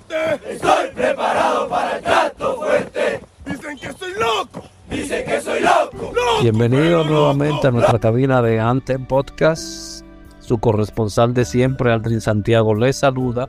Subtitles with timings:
[0.00, 0.52] Fuerte!
[0.52, 3.20] ¡Estoy preparado para el trato fuerte!
[3.46, 4.62] ¡Dicen que soy loco!
[4.90, 6.12] ¡Dicen que soy loco!
[6.14, 7.68] ¡Loco, Bienvenido pero nuevamente loco!
[7.68, 10.04] a nuestra cabina de Antem Podcast.
[10.40, 13.48] Su corresponsal de siempre, Aldrin Santiago, les saluda.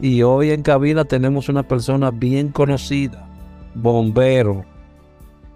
[0.00, 3.26] Y hoy en cabina tenemos una persona bien conocida,
[3.74, 4.64] bombero,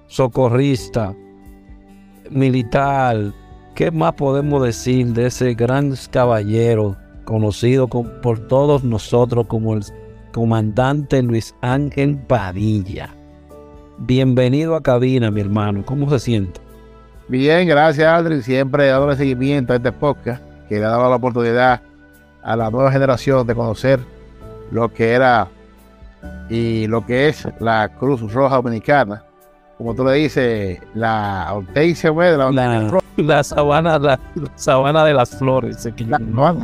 [0.09, 1.15] socorrista,
[2.31, 3.33] militar.
[3.75, 9.85] ¿Qué más podemos decir de ese gran caballero conocido con- por todos nosotros como el
[10.33, 13.15] comandante Luis Ángel Padilla?
[13.99, 15.83] Bienvenido a cabina, mi hermano.
[15.85, 16.61] ¿Cómo se siente?
[17.29, 21.81] Bien, gracias Aldrin, siempre dándole seguimiento a este podcast que le ha dado la oportunidad
[22.43, 24.01] a la nueva generación de conocer
[24.71, 25.47] lo que era
[26.51, 29.23] y lo que es la Cruz Roja Dominicana.
[29.79, 35.37] Como tú le dices, la Hortensia, la, La, la sabana, la, la sabana de las
[35.37, 35.89] flores.
[36.07, 36.59] la- no,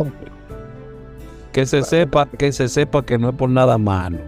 [1.52, 4.18] que se sepa, que se sepa que no es por nada malo.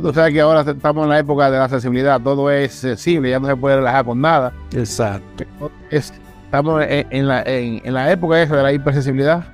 [0.00, 3.40] Tú sabes que ahora estamos en la época de la sensibilidad, todo es sensible, ya
[3.40, 4.52] no se puede relajar con nada.
[4.72, 5.44] Exacto.
[5.90, 6.12] Es-
[6.44, 9.44] estamos en, la, en, en la época esa de la hipersensibilidad.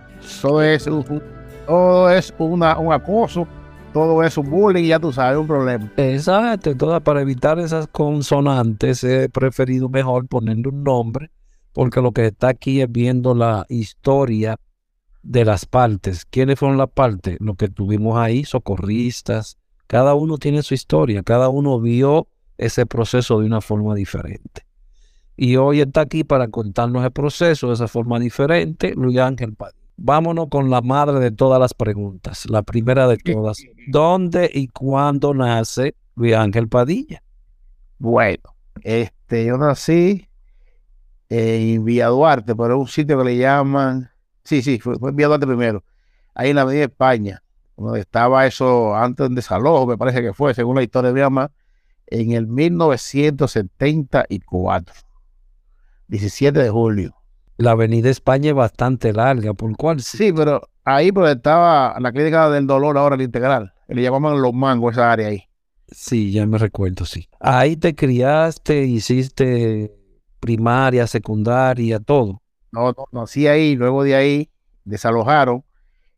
[0.42, 1.22] Todo es, un, un-
[1.66, 3.48] todo es una, un acoso,
[3.94, 5.90] todo es un bullying, ya tú sabes, un problema.
[5.96, 6.70] Exacto.
[6.70, 11.30] Entonces, para evitar esas consonantes, he preferido mejor ponerle un nombre,
[11.72, 14.58] porque lo que está aquí es viendo la historia
[15.24, 16.24] de las partes.
[16.26, 17.38] ¿Quiénes fueron las partes?
[17.40, 19.58] Lo que tuvimos ahí, socorristas.
[19.86, 24.66] Cada uno tiene su historia, cada uno vio ese proceso de una forma diferente.
[25.36, 29.82] Y hoy está aquí para contarnos el proceso de esa forma diferente, Luis Ángel Padilla.
[29.96, 32.48] Vámonos con la madre de todas las preguntas.
[32.48, 33.58] La primera de todas.
[33.88, 37.22] ¿Dónde y cuándo nace Luis Ángel Padilla?
[37.98, 38.42] Bueno,
[38.82, 40.28] este, yo nací
[41.28, 44.10] en Villa Duarte, pero es un sitio que le llaman,
[44.44, 45.84] sí, sí, fue, fue en Villa Duarte primero,
[46.34, 47.42] ahí en la Avenida España,
[47.76, 51.20] donde estaba eso antes de desalojo, me parece que fue, según la historia de mi
[51.20, 51.50] mamá,
[52.06, 54.94] en el 1974,
[56.08, 57.14] 17 de julio.
[57.56, 60.32] La avenida España es bastante larga, por cual sí.
[60.32, 64.94] Pero ahí pues estaba la clínica del dolor ahora, la integral, le llamaban los mangos,
[64.94, 65.44] esa área ahí.
[65.88, 67.28] Sí, ya me recuerdo, sí.
[67.38, 69.94] Ahí te criaste, hiciste
[70.40, 72.42] primaria, secundaria, todo.
[72.74, 74.50] No, no, nací ahí, luego de ahí
[74.84, 75.64] desalojaron.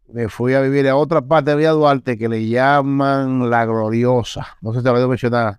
[0.08, 4.47] Me fui a vivir a otra parte de Villa Duarte que le llaman La Gloriosa.
[4.61, 5.58] No sé si te lo he mencionar.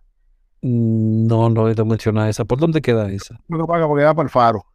[0.62, 2.46] Mm, No, no he de mencionar esa.
[2.46, 3.40] ¿Por dónde queda esa?
[3.48, 4.66] Creo que paga porque va para el faro.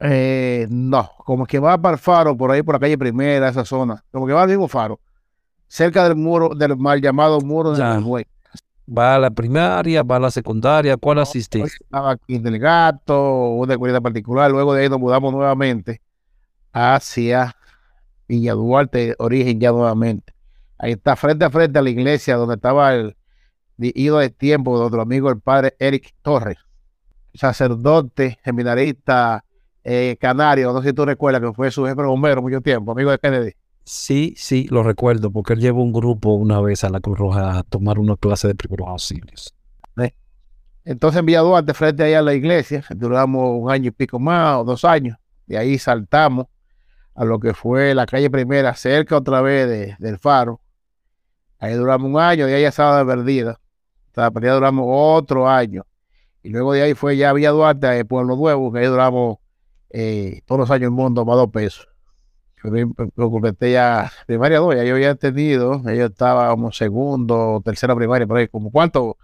[0.00, 3.64] Eh, no, como que va para el faro, por ahí por la calle primera, esa
[3.64, 4.04] zona.
[4.10, 5.00] Como que va al mismo faro.
[5.66, 8.00] Cerca del muro, del mal llamado muro de Ya.
[8.90, 10.96] Va a la primaria, va a la secundaria.
[10.96, 11.68] ¿Cuál asististe?
[11.82, 14.50] Estaba aquí en el gato, una escuela particular.
[14.50, 16.00] Luego de ahí nos mudamos nuevamente
[16.72, 17.54] hacia
[18.26, 20.32] Villa Duarte, origen ya nuevamente.
[20.78, 23.16] Ahí está frente a frente a la iglesia donde estaba el
[23.78, 26.58] ido de tiempo de nuestro amigo el padre Eric Torres,
[27.34, 29.44] sacerdote, seminarista,
[29.84, 33.10] eh, canario, no sé si tú recuerdas que fue su jefe bombero mucho tiempo, amigo
[33.10, 33.52] de Kennedy.
[33.90, 37.58] Sí, sí, lo recuerdo, porque él llevó un grupo una vez a la Cruz Roja
[37.58, 39.54] a tomar una clase de primeros auxilios.
[40.84, 44.58] Entonces en Villa Duarte, frente ahí a la iglesia, duramos un año y pico más
[44.58, 45.16] o dos años.
[45.46, 46.46] Y ahí saltamos
[47.14, 50.60] a lo que fue la calle primera, cerca otra vez de- del faro.
[51.58, 53.58] Ahí duramos un año, de ahí ya estaba perdida.
[54.06, 55.84] Estaba perdida, duramos otro año.
[56.42, 59.38] Y luego de ahí fue ya Villa Duarte, a Pueblo Nuevo, que ahí duramos
[59.90, 61.88] eh, todos los años el mundo más dos pesos.
[62.64, 68.26] Me completé ya primaria dos, ya yo había entendido, yo estaba como segundo, tercera primaria,
[68.26, 69.16] por ahí, como cuarto,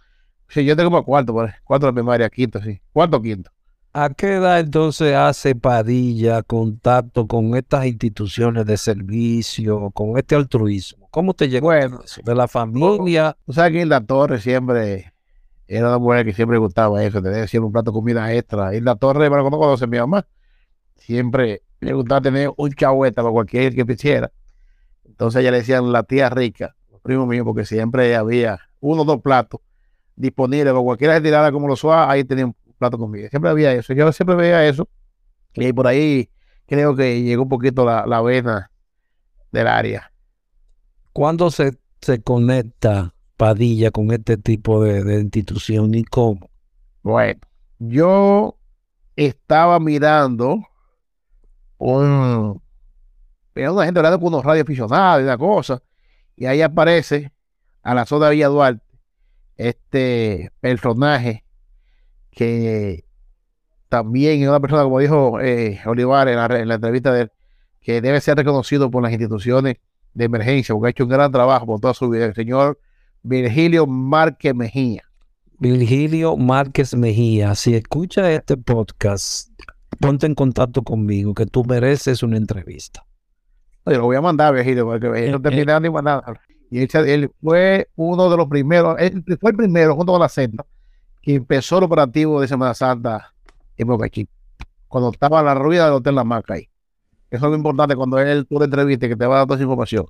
[0.48, 3.50] sí, yo tengo como cuarto, por ahí, cuarto de primaria, quinto, sí, cuarto, quinto.
[3.96, 11.06] ¿A qué edad entonces hace Padilla contacto con estas instituciones de servicio, con este altruismo?
[11.12, 12.00] ¿Cómo te llegó Bueno?
[12.25, 13.36] ¿De la familia?
[13.46, 15.12] Tú sabes que Hilda Torres siempre
[15.69, 18.75] era una mujer que siempre gustaba eso, tener siempre un plato de comida extra.
[18.75, 20.26] Hilda Torres, bueno, cuando conoce mi mamá,
[21.05, 24.31] siempre le gustaba tener un chahueta para cualquier que quisiera.
[25.05, 29.05] Entonces ella le decían la tía rica, los primos míos, porque siempre había uno o
[29.05, 29.61] dos platos
[30.17, 33.29] disponibles para cualquiera que tirara como los suave, ahí tenía un plato comida.
[33.29, 33.93] Siempre había eso.
[33.93, 34.89] Yo siempre veía eso.
[35.55, 36.31] Y por ahí
[36.67, 38.71] creo que llegó un poquito la, la vena
[39.53, 40.11] del área.
[41.12, 46.51] ¿Cuándo se, se conecta Padilla con este tipo de, de institución y cómo?
[47.03, 47.41] Bueno,
[47.79, 48.56] yo
[49.17, 50.67] estaba mirando
[51.92, 52.62] un,
[53.54, 55.82] una gente hablando con unos radioaficionados y una cosa,
[56.36, 57.32] y ahí aparece
[57.82, 58.82] a la zona de Villa Duarte
[59.56, 61.44] este personaje
[62.31, 63.04] que
[63.88, 67.32] también es una persona, como dijo eh, Olivar en la, en la entrevista de él,
[67.81, 69.76] que debe ser reconocido por las instituciones
[70.14, 72.81] de emergencia, porque ha hecho un gran trabajo por toda su vida, el señor
[73.22, 75.04] Virgilio Márquez Mejía.
[75.58, 79.54] Virgilio Márquez Mejía, si escucha este podcast,
[80.05, 83.05] ponte en contacto conmigo, que tú mereces una entrevista.
[83.87, 86.41] Yo lo voy a mandar, Virgilio, porque él no Eh, termina ni mandar.
[86.71, 90.67] Y él, fue uno de los primeros, él fue el primero, junto con la Senda,
[91.23, 93.33] que empezó el operativo de Semana Santa
[93.77, 94.33] en Boca Chica,
[94.89, 96.69] cuando estaba la ruina del Hotel La Maca ahí.
[97.31, 99.56] Eso es lo importante cuando él tú le entrevista que te va a dar toda
[99.56, 100.06] esa información.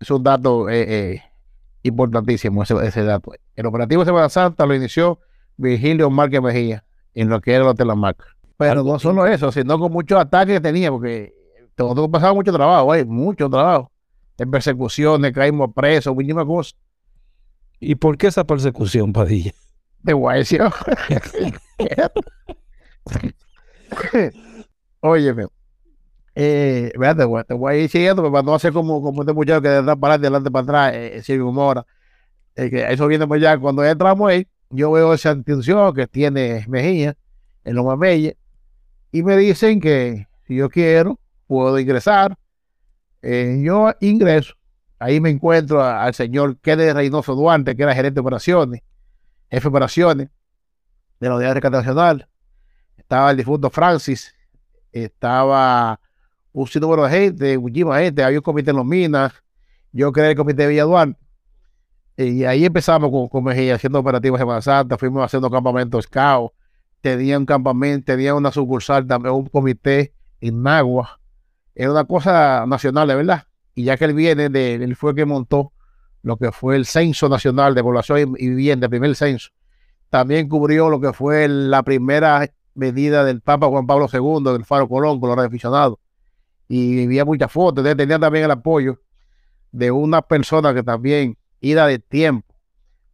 [0.00, 1.22] Es un dato eh, eh,
[1.82, 3.32] importantísimo ese, ese dato.
[3.54, 5.20] El operativo de Semana Santa lo inició
[5.56, 6.84] Virgilio Márquez Mejía
[7.14, 8.24] en lo que era el Hotel La Maca.
[8.60, 11.32] Pero no solo eso, sino con muchos ataques que tenía, porque
[11.78, 13.90] nosotros pasaba mucho trabajo, hay mucho trabajo.
[14.36, 16.76] En persecuciones, caímos presos, muchísimas cosas.
[17.78, 19.54] ¿Y por qué esa persecución, Padilla?
[20.02, 20.70] De guaycio.
[25.00, 25.46] Óyeme.
[26.34, 29.22] Eh, vea, te voy, te voy a ir siguiendo pero para no hacer como, como
[29.22, 31.86] este muchacho que de atrás para adelante, de adelante para atrás, eh, Silvio Mora.
[32.56, 36.66] Eh, que eso viene pues ya cuando entramos ahí, yo veo esa institución que tiene
[36.68, 37.16] Mejía,
[37.64, 38.34] en Loma Bella,
[39.12, 42.36] y me dicen que si yo quiero, puedo ingresar.
[43.22, 44.54] Eh, yo ingreso.
[44.98, 48.82] Ahí me encuentro al señor Kennedy Reynoso Duarte, que era gerente de operaciones,
[49.50, 50.28] jefe de operaciones
[51.18, 52.28] de la Unidad de Rescate Nacional.
[52.96, 54.34] Estaba el difunto Francis,
[54.92, 55.98] estaba
[56.52, 59.32] un sinnúmero de gente, muchísima gente, había un comité en los minas,
[59.92, 61.18] yo creé el comité de Villa Duarte.
[62.16, 66.52] Y ahí empezamos con, con Mejía haciendo operativos Santa, fuimos haciendo campamentos scout,
[67.00, 71.20] tenía un campamento, tenía una sucursal también, un comité en Nagua.
[71.74, 73.44] Era una cosa nacional, de verdad.
[73.74, 75.72] Y ya que él viene, de, él fue el que montó
[76.22, 79.50] lo que fue el Censo Nacional de Población y Vivienda, el primer censo.
[80.10, 84.88] También cubrió lo que fue la primera medida del Papa Juan Pablo II, del Faro
[84.88, 85.98] Colón, con los aficionados.
[86.68, 87.78] Y había muchas fotos.
[87.78, 89.00] Entonces, tenía también el apoyo
[89.72, 92.54] de una persona que también, ida de tiempo,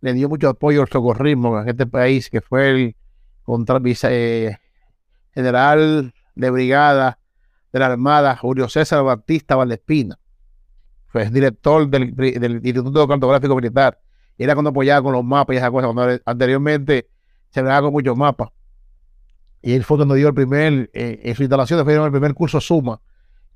[0.01, 2.97] le dio mucho apoyo al socorrismo en este país, que fue el
[3.47, 4.59] contra, eh,
[5.31, 7.19] general de brigada
[7.73, 10.19] de la Armada, Julio César Batista Valdespina.
[11.07, 13.99] Fue director del, Instituto Cartográfico Militar.
[14.37, 15.93] Y era cuando apoyaba con los mapas y esas cosas.
[15.93, 17.09] Cuando anteriormente
[17.51, 18.51] se veía con muchos mapas.
[19.63, 22.61] Y él fue cuando dio el primer, eh, en su instalación, fue el primer curso
[22.61, 23.01] Suma,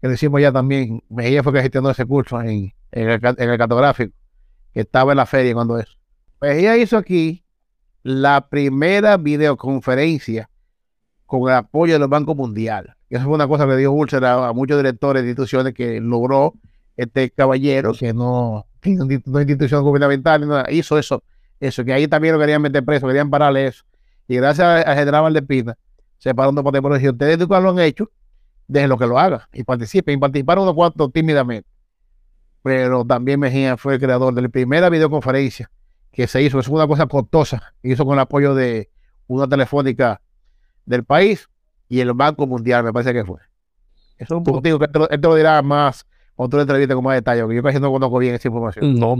[0.00, 1.02] que lo hicimos ya también.
[1.08, 4.14] Mejía fue que gestionó ese curso en, el, en el cartográfico,
[4.72, 5.98] que estaba en la feria cuando eso.
[6.40, 7.44] Mejía hizo aquí
[8.02, 10.48] la primera videoconferencia
[11.26, 12.96] con el apoyo del Banco Mundial.
[13.08, 16.54] Y Eso fue una cosa que dio úlcera a muchos directores de instituciones que logró
[16.96, 21.22] este caballero, que no, que no institución gubernamental, nada, hizo eso,
[21.58, 23.84] eso, que ahí también lo querían meter preso, querían pararle eso.
[24.28, 25.76] Y gracias a- al general Valdespina,
[26.18, 28.10] se paró un debate por decir, ustedes nunca lo han hecho,
[28.68, 30.14] déjenlo que lo haga y participen.
[30.14, 31.68] Y participaron unos cuantos tímidamente.
[32.62, 35.70] Pero también Mejía fue el creador de la primera videoconferencia
[36.12, 38.90] que se hizo, es una cosa costosa, hizo con el apoyo de
[39.26, 40.20] una telefónica
[40.84, 41.48] del país
[41.88, 43.40] y el Banco Mundial, me parece que fue.
[44.18, 46.94] Eso es un punto que él te, lo, él te lo dirá más otra entrevista
[46.94, 48.98] con más detalle, porque yo casi no conozco bien esa información.
[48.98, 49.16] No,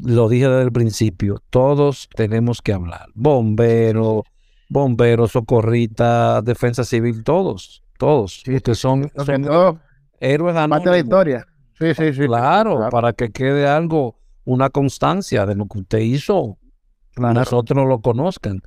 [0.00, 3.06] lo dije desde el principio, todos tenemos que hablar.
[3.14, 4.22] Bomberos,
[4.68, 8.42] bomberos, socorristas, defensa civil, todos, todos.
[8.44, 9.78] Sí, que son, Lo que son no,
[10.20, 10.98] héroes parte de la anónimos.
[10.98, 11.46] historia.
[11.78, 12.26] Sí, sí, sí.
[12.26, 12.90] Claro, claro.
[12.90, 14.16] para que quede algo,
[14.48, 16.56] una constancia de lo que usted hizo,
[17.14, 17.34] Claro.
[17.34, 18.62] nosotros lo conozcan.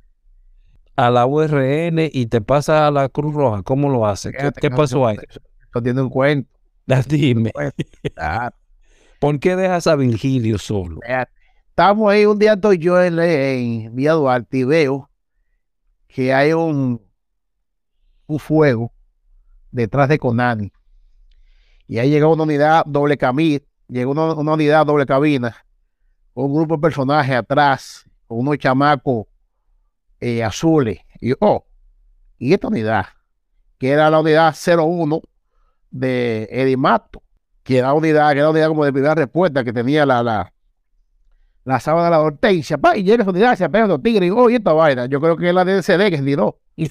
[0.94, 4.30] A la URN y te pasa a la Cruz Roja, ¿cómo lo hace?
[4.60, 5.16] ¿Qué, pasó ahí?
[5.82, 6.48] Tiene un cuento.
[7.08, 7.50] Dime,
[8.14, 8.54] Claro.
[9.18, 11.00] ¿por qué dejas a Virgilio solo?
[11.68, 15.10] Estamos ahí, un día estoy yo en, en Villa Duarte y veo
[16.06, 17.02] que hay un,
[18.26, 18.92] un fuego
[19.72, 20.70] detrás de Conani.
[21.88, 25.56] Y ahí llegó una unidad doble camino, llegó una, una unidad doble cabina,
[26.34, 29.26] un grupo de personajes atrás, con unos chamacos
[30.20, 30.98] eh, azules.
[31.20, 31.66] Y yo, oh,
[32.38, 33.06] y esta unidad,
[33.78, 35.20] que era la unidad 01
[35.90, 37.22] de Edimato,
[37.62, 40.52] que era unidad, que era unidad como de primera respuesta que tenía la, la,
[41.64, 44.30] la sábana de la hortensia, pa, y llega esa unidad, se pegan los tigres, y
[44.30, 46.58] oh, y esta vaina, yo creo que es la DCD que se tiró.
[46.76, 46.88] y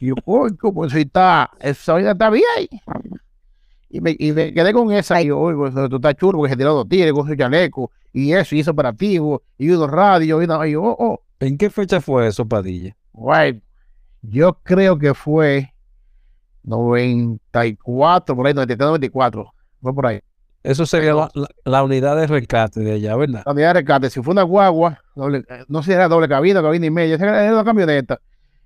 [0.00, 2.44] yo, uy, como eso está, esa vaina está bien.
[3.90, 6.56] Y me, y me quedé con esa, y yo, pues, tú estás chulo porque se
[6.56, 10.44] tiró dos tigres con su chaleco, y eso, y hizo operativo, y unos radios, y,
[10.44, 12.96] una, y yo, oh, oh, ¿En qué fecha fue eso, Padilla?
[13.12, 13.60] bueno,
[14.22, 15.72] yo creo que fue
[16.64, 20.20] 94, por ahí, 93, 94, fue por ahí.
[20.62, 23.42] Eso sería la, la- la unidad de rescate de allá, ¿verdad?
[23.46, 26.28] la unidad de rescate, si fue una guagua, doble- eh, no sé si era doble
[26.28, 28.20] cabina, cabina y media, era una camioneta,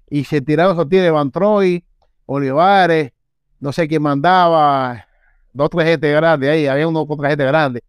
[0.08, 1.84] y se tiraron esos tigres, Van Troy,
[2.26, 3.12] Olivares,
[3.60, 5.06] no sé quién mandaba,
[5.52, 7.82] dos, tres gente grandes ahí, había uno con otra gente grande,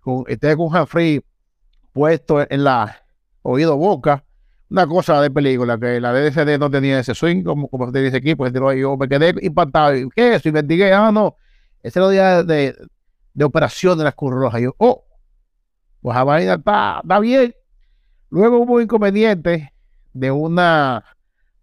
[0.00, 1.22] con, este con Humphrey
[1.92, 2.96] puesto en la
[3.42, 4.24] oído boca,
[4.68, 8.52] una cosa de película, que la DCD no tenía ese swing, como, como equipo, se
[8.52, 10.48] tiró ahí, yo me quedé impactado, ¿qué es eso?
[10.48, 11.36] Investigué, ah, no,
[11.82, 12.76] ese era el día de,
[13.34, 15.04] de operación de las Cruz Rojas, yo, oh,
[16.00, 17.54] pues la vaina está, está bien.
[18.30, 19.72] Luego hubo un inconveniente
[20.12, 21.04] de una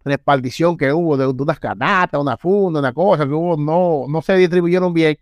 [0.04, 4.36] repartición que hubo de, unas canastas, una funda, una cosa que hubo, no, no se
[4.36, 5.18] distribuyeron bien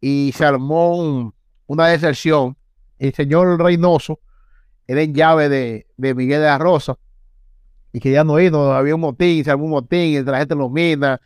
[0.00, 1.34] y se armó un-
[1.68, 2.56] una deserción.
[2.98, 4.18] El señor Reynoso
[4.88, 6.98] era en llave de, de Miguel de la Rosa
[7.92, 10.58] y que no no había un motín, se armó un motín entre la gente de
[10.60, 11.20] los minas,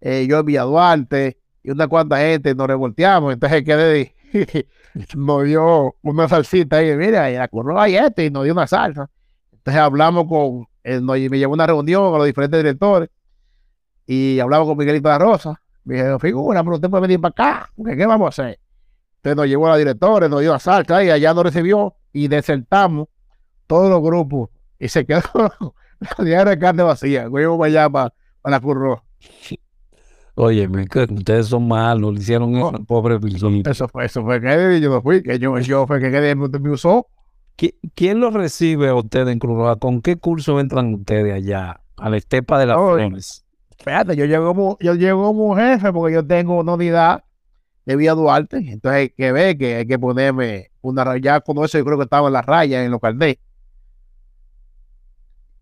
[0.00, 4.14] eh, yo en Villa Duarte y una cuanta gente nos revolteamos, entonces quedé
[5.16, 8.66] nos dio una salsita ahí, mira, y la curro ahí este, y nos dio una
[8.66, 9.10] salsa.
[9.52, 13.08] Entonces hablamos con, él nos- me llevó una reunión con los diferentes directores
[14.06, 15.60] y hablamos con Miguelito de la Rosa.
[15.84, 18.58] Me dije, figura, pero usted puede venir para acá, ¿qué vamos a hacer?
[19.26, 22.28] Entonces nos llevó a la directora, nos dio la salsa y allá nos recibió y
[22.28, 23.08] desertamos
[23.66, 25.20] todos los grupos y se quedó
[25.98, 27.28] la diaria de carne vacía.
[27.28, 29.02] Fuimos para allá, para, para la curro.
[30.36, 33.62] Oye, ustedes son malos, le hicieron eso al pobre Virgilio.
[33.68, 36.70] Eso fue, eso fue que yo no fui, que yo, yo fue que quedé, me,
[36.70, 37.08] usó.
[37.56, 39.76] ¿Qui- ¿Quién los recibe a ustedes en Cruz Roja?
[39.76, 41.80] ¿Con qué curso entran ustedes allá?
[41.96, 43.06] A la estepa de las Oye.
[43.06, 43.44] flores.
[43.78, 47.24] Fíjate, yo llego como, yo llego como jefe porque yo tengo una unidad
[47.86, 48.58] de Vía Duarte.
[48.58, 51.40] Entonces hay que ver que hay que ponerme una raya.
[51.40, 53.38] Cuando eso yo creo que estaba en la raya, en los caldés.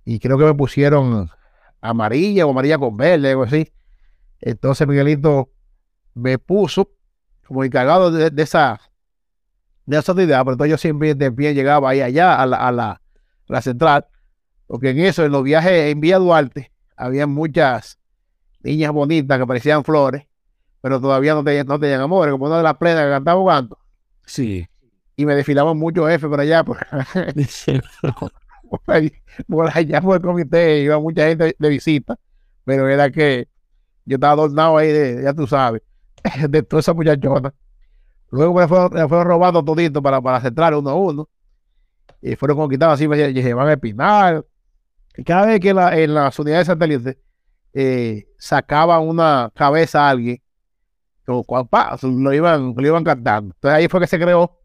[0.05, 1.31] Y creo que me pusieron
[1.81, 3.71] amarilla o amarilla con verde, algo así.
[4.41, 5.51] Entonces Miguelito
[6.15, 6.91] me puso
[7.47, 8.81] como encargado de, esa
[9.87, 12.73] de esa unidad, pero entonces yo siempre de pie llegaba ahí allá a la, a
[12.73, 13.03] la,
[13.47, 14.07] la central,
[14.67, 17.99] porque en eso, en los viajes en Vía Duarte, había muchas
[18.63, 20.27] niñas bonitas que parecían flores,
[20.85, 23.79] pero todavía no tenían, no tenían amores, como una de las plenas que cantaba jugando.
[24.27, 24.69] Sí.
[25.17, 26.77] Y me desfilaban muchos F por allá, por,
[29.49, 32.19] por allá por el comité, iba mucha gente de visita,
[32.65, 33.49] pero era que
[34.05, 35.81] yo estaba adornado ahí, de, ya tú sabes,
[36.51, 37.55] de toda esa muchachona.
[38.31, 41.31] Luego me fueron, me fueron robando todito para, para centrar uno a uno.
[42.21, 44.45] Y fueron conquistados así, me llevaban a Espinar.
[45.17, 47.17] Y cada vez que la- en las unidades satélites
[47.73, 50.44] eh, sacaban una cabeza a alguien,
[51.27, 53.55] lo, iban, lo iban cantando.
[53.55, 54.59] Entonces ahí fue que se creó,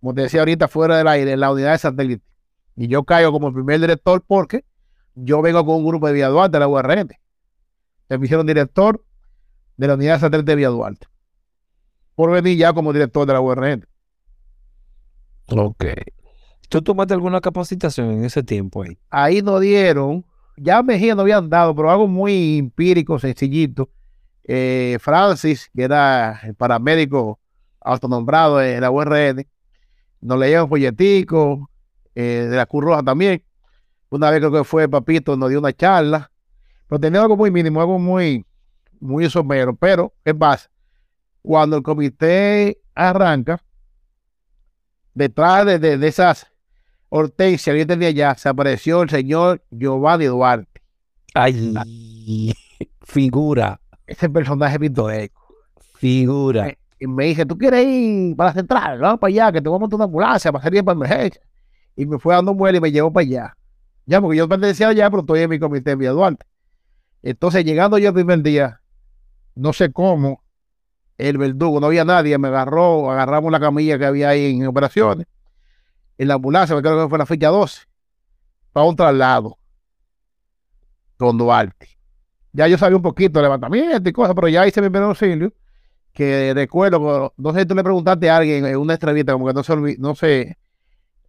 [0.00, 2.24] como te decía ahorita, fuera del aire, la unidad de satélite.
[2.76, 4.64] Y yo caigo como el primer director porque
[5.14, 7.00] yo vengo con un grupo de Villa Duarte de la URN.
[7.00, 7.18] Entonces
[8.08, 9.04] me hicieron director
[9.76, 11.06] de la unidad de satélite de Villa Duarte.
[12.14, 13.86] Por venir ya como director de la URN.
[15.48, 15.84] Ok.
[16.68, 18.96] ¿Tú tomaste alguna capacitación en ese tiempo ahí?
[19.10, 20.24] ahí nos dieron,
[20.56, 23.90] ya Mejía no habían dado, pero algo muy empírico, sencillito.
[24.44, 27.38] Eh, Francis, que era el paramédico
[27.80, 29.46] autonombrado en la URN,
[30.20, 31.70] nos leía un folletico
[32.14, 33.42] eh, de la Cruz Roja también.
[34.10, 36.30] Una vez creo que fue Papito, nos dio una charla,
[36.88, 38.44] pero tenía algo muy mínimo, algo muy,
[38.98, 39.74] muy somero.
[39.76, 40.68] Pero, ¿qué pasa?
[41.42, 43.62] Cuando el comité arranca,
[45.14, 46.50] detrás de, de, de esas
[47.08, 50.82] hortensias que tenía allá, se apareció el señor Giovanni Duarte.
[51.34, 52.52] Ay,
[53.02, 53.79] figura,
[54.10, 55.54] Ese personaje pintoresco.
[55.94, 56.76] figura.
[56.98, 58.98] Y me dice, ¿tú quieres ir para la central?
[58.98, 61.40] Vamos para allá, que te voy a montar una ambulancia para salir para emergencia.
[61.94, 63.56] Y me fue dando muela y me llevó para allá.
[64.06, 66.44] Ya, porque yo pertenecía allá, pero estoy en mi comité en Villa Duarte.
[67.22, 68.80] Entonces, llegando yo el primer día,
[69.54, 70.42] no sé cómo,
[71.16, 75.28] el verdugo, no había nadie, me agarró, agarramos la camilla que había ahí en operaciones,
[76.18, 77.82] en la ambulancia, me creo que fue la fecha 12,
[78.72, 79.56] para un traslado
[81.16, 81.99] con Duarte.
[82.52, 85.52] Ya yo sabía un poquito de levantamiento y cosas, pero ya hice mi primer auxilio,
[86.12, 89.54] que recuerdo, no sé si tú le preguntaste a alguien en una entrevista, como que
[89.54, 90.58] no se, no se,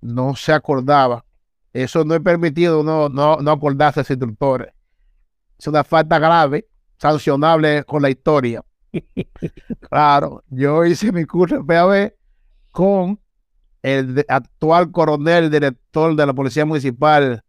[0.01, 1.23] no se acordaba.
[1.73, 4.73] Eso no es permitido, no, no, no acordarse de ese instructor.
[5.57, 8.63] Es una falta grave, sancionable con la historia.
[9.89, 12.13] claro, yo hice mi curso en PAB
[12.71, 13.19] con
[13.81, 17.43] el actual coronel, director de la Policía Municipal,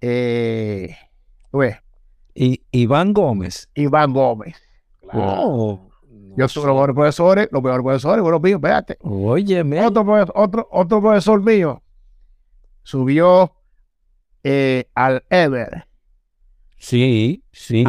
[0.00, 0.96] eh,
[1.50, 1.76] pues,
[2.34, 3.68] Y Iván Gómez.
[3.74, 4.56] Iván Gómez.
[5.12, 5.88] Oh,
[6.36, 8.96] Yo tuve los mejores profesores, los mejores profesores, bueno, míos, espérate.
[9.02, 9.84] Óyeme.
[9.84, 11.82] Otro, profe- otro, otro profesor mío
[12.82, 13.52] subió
[14.42, 15.86] eh, al Ever,
[16.78, 17.84] Sí, sí.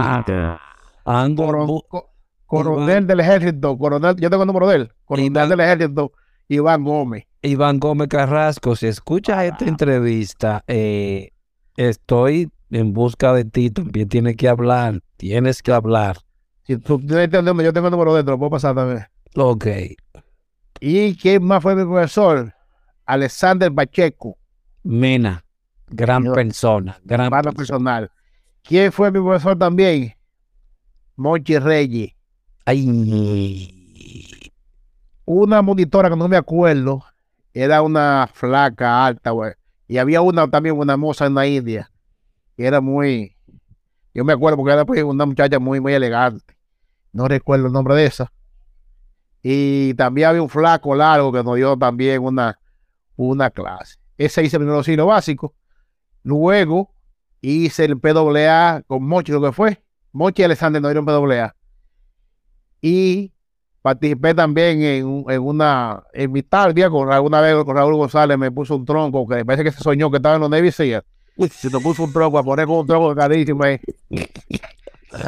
[1.90, 2.12] Co-
[2.46, 6.12] coronel del ejército, coronel, yo tengo el número de él, coronel Iván- del ejército,
[6.48, 7.26] Iván Gómez.
[7.42, 11.32] Iván Gómez Carrasco, si escuchas esta entrevista, eh,
[11.76, 16.18] estoy en busca de ti, también tienes que hablar, tienes que hablar.
[16.66, 19.06] Si tú tienes yo tengo el número de él, te lo puedo pasar también.
[19.36, 19.68] Ok,
[20.80, 22.54] ¿Y quién más fue mi profesor?
[23.06, 24.38] Alexander Pacheco,
[24.84, 25.46] Mena,
[25.88, 27.52] gran persona, gran persona.
[27.54, 28.12] personal.
[28.64, 30.14] ¿Quién fue mi profesor también?
[31.16, 32.12] Monchi Reyes.
[32.66, 33.70] Ay,
[35.26, 37.04] una monitora que no me acuerdo,
[37.54, 39.54] era una flaca, alta, güey.
[39.88, 41.92] Y había una también, una moza en la India,
[42.56, 43.36] que era muy,
[44.14, 46.56] yo me acuerdo porque era pues, una muchacha muy, muy elegante.
[47.12, 48.32] No recuerdo el nombre de esa.
[49.42, 52.60] Y también había un flaco largo que nos dio también una,
[53.16, 53.98] una clase.
[54.18, 55.54] Ese hice el primer auxilio básico.
[56.24, 56.94] Luego
[57.42, 59.84] hice el PWA con Mochi, lo que fue.
[60.14, 61.54] Mochi y Alexander nos dieron PWA.
[62.82, 63.34] Y
[63.82, 68.50] participé también en, en una, en mi tarde con alguna vez con Raúl González me
[68.50, 71.04] puso un tronco que parece que se soñó que estaba en los Navy Seals.
[71.52, 73.80] Se te puso un tronco a poner con un tronco carísimo ahí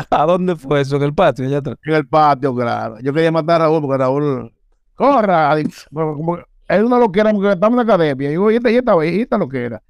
[0.10, 0.98] ¿a dónde fue eso?
[0.98, 1.78] En el patio, allá atrás.
[1.84, 2.98] en el patio, claro.
[3.02, 4.54] Yo quería matar a Raúl porque Raúl,
[4.96, 8.32] corra, es una loquera porque estamos en la academia.
[8.32, 9.82] Y yo, y esta, y esta, y esta loquera.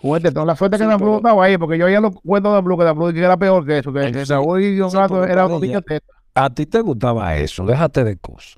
[0.00, 0.46] Tono.
[0.46, 2.84] La suerte que me pero- estaba ahí, porque yo oía los cuentos de Blue, que
[2.84, 5.60] de Blue que era peor que eso, que, Raúl y Don sí, Gato era un
[5.60, 6.06] niño teta.
[6.34, 8.56] A ti te gustaba eso, déjate de cosas.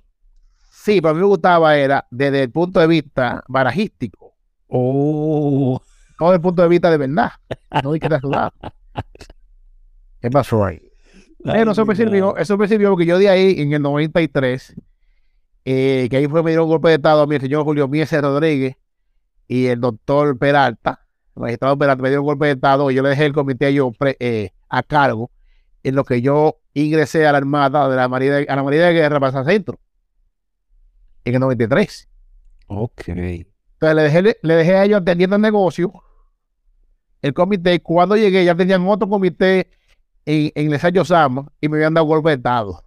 [0.71, 4.35] Sí, pero a mí me gustaba era desde el punto de vista barajístico.
[4.69, 5.81] Oh,
[6.23, 7.31] no desde el punto de vista de verdad.
[7.83, 8.53] No de que te ayudar.
[10.21, 10.81] ¿Qué pasó ahí?
[11.45, 14.75] Pero eso me sirvió, eso me sirvió porque yo de ahí en el 93,
[15.65, 17.89] eh, que ahí fue me dieron un golpe de estado a mí el señor Julio
[17.89, 18.77] Mieses Rodríguez
[19.49, 21.05] y el doctor Peralta,
[21.35, 23.75] el magistrado Peralta me dio un golpe de estado y yo le dejé el comité
[23.75, 25.31] yo pre- eh, a cargo
[25.83, 28.93] en lo que yo ingresé a la Armada de la Marina, a la Marina de
[28.93, 29.81] Guerra para San Centro
[31.25, 32.09] en el 93.
[32.69, 33.09] ok.
[33.09, 33.47] Entonces
[33.97, 35.93] le dejé, le dejé a ellos atendiendo el negocio,
[37.23, 39.71] el comité, cuando llegué ya tenían otro comité
[40.27, 42.83] en, en el ensayo Sama y me habían dado golpe de estado.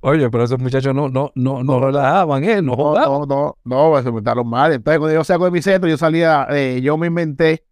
[0.00, 2.62] Oye, pero esos muchachos no, no, no, no relajaban, ¿eh?
[2.62, 4.72] No No, no, no, no, se me estaron mal.
[4.72, 7.64] Entonces cuando yo salgo de mi centro, yo salía, eh, yo me inventé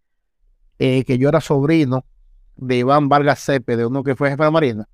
[0.79, 2.05] eh, que yo era sobrino
[2.55, 4.87] de Iván Vargas Cepe, de uno que fue jefe de la Marina.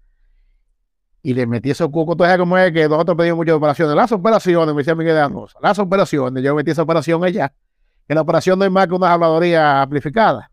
[1.24, 3.96] Y le metí esos cucos, sabes cómo es que nosotros pedimos muchas operaciones.
[3.96, 7.54] Las operaciones, me decía Miguel de las operaciones, yo metí esa operación allá.
[8.08, 10.50] Que la operación no es más que una habladoría amplificada.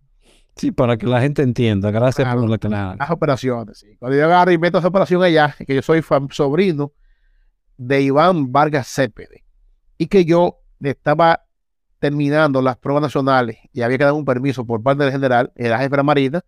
[0.57, 1.91] Sí, para que la gente entienda.
[1.91, 2.41] Gracias Claro.
[2.43, 2.97] por la clara.
[2.99, 3.97] Las operaciones, sí.
[3.99, 6.93] Cuando yo agarro y meto esa operación allá, que yo soy sobrino
[7.77, 9.45] de Iván Vargas Cepede,
[9.99, 11.45] y que yo estaba
[11.99, 15.73] terminando las pruebas nacionales y había que dar un permiso por parte del general, el
[15.73, 16.45] jefe de la Marina,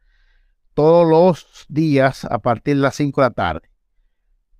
[0.74, 3.70] todos los días a partir de las 5 de la tarde.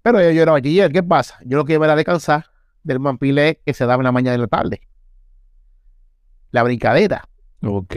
[0.03, 1.39] Pero yo, yo era bachiller, ¿qué pasa?
[1.45, 2.47] Yo lo que iba era descansar
[2.83, 4.81] del mampilé que se daba en la mañana y en la tarde.
[6.51, 7.29] La brincadera.
[7.63, 7.97] Ok.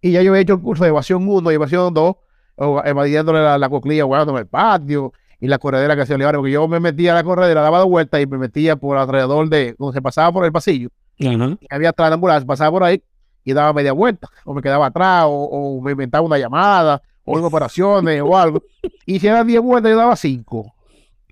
[0.00, 2.16] Y ya yo he hecho el curso de evasión 1 y evasión 2,
[2.56, 6.52] o evadiéndole la, la coclilla, guardándome el patio y la corredera que hacía Olivares, porque
[6.52, 9.74] yo me metía a la corredera, daba dos vueltas y me metía por alrededor de,
[9.78, 11.56] donde se pasaba por el pasillo, Ajá.
[11.60, 13.02] y había atrás la ambulancia, pasaba por ahí
[13.44, 17.38] y daba media vuelta, o me quedaba atrás, o, o me inventaba una llamada, o
[17.38, 18.62] en operaciones o algo.
[19.06, 20.74] Y si eran 10 vueltas, yo daba 5.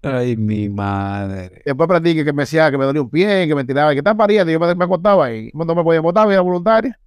[0.02, 1.62] Ay, mi madre.
[1.64, 3.98] Después aprendí que, que me decía que me dolía un pie, que me tiraba, que
[3.98, 6.98] estaba pariendo, y yo me, me acostaba y no me podía botar, era voluntaria.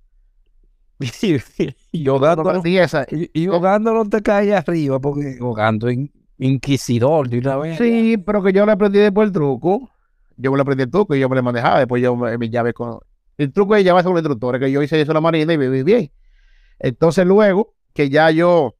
[1.92, 3.06] y ahogando, Aprendí esa.
[3.12, 7.78] y, y no te caes arriba, porque ahogando in- inquisidor de una vez.
[7.78, 9.90] Sí, pero que yo le aprendí después el truco.
[10.38, 11.80] Yo me lo aprendí el truco y yo me lo manejaba.
[11.80, 13.00] Después yo me, mi llave con.
[13.38, 15.58] El truco es llamarse con los instructores, que yo hice eso en la marina y
[15.58, 16.12] viví bien.
[16.80, 18.76] Entonces, luego que ya yo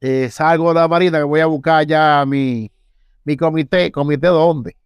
[0.00, 2.70] eh, salgo de la marina, que voy a buscar ya mi,
[3.24, 4.76] mi comité, comité dónde.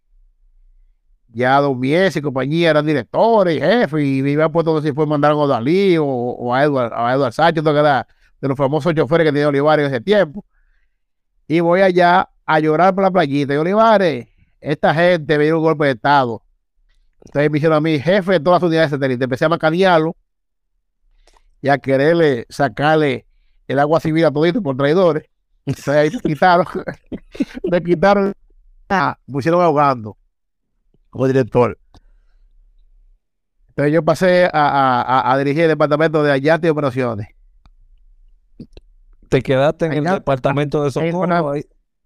[1.29, 5.05] Ya Don Mies y compañía eran directores y jefes, y me iban puesto si fue
[5.05, 9.25] mandaron a Dalí o, o a Edward, a Edward Sánchez, que de los famosos choferes
[9.25, 10.45] que tenía Olivares en ese tiempo.
[11.47, 13.53] Y voy allá a llorar por la playita.
[13.53, 14.27] Y Olivares,
[14.61, 16.41] esta gente me dio un golpe de estado.
[17.25, 19.23] Entonces me hicieron a mí jefe de todas las unidades satélites.
[19.23, 20.15] Empecé a macanearlo
[21.61, 23.25] y a quererle sacarle
[23.67, 25.27] el agua civil a todito por traidores.
[25.65, 26.65] Entonces ahí me quitaron,
[27.71, 28.33] me quitaron,
[29.27, 30.17] pusieron ahogando
[31.09, 31.77] como director.
[33.69, 37.27] Entonces yo pasé a, a- a- a dirigir el departamento de Ayate y Operaciones.
[39.29, 41.65] Te quedaste en el departamento de socorro, ahí,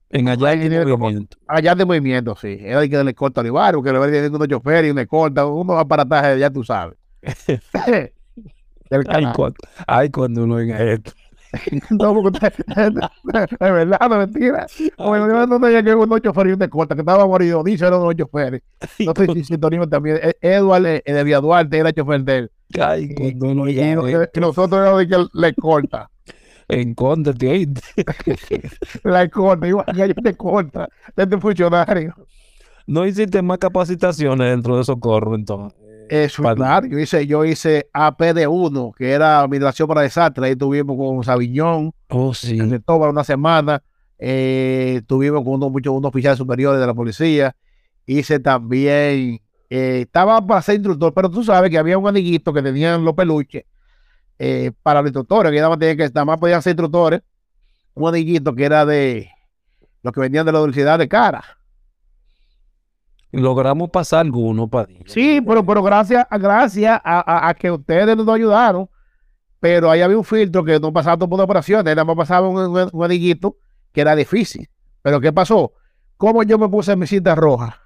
[0.09, 1.37] en en el- movimiento.
[1.47, 2.57] allá de movimiento, sí.
[2.59, 5.45] Era el que le corta a Olivares, porque Olivares tiene unos choferes y una escolta,
[5.45, 6.97] unos aparatajes, ya tú sabes.
[9.07, 11.11] Ay, cuando, ay, cuando uno oiga esto.
[11.89, 12.53] No, porque usted-
[13.49, 14.67] es verdad, no es mentira.
[14.97, 18.01] Como Olivares no tenía que unos choferes y una escolta, que estaba morido, dice eran
[18.01, 18.61] unos choferes.
[18.99, 20.19] No sé si sintonía también.
[20.21, 22.51] E- Edward eh, de Vía Duarte era chofer de él.
[22.79, 24.29] Ay, cuando esto.
[24.33, 26.09] y nosotros éramos de que le escolta.
[26.67, 27.67] Encóndete ahí.
[29.03, 32.13] La escolta, igual que ellos te corta, desde funcionario.
[32.85, 35.79] No hiciste más capacitaciones dentro de socorro, entonces.
[36.43, 36.87] Para- claro.
[36.87, 40.45] Yo hice, yo hice APD1, que era migración para desastres.
[40.45, 42.57] Ahí estuvimos con Sabiñón, Oh, sí.
[42.59, 43.81] en el Toba una semana.
[44.17, 47.55] Eh, estuvimos con unos, muchos, unos oficiales superiores de la policía.
[48.05, 52.61] Hice también, eh, estaba para ser instructor, pero tú sabes que había un amiguito que
[52.61, 53.63] tenían los peluches
[54.39, 57.21] eh, para los instructores, que nada más, tenían que, nada más podían ser instructores.
[57.93, 59.29] Un amiguito que era de
[60.01, 61.43] los que venían de la Universidad de Cara.
[63.31, 65.01] Logramos pasar algunos, Padilla.
[65.05, 68.89] Sí, pero, pero gracias, gracias a, a- a que ustedes nos ayudaron,
[69.59, 72.57] pero ahí había un filtro que no pasaba todo por operaciones, nada más pasaba un,
[72.57, 73.57] un, un anillito
[73.91, 74.69] que era difícil.
[75.01, 75.73] Pero ¿qué pasó?
[76.17, 77.79] ¿Cómo yo me puse mi cinta roja?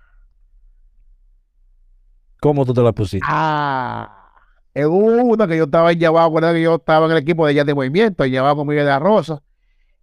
[2.42, 3.26] ¿Cómo tú te la pusiste?
[3.30, 4.30] Ah,
[4.74, 7.64] en una que yo estaba en acuérdate que yo estaba en el equipo de ya
[7.64, 9.42] de movimiento, en Yabao con Miguel de la Rosa,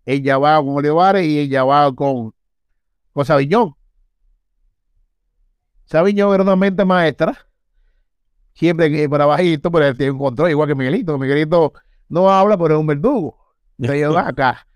[0.06, 2.34] en Yabao con Olivares y en Yabao con,
[3.12, 3.74] con Sabiñón.
[5.90, 7.36] Sabiñón era una mente maestra,
[8.54, 11.18] siempre que para bajito, pero él tiene un control, igual que Miguelito.
[11.18, 11.72] Miguelito
[12.08, 13.36] no habla, pero es un verdugo.
[13.78, 14.66] Entonces yo, "Ven acá,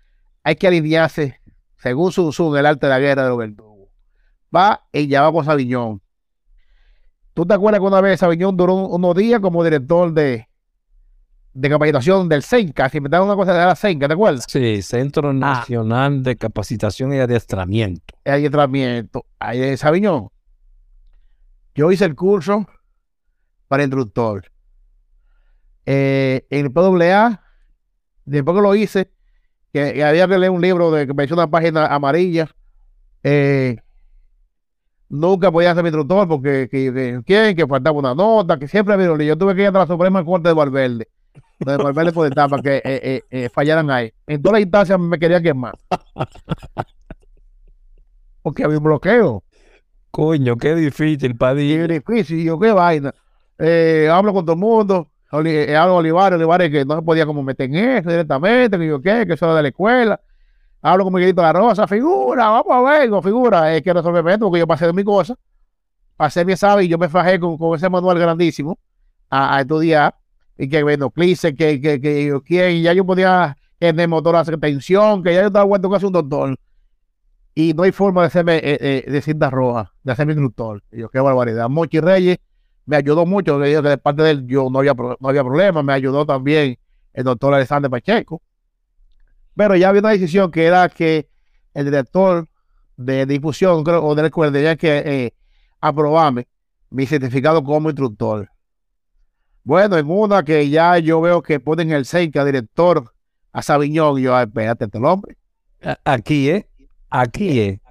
[0.43, 1.39] hay que alinearse
[1.77, 3.87] según Sun Tzu, el arte de la guerra de los verdugos.
[4.53, 6.01] Va en Yabao con Sabiñón.
[7.33, 10.47] ¿Tú te acuerdas que una vez Sabiñón duró un- unos días como director de,
[11.53, 12.89] de capacitación del CENCA?
[12.89, 14.45] Si me inventaron una cosa de la CENCA, ¿te acuerdas?
[14.47, 15.33] Sí, Centro Ah.
[15.33, 18.15] Nacional de Capacitación y Adiestramiento.
[18.23, 19.25] El adiestramiento.
[19.39, 20.29] Ahí en Sabiñón.
[21.75, 22.65] Yo hice el curso
[23.67, 24.45] para instructor.
[25.85, 27.41] Eh, en el PWA,
[28.23, 29.11] después que lo hice,
[29.73, 32.49] que, había que leer un libro de que me hizo una página amarilla.
[33.23, 33.75] eh,
[35.09, 39.25] nunca podía ser mi instructor porque que, que, que faltaba una nota, que siempre había.
[39.25, 41.09] Yo tuve que ir a la Suprema Corte de Valverde.
[41.59, 42.81] De Valverde por para que
[43.29, 44.13] eh, fallaran ahí.
[44.27, 45.77] En todas las instancias me querían quemar.
[48.41, 49.44] Porque había un bloqueo.
[50.15, 51.83] Coño, qué difícil, Padilla.
[51.83, 53.13] es difícil, yo, qué vaina.
[53.59, 55.09] Eh, hablo con todo el mundo,
[55.43, 58.87] eh, hablo con Olivares, Olivares que no se podía como meter en eso directamente, que
[58.87, 60.21] yo qué, que eso era de la escuela.
[60.81, 64.45] Hablo con Miguelito la Rosa, figura, vamos a ver, digo, figura, es que resolverme esto,
[64.45, 65.35] porque yo pasé de mi cosa,
[66.15, 68.79] pasé mi examen y yo me fajé con, con ese manual grandísimo
[69.29, 70.15] a, estudiar,
[70.57, 74.07] y que bueno, Plice, que, que, que yo quién, y ya yo podía en el
[74.07, 76.57] motor hacer tensión, que ya yo estaba vuelto casi un doctor.
[77.57, 80.83] Y no hay forma de hacerme eh, eh, de cinta roja, de hacerme instructor.
[80.91, 81.69] Y yo, qué barbaridad.
[81.69, 82.37] Mochi Reyes
[82.85, 85.81] me ayudó mucho, de parte de él yo no había, no había problema.
[85.81, 86.77] Me ayudó también
[87.13, 88.41] el doctor Alexander Pacheco.
[89.55, 91.29] Pero ya había una decisión que era que
[91.73, 92.45] el director
[92.97, 95.33] de difusión creo, o de la escuela tenía que eh,
[95.79, 96.47] aprobarme
[96.89, 98.49] mi certificado como instructor.
[99.63, 103.13] Bueno, en una que ya yo veo que ponen el CENCA director
[103.53, 105.37] a Sabiñón, y yo, "Ay, espérate, este hombre.
[106.03, 106.67] Aquí, ¿eh?
[107.09, 107.81] Aquí, ¿eh?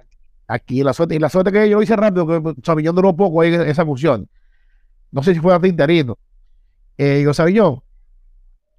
[0.47, 3.41] Aquí la suerte, y la suerte que yo lo hice rápido, que Sabiñón duró poco
[3.41, 4.29] ahí esa función.
[5.11, 6.17] No sé si fue a interino.
[6.97, 7.81] Eh, digo, Sabiñón,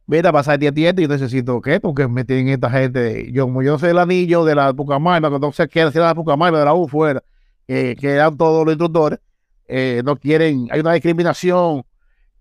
[0.07, 3.79] mira, pasa de tiempo yo necesito que porque me tienen esta gente, yo como yo
[3.79, 6.75] soy el anillo de la Pucamayma, que no se quiere hacer la Pucamayma de la
[6.75, 7.23] U fuera,
[7.67, 9.19] eh, que eran todos los instructores,
[9.67, 11.85] eh, no quieren, hay una discriminación,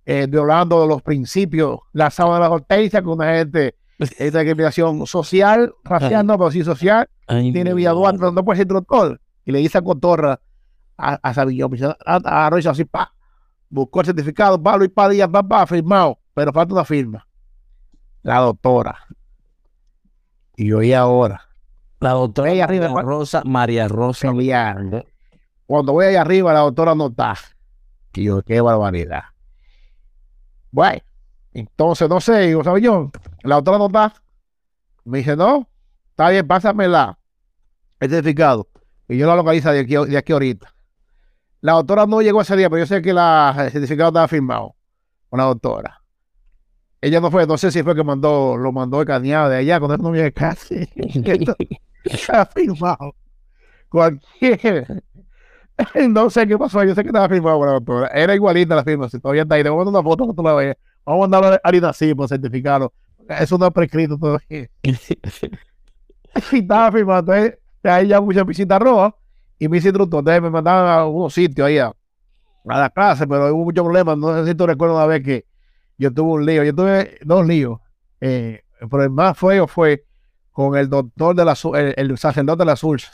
[0.05, 5.73] eh, violando los principios, la sábana de la hortensia con una gente, esta discriminación social,
[5.83, 8.33] racial, no, pero sí social, Ay, tiene mi Villa Duarte, madre.
[8.35, 10.39] no puede ser instructor, y le dice a Cotorra,
[10.97, 11.71] a, a Sabillón,
[12.05, 13.13] a, a Rocha así, pa,
[13.69, 17.27] buscó el certificado, Pablo y Padilla, pa, pa, firmado, pero falta una firma.
[18.23, 18.97] La doctora.
[20.57, 21.41] Y yo, y ahora,
[21.99, 23.01] La doctora arriba, María.
[23.01, 24.31] Rosa, María Rosa.
[25.65, 27.35] Cuando voy allá arriba, la doctora no está.
[28.13, 29.23] Y yo, qué barbaridad.
[30.71, 31.01] Bueno,
[31.61, 33.11] entonces, no sé, digo, ¿sabes yo?
[33.43, 34.13] La doctora no está.
[35.05, 35.69] Me dice, no,
[36.09, 37.17] está bien, pásamela.
[37.99, 38.67] El certificado.
[39.07, 40.73] Y yo la localizo de aquí, de aquí ahorita.
[41.61, 44.75] La doctora no llegó ese día, pero yo sé que la, el certificado estaba firmado
[45.29, 46.01] con la doctora.
[46.99, 49.97] Ella no fue, no sé si fue que mandó, lo mandó escaneado de allá, cuando
[49.97, 50.89] no viene casi.
[52.03, 53.15] Estaba firmado.
[53.89, 55.03] Cualquier.
[56.09, 58.07] No sé qué pasó, yo sé que estaba firmado por la doctora.
[58.07, 59.63] Era igualita la firma, si todavía está ahí.
[59.63, 60.77] Te voy a mandar una foto que tú la veas.
[61.05, 62.91] Vamos a mandarlo a Arina sí por certificarlo.
[63.27, 64.69] Eso no es prescrito todavía.
[66.51, 67.19] Y estaba firmado.
[67.19, 69.15] Entonces, ahí ya mucha visita roja
[69.57, 70.21] y mis instructores.
[70.21, 74.17] Entonces me mandaban a unos sitios ahí a, a la clase, pero hubo muchos problemas.
[74.17, 75.45] No sé si tú recuerdas una vez que
[75.97, 76.63] yo tuve un lío.
[76.63, 77.79] Yo tuve dos líos.
[78.21, 80.05] Eh, pero el más feo fue
[80.51, 83.11] con el doctor de la el, el sacerdote de la Sulsa.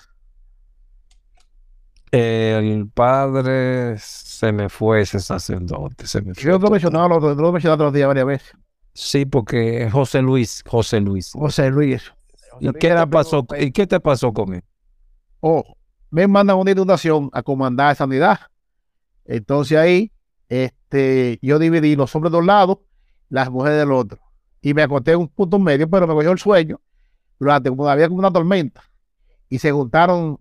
[2.12, 3.96] El padre
[4.42, 6.08] se me fue ese sacerdote.
[6.08, 8.26] Se me fue Yo lo he mencionado los otros- lo he mencionado otros días varias
[8.26, 8.54] veces.
[8.92, 11.32] Sí, porque José Luis, José Luis.
[11.34, 12.12] José Luis.
[12.60, 13.46] ¿Y qué te pasó?
[13.60, 14.64] ¿Y qué te pasó con él?
[15.42, 15.64] Oh,
[16.10, 18.40] me mandan una inundación a comandar sanidad.
[19.26, 20.12] Entonces ahí,
[20.50, 22.84] este, yo dividí los hombres de un lado,
[23.30, 24.20] las mujeres del otro.
[24.60, 26.82] Y me acosté en un punto medio, pero me cogió el sueño.
[27.40, 28.82] Durante, como había como una tormenta.
[29.50, 30.40] Y se juntaron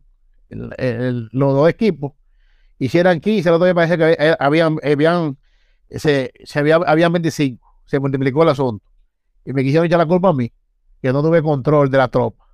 [0.49, 2.13] el- el- los dos equipos.
[2.81, 5.37] Hicieran 15, el otro día parece que eh, habían, habían,
[5.90, 7.64] se, se había, habían 25.
[7.85, 8.85] Se multiplicó el asunto.
[9.45, 10.51] Y me quisieron echar la culpa a mí,
[11.03, 12.47] que no tuve control de la tropa.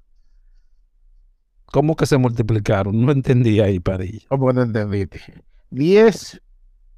[1.66, 3.04] ¿Cómo que se multiplicaron?
[3.04, 4.26] No entendí ahí, Padilla.
[4.28, 5.20] ¿Cómo que no entendiste?
[5.70, 6.40] 10,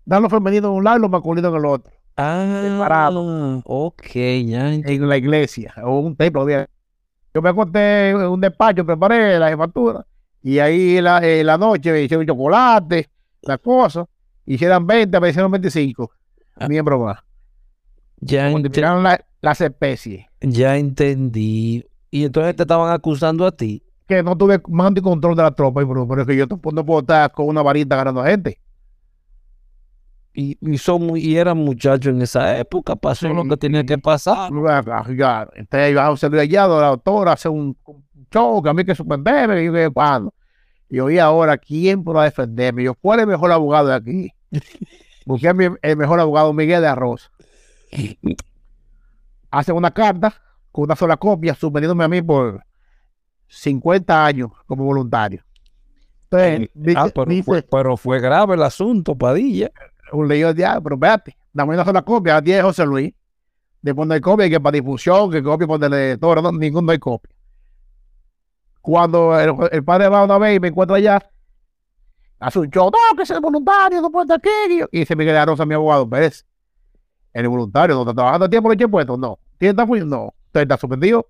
[0.06, 1.92] dan los femeninos en un lado y los masculinos en el otro.
[2.16, 3.62] Ah, Separado.
[3.64, 4.06] ok,
[4.46, 6.48] ya En la iglesia o un templo.
[6.48, 10.04] Yo me acosté en un despacho, preparé la jefatura.
[10.42, 13.08] Y ahí la, en la noche me hicieron chocolate,
[13.48, 14.06] las cosas.
[14.46, 16.10] Hicieron 20, me hicieron 25
[16.56, 16.68] Ah.
[16.68, 17.18] miembros más.
[18.20, 20.26] ya, Multiplicaron la- las especies.
[20.40, 21.84] ya entendí.
[22.10, 23.82] Y entonces te estaban acusando a ti.
[24.08, 26.46] Que no tuve mando y control de la tropa, y pero, pero es que yo
[26.46, 28.58] no, puedo estar con una varita ganando a gente.
[30.32, 32.96] Y, y, son, muy- y eran muchachos en esa época.
[32.96, 34.50] Pasó lo que tenía que pasar.
[35.16, 38.94] Ya, entonces iba a Hallado, la doctora, hace un, un show que a mí que
[38.94, 40.32] suspenderme, y yo que cuando.
[40.90, 42.84] Y oí ahora, ¿quién podrá defenderme?
[42.84, 44.32] Yo, ¿cuál es el mejor abogado de aquí?
[45.26, 47.30] Busqué el mejor abogado, Miguel de Arroz.
[49.50, 50.34] Hace una carta
[50.72, 52.62] con una sola copia, suspendiéndome a mí por
[53.48, 55.42] 50 años como voluntario.
[56.30, 59.70] Entonces, Ah, pero, dice fue, pero fue grave el asunto, Padilla.
[60.12, 63.12] un leído ya, pero espérate, dame una sola copia, a 10 José Luis.
[63.80, 66.98] Después no hay copia, que para difusión, que copia para el todo, no, ninguno hay
[66.98, 67.34] copia.
[68.80, 71.30] Cuando el, el padre va una vez y me encuentra allá,
[72.38, 74.50] hace un show, no, que es voluntario, no puede estar aquí.
[74.70, 76.46] Y, y dice Miguel Arosa, mi abogado, Pérez,
[77.32, 79.38] el voluntario, no está trabajando a tiempo, le puesto, no.
[79.58, 79.86] ¿Tiene está?
[80.04, 80.34] No.
[80.46, 81.28] Usted está suspendido,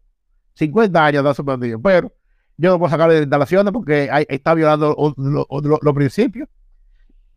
[0.55, 2.13] 50 años está suspendido, pero
[2.57, 6.49] yo no puedo sacarle de instalaciones porque está violando los principios.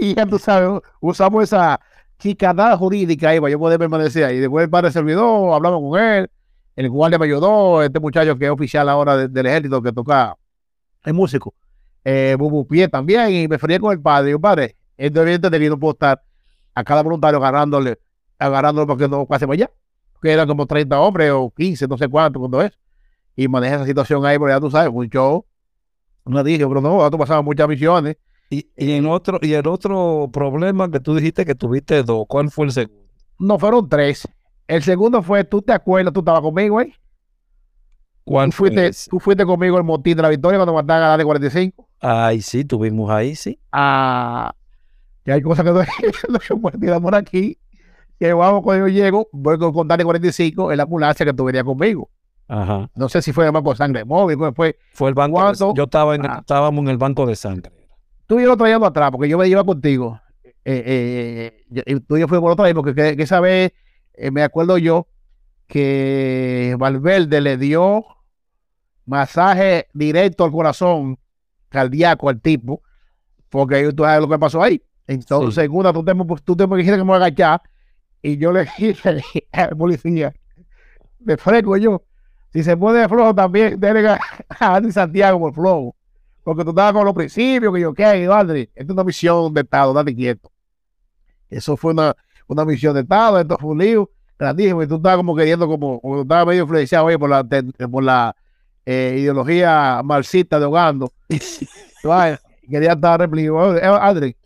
[0.00, 1.80] y ya tú sabes, usamos esa
[2.18, 4.38] chicanada jurídica ahí para yo poder permanecer ahí.
[4.38, 6.30] Después el padre se olvidó, hablamos con él,
[6.78, 10.36] el guardia me ayudó, este muchacho que es oficial ahora de- del ejército que toca,
[11.04, 11.52] es músico,
[12.04, 14.30] eh, Bubu Pie también, y me fríe con el padre.
[14.30, 16.22] Y yo, padre, esto evidentemente que no puedo estar
[16.74, 17.98] a cada voluntario agarrándole,
[18.38, 19.70] agarrándole porque no pase para allá,
[20.22, 22.72] que eran como 30 hombres o 15, no sé cuánto, cuando es.
[23.34, 25.44] Y maneja esa situación ahí, porque ya tú sabes, un show.
[26.24, 28.16] No dije, pero no, tú pasabas muchas misiones.
[28.50, 32.50] Y, y, en otro, y el otro problema que tú dijiste que tuviste dos, ¿cuál
[32.50, 33.02] fue el segundo?
[33.38, 34.28] No, fueron tres.
[34.68, 36.12] El segundo fue, ¿tú te acuerdas?
[36.12, 36.94] Tú estabas conmigo, ¿eh?
[38.24, 41.16] ¿Cuál Tú fuiste, tú fuiste conmigo al motín de la victoria cuando mataban a la
[41.16, 41.88] de 45.
[42.00, 43.58] Ay, sí, tuvimos ahí, sí.
[43.72, 44.54] Ah,
[45.24, 45.72] que hay cosas que
[46.28, 46.38] no,
[46.92, 47.58] no por aquí.
[48.20, 51.44] Que vamos, cuando yo llego, voy con, con Dani 45 en la ambulancia que tú
[51.44, 52.10] venías conmigo.
[52.48, 52.90] Ajá.
[52.94, 54.76] No sé si fue además con sangre móvil, ¿cómo fue.
[54.92, 55.38] Fue el banco.
[55.38, 55.74] de- ¿Cuándo?
[55.74, 56.38] yo estaba en, Ah.
[56.40, 57.72] estábamos en el banco de sangre.
[58.26, 60.20] Tú y yo lo traíamos atrás, porque yo me iba contigo.
[60.44, 63.22] Eh, eh, eh, yo- y tú y yo fuimos por otra vez, porque que, que
[63.22, 63.72] esa vez,
[64.18, 65.06] eh, me acuerdo yo,
[65.66, 68.04] que Valverde le dio
[69.06, 71.18] masaje directo al corazón
[71.68, 72.82] cardíaco al tipo,
[73.48, 74.82] porque tú sabes lo que pasó ahí.
[75.06, 75.60] Entonces, Sí.
[75.62, 76.12] segunda, tú te,
[76.44, 77.62] tú te dijiste que me voy a agachar
[78.22, 80.34] y yo le dije al policía,
[81.20, 82.02] me fresco yo,
[82.52, 84.20] si se pone flojo también, denle a
[84.60, 85.96] a Andy Santiago por flojo,
[86.42, 88.04] porque tú estabas con los principios, que yo, ¿qué?
[88.30, 90.50] Andri, esta es una misión de Estado, date quieto.
[91.50, 92.14] Eso fue una,
[92.48, 96.00] una misión de Estado, esto fue un lío grandísimo, y tú estabas como queriendo, como,
[96.00, 97.44] como estabas medio influenciado oye, por la,
[97.90, 98.34] por la
[98.86, 101.12] eh, ideología marxista de Ogando.
[101.28, 104.36] Tú sabes, quería estar replicando, eh, Andri,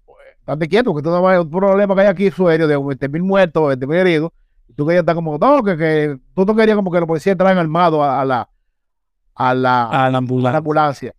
[0.47, 3.23] date quieto, que tú no vas un problema que hay aquí sueño de 20 mil
[3.23, 4.33] muertos, 20 mil heridos,
[4.69, 7.33] y tú querías estar como, no, que, que tú no querías como que los policías
[7.33, 8.49] entraran armados a, la
[9.35, 10.59] a la, A la a la ambulancia.
[10.59, 11.15] ambulancia.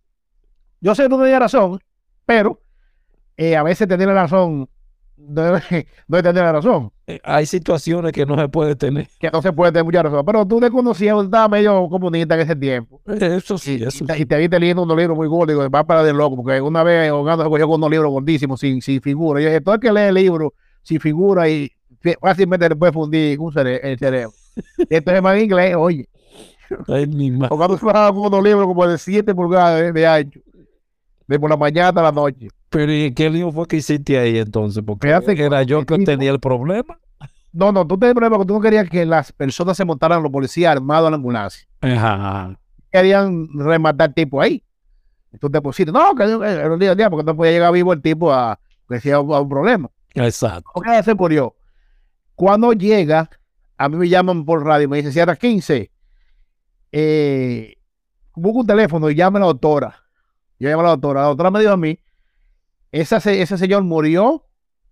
[0.80, 1.80] Yo sé que tú tenías razón,
[2.26, 2.60] pero
[3.36, 4.68] eh, a veces tener la razón
[5.16, 5.86] es
[6.22, 9.08] tener la razón, Eh, Hay situaciones que no se puede tener.
[9.18, 12.40] que no se puede tener mucha razón, pero tú te conocías, estaba medio comunista en
[12.40, 13.00] ese tiempo.
[13.06, 15.68] Eso sí, Y, eso y te- y te viste leyendo unos libros muy gordos, y
[15.70, 18.80] va para de loco, porque una vez Ogando se cogió con unos libros gordísimos, sin,
[18.82, 19.40] sin figura.
[19.40, 21.70] Yo dije, todo el que lee el libro sin figura y
[22.20, 24.32] fácilmente le puede fundir un cere- el cerebro.
[24.78, 26.08] Y entonces más en inglés, oye,
[26.88, 30.40] Ay, mi se bajaba con unos libros como de 7 pulgadas de, ancho,
[31.26, 32.48] de por la mañana hasta la noche.
[32.74, 34.82] Pero ¿y qué lío fue que hiciste ahí entonces?
[34.84, 36.98] Porque Fíjate que- era yo que tenía el problema.
[37.52, 40.32] No, no, tú tenías problema porque tú no querías que las personas se montaran los
[40.32, 41.66] policías armados a la ambulancia.
[41.80, 42.58] Ajá.
[42.90, 44.62] Querían rematar tipo ahí.
[45.40, 48.32] Te pusiste, no, que era un día, día, porque no podía llegar vivo el tipo
[48.32, 48.58] a
[48.88, 49.88] que sea un, a un problema.
[50.14, 50.68] Exacto.
[50.74, 51.54] Ok, se murió.
[52.34, 53.30] Cuando llega,
[53.78, 55.90] a mí me llaman por radio y me dicen, cierra 15.
[56.92, 57.74] Eh,
[58.34, 59.96] busca un teléfono y llame a la doctora.
[60.58, 61.20] Yo llamo a la doctora.
[61.22, 61.98] La doctora me dijo a mí,
[63.00, 64.44] esa, se- ese señor murió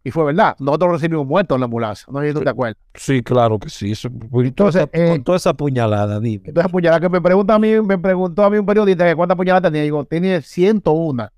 [0.05, 0.57] y fue verdad.
[0.59, 2.07] Nosotros recibimos muertos en la ambulancia.
[2.11, 2.77] No sé si tú te acuerdas.
[2.95, 3.93] Sí, claro que sí.
[3.93, 6.45] Eso- con Entonces, toda esa- eh, con toda esa puñalada, dime.
[6.49, 9.37] Entonces, puñalada que me pregunta a mí, me preguntó a mí un periodista que cuántas
[9.37, 9.83] puñaladas tenía.
[9.85, 11.29] Digo, tiene 101.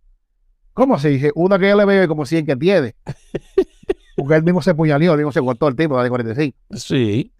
[0.72, 1.31] ¿Cómo se dice?
[1.35, 2.94] Una que yo le veo y como 100 que tiene.
[4.16, 6.57] Porque él mismo se puñaleó, él mismo se cortó el tipo de 45.
[6.72, 7.33] Sí.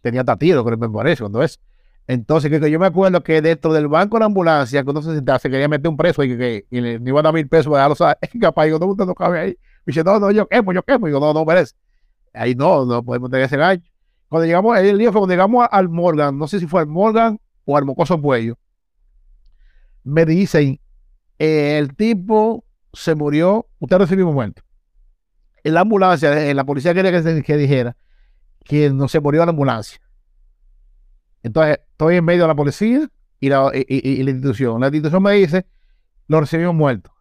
[0.00, 1.60] Tenía hasta tiro, creo que me parece, cuando es.
[2.06, 5.24] Entonces, que, yo me acuerdo que dentro del banco de la ambulancia, no sé si
[5.40, 7.78] se quería meter un preso y que, y le, iban a dar mil pesos para
[7.78, 9.58] dejarlo saber, capaz, digo, no, usted no cabe ahí.
[9.86, 11.06] Me dice, no, no, yo quemo, yo quemo.
[11.06, 11.74] Digo, no, no merece.
[12.34, 13.90] Ahí no, no podemos tener ese gancho.
[14.28, 17.38] Cuando llegamos, el día fue cuando llegamos al Morgan, no sé si fue al Morgan
[17.64, 18.58] o al Mocoso Puello,
[20.02, 20.80] me dicen,
[21.38, 24.62] eh, el tipo se murió, usted recibió muerto.
[25.62, 27.96] En la ambulancia, en la policía quería que, se- que dijera
[28.64, 29.98] que no se murió en la ambulancia.
[31.44, 34.80] Entonces, estoy en medio de la policía y la, y- y- y la institución.
[34.80, 35.66] La institución me dice,
[36.26, 37.12] lo recibimos muerto.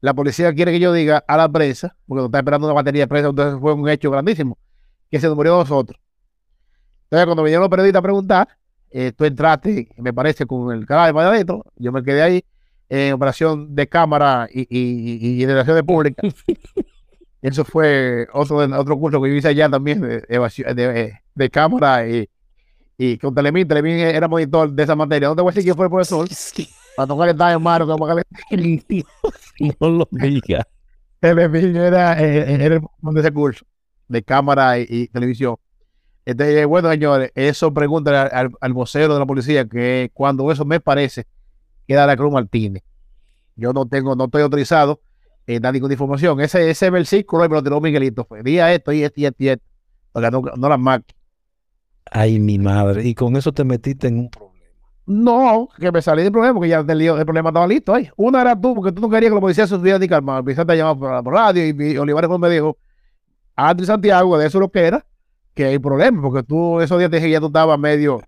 [0.00, 3.02] La policía quiere que yo diga a la prensa, porque nos está esperando una batería
[3.02, 4.58] de prensa, entonces fue un hecho grandísimo,
[5.10, 6.00] que se nos murió nosotros.
[7.04, 8.48] Entonces, cuando vinieron los periodistas a preguntar,
[8.90, 12.44] eh, tú entraste, me parece, con el canal para adentro, yo me quedé ahí
[12.88, 16.24] en operación de cámara y, y, y, y de relaciones públicas.
[17.42, 22.28] Eso fue otro, curso que yo hice allá también de, de cámara y,
[23.02, 23.66] y con Telemín.
[23.66, 25.28] Telemín era monitor de esa materia.
[25.28, 26.28] No te voy a decir quién fue el profesor
[26.96, 27.86] para tocar el en mano.
[27.86, 29.04] Como que
[29.80, 30.66] No lo diga.
[31.18, 33.64] Telemín era, eh, era el de ese curso
[34.08, 35.56] de cámara y, y televisión.
[36.24, 40.78] Entonces, bueno, señores, eso pregúntale al, al, vocero de la policía que cuando eso me
[40.78, 41.26] parece,
[41.88, 42.84] queda la Cruz Martínez.
[43.56, 45.00] Yo no tengo, no estoy autorizado
[45.46, 46.40] en dar ninguna información.
[46.40, 48.24] Ese, ese versículo me lo tiró Miguelito.
[48.24, 49.64] Fue día esto y esto y esto y esto.
[50.12, 51.14] Para que no, no las marque.
[52.10, 53.04] Ay, mi madre.
[53.06, 54.52] Y con eso te metiste en un problema.
[55.04, 58.08] No, que me salí del problema porque ya el, lío- el problema estaba listo ahí.
[58.16, 60.40] Una era tú, porque tú no querías que los policías se estuvieran ni calmados.
[60.40, 62.76] Empezaste a llamar por, la- por radio y, y Olivares me dijo,
[63.56, 65.04] Andrés Santiago, de eso lo que era,
[65.54, 68.20] que hay problema, porque tú esos días te dije que ya tú estabas medio,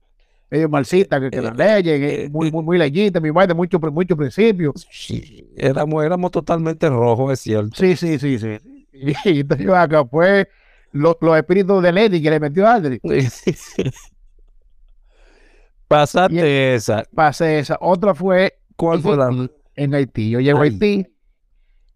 [0.51, 4.17] medio marxista, que, que las leyes, que muy, muy, muy legítimas, mi vaina, mucho, mucho
[4.17, 4.73] principio.
[4.91, 5.49] Sí.
[5.57, 7.71] Éramos, éramos totalmente rojos, es cierto.
[7.77, 8.59] Sí, sí, sí, sí.
[9.25, 10.49] Y, entonces yo acá fue
[10.95, 13.01] los, los espíritus de Lady que le metió a Andrés.
[15.89, 17.05] Pasaste esa.
[17.15, 17.77] Pasé esa.
[17.81, 19.49] Otra fue ¿Cuál fue la?
[19.77, 20.31] en Haití.
[20.31, 20.63] Yo llego a.
[20.63, 21.07] Haití.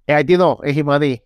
[0.06, 1.22] En Haití no, en Jimadí.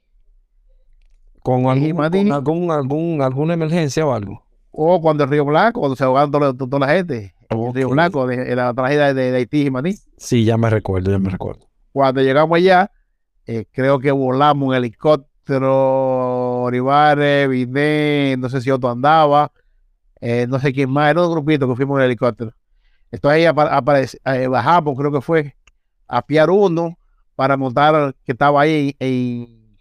[1.43, 4.45] ¿Con, algún, con algún, algún, alguna emergencia o algo?
[4.71, 7.35] O cuando el Río Blanco, cuando se ahogaron toda, toda la gente.
[7.49, 7.89] El Río.
[7.89, 9.97] Blanco, de, de la tragedia de, de Haití y Jimadí.
[10.19, 11.67] Sí, ya me recuerdo, ya me recuerdo.
[11.93, 12.91] Cuando llegamos allá,
[13.47, 15.27] eh, creo que volamos en helicóptero,
[16.73, 19.53] Olivares, Viné, no sé si otro andaba,
[20.21, 22.53] eh, no sé quién más, era un grupito que fuimos en helicóptero.
[23.11, 25.57] Entonces ahí eh, bajamos, creo que fue,
[26.09, 26.99] a Piar uno
[27.35, 29.77] para montar, que estaba ahí en,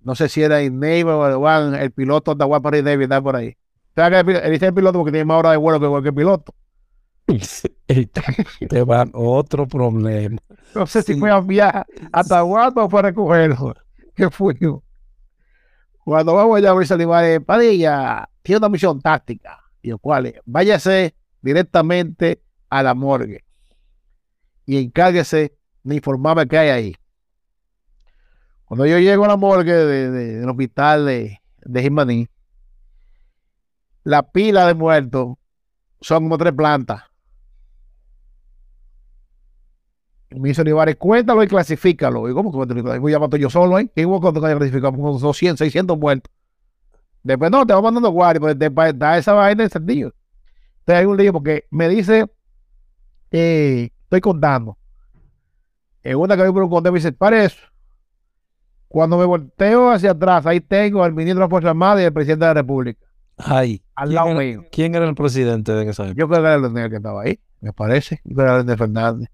[0.00, 3.56] no sé si era en Neiva o el piloto de Guapari David, está por ahí.
[3.94, 6.54] sea, que él dice el piloto porque tiene más horas de vuelo que cualquier piloto.
[8.68, 10.38] Te va otro problema.
[10.74, 13.74] No sé si fue a viajar hasta Guato o fue a recogerlo.
[14.14, 14.56] ¿Qué fue?
[16.06, 19.58] Cuando vamos allá ver Olivares, Padilla tiene una misión táctica.
[19.82, 23.44] Y el cual es, váyase directamente a la morgue
[24.66, 26.96] y encárguese de informarme qué hay ahí.
[28.66, 32.28] Cuando yo llego a la morgue de- de- del hospital de, de Jimaní,
[34.04, 35.34] la pila de muertos
[36.00, 37.02] son como tres plantas.
[40.30, 42.28] Dice Olivares, cuéntalo y clasifícalo.
[42.28, 43.00] Y ¿cómo que cuéntalo?
[43.00, 43.90] Voy a matar yo solo, ¿eh?
[43.94, 44.98] ¿Qué hubo cuando clasificamos?
[45.00, 46.32] Como 200, 600 muertos.
[47.22, 50.12] Después, no, te va mandando guardia, pues te pa- da esa vaina en sentido.
[50.80, 52.26] Entonces hay un lío porque me dice,
[53.30, 54.76] eh, estoy contando.
[56.02, 57.58] En una que me pregunté, me dice, para eso.
[58.88, 62.12] Cuando me volteo hacia atrás, ahí tengo al ministro de las Fuerzas Armadas y al
[62.12, 63.00] presidente de la República.
[63.36, 64.64] Ay, Al ¿quién lado era, mío.
[64.70, 66.18] quién era el presidente de esa época?
[66.20, 68.20] Yo creo que era Leonel que estaba ahí, me parece.
[68.24, 69.28] Yo creo que era Leonel Fernández.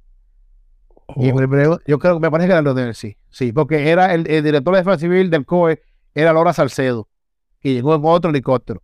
[1.16, 3.16] Y Oh, yo creo que me parece que era Leonel, sí.
[3.30, 5.82] Sí, porque era el, el director de defensa civil del COE,
[6.14, 7.08] era Laura Salcedo,
[7.60, 8.82] que llegó en otro helicóptero.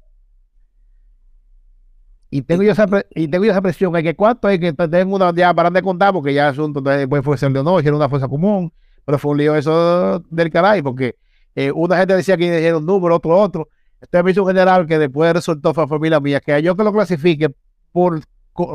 [2.30, 5.16] Y tengo yo esa, y tengo yo esa presión, hay que cuánto hay que tengo
[5.16, 8.08] una ya para de contar, porque ya el asunto después fue ser Leonor, hicieron una
[8.08, 8.72] fuerza común,
[9.04, 11.16] pero fue un lío eso del caray, porque
[11.54, 13.68] eh, una gente decía que dijeron un número, otro otro.
[14.00, 16.92] Este me hizo un general que después resultó fue familia mía, que yo que lo
[16.92, 17.48] clasifique
[17.90, 18.20] por,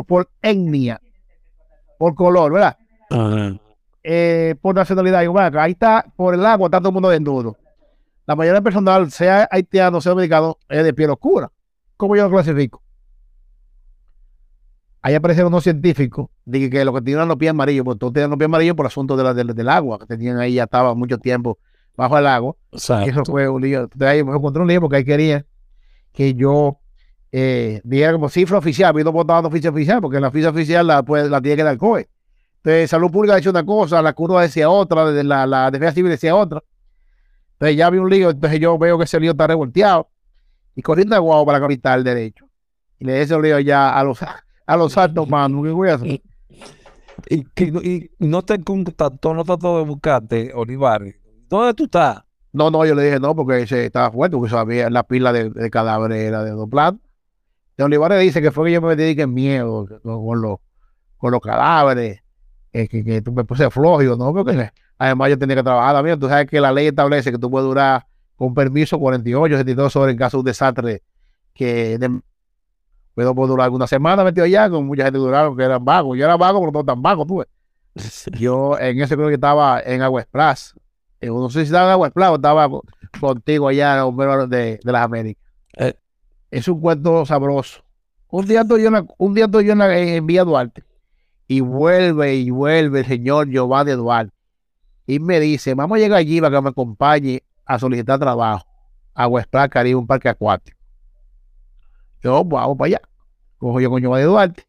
[0.08, 1.00] por etnia,
[2.00, 2.78] por color, ¿verdad?
[3.14, 3.58] Ajá.
[4.04, 5.22] eh, por nacionalidad.
[5.22, 7.58] Y bueno, ahí está, por el agua, está todo el mundo desnudo.
[8.26, 11.52] La mayoría del personal, sea haitiano, sea americano, es de piel oscura.
[11.98, 12.82] ¿Cómo yo lo clasifico?
[15.02, 18.30] Ahí aparecieron unos científicos, dije que lo que tenían los pies amarillos, porque todos tenían
[18.30, 20.96] los pies amarillos por asunto de la, del, del agua, que tenían ahí, ya estaba
[20.96, 21.60] mucho tiempo
[21.98, 22.56] bajo el agua.
[23.06, 23.82] Y eso fue un lío.
[23.84, 25.46] Entonces ahí me encontré un lío porque ahí querían
[26.14, 26.80] que yo
[27.34, 30.88] eh, diera como cifra oficial, pero no estar dando ficha oficial, porque la ficha oficial
[30.88, 32.08] la, pues, la tiene que dar COE.
[32.66, 36.12] Entonces, Salud Pública decía una cosa, la curva decía otra, de la, la Defensa Civil
[36.12, 36.64] decía otra.
[37.54, 40.10] Entonces ya vi un lío, entonces yo veo que ese lío está revolteado.
[40.76, 42.46] Y corriendo a Guau para la capital derecho.
[43.00, 45.64] Y le ese lío ya a los, a los altos manos.
[45.64, 46.22] ¿Qué voy a hacer?
[47.30, 51.16] Y, no- y no te contactó, no trató de buscarte, Olivares.
[51.50, 52.24] ¿Dónde tú estás?
[52.54, 55.50] No, no, yo le dije no, porque ese estaba fuerte, porque sabía la pila de,
[55.50, 57.08] de cadáveres era de dos plantas.
[57.78, 60.60] De Olivares dice que fue que yo me metí que miedo con los,
[61.18, 62.23] con los cadáveres,
[62.74, 65.96] eh, que, que tú me puse flojo, yo, no, porque además yo tenía que trabajar
[65.96, 66.20] también.
[66.20, 68.06] Tú sabes que la ley establece que tú puedes durar
[68.36, 71.04] con permiso 48, 72 horas en caso de un desastre
[71.54, 72.20] que de,
[73.14, 76.18] puedo durar una semana metido allá, con mucha gente duraron que eran vagos.
[76.18, 77.48] Yo era vago, pero no tan vago, tú ves.
[78.40, 80.74] Yo en eso creo que estaba en Agua Express.
[81.22, 82.84] Eh, no sé si estaba en Agua Express o estaba co-
[83.20, 85.44] contigo allá en de, de las Américas.
[85.78, 85.94] Eh.
[86.50, 87.84] Es un cuento sabroso.
[88.30, 90.84] Un día estoy yo en, la- un día estoy yo en, la- en Villa Duarte
[91.54, 94.34] y vuelve y vuelve el señor Giovanni Duarte
[95.06, 98.66] y me dice, vamos a llegar allí para que me acompañe a solicitar trabajo
[99.14, 100.80] a Express Caribe, un parque acuático.
[102.24, 103.02] Yo, pues, vamos para allá.
[103.60, 104.66] Cojo yo con Giovanni Duarte.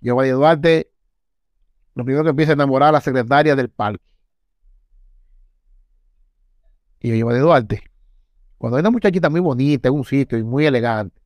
[0.00, 0.90] Giovanni Duarte,
[1.94, 4.02] lo primero que empieza a enamorar a la secretaria del parque.
[6.98, 7.82] Y yo Giovanni Duarte.
[8.56, 11.20] Cuando hay una muchachita muy bonita en un sitio y muy elegante,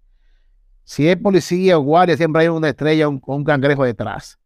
[0.85, 4.42] si es policía o guardia, siempre hay una estrella o un, un cangrejo detrás.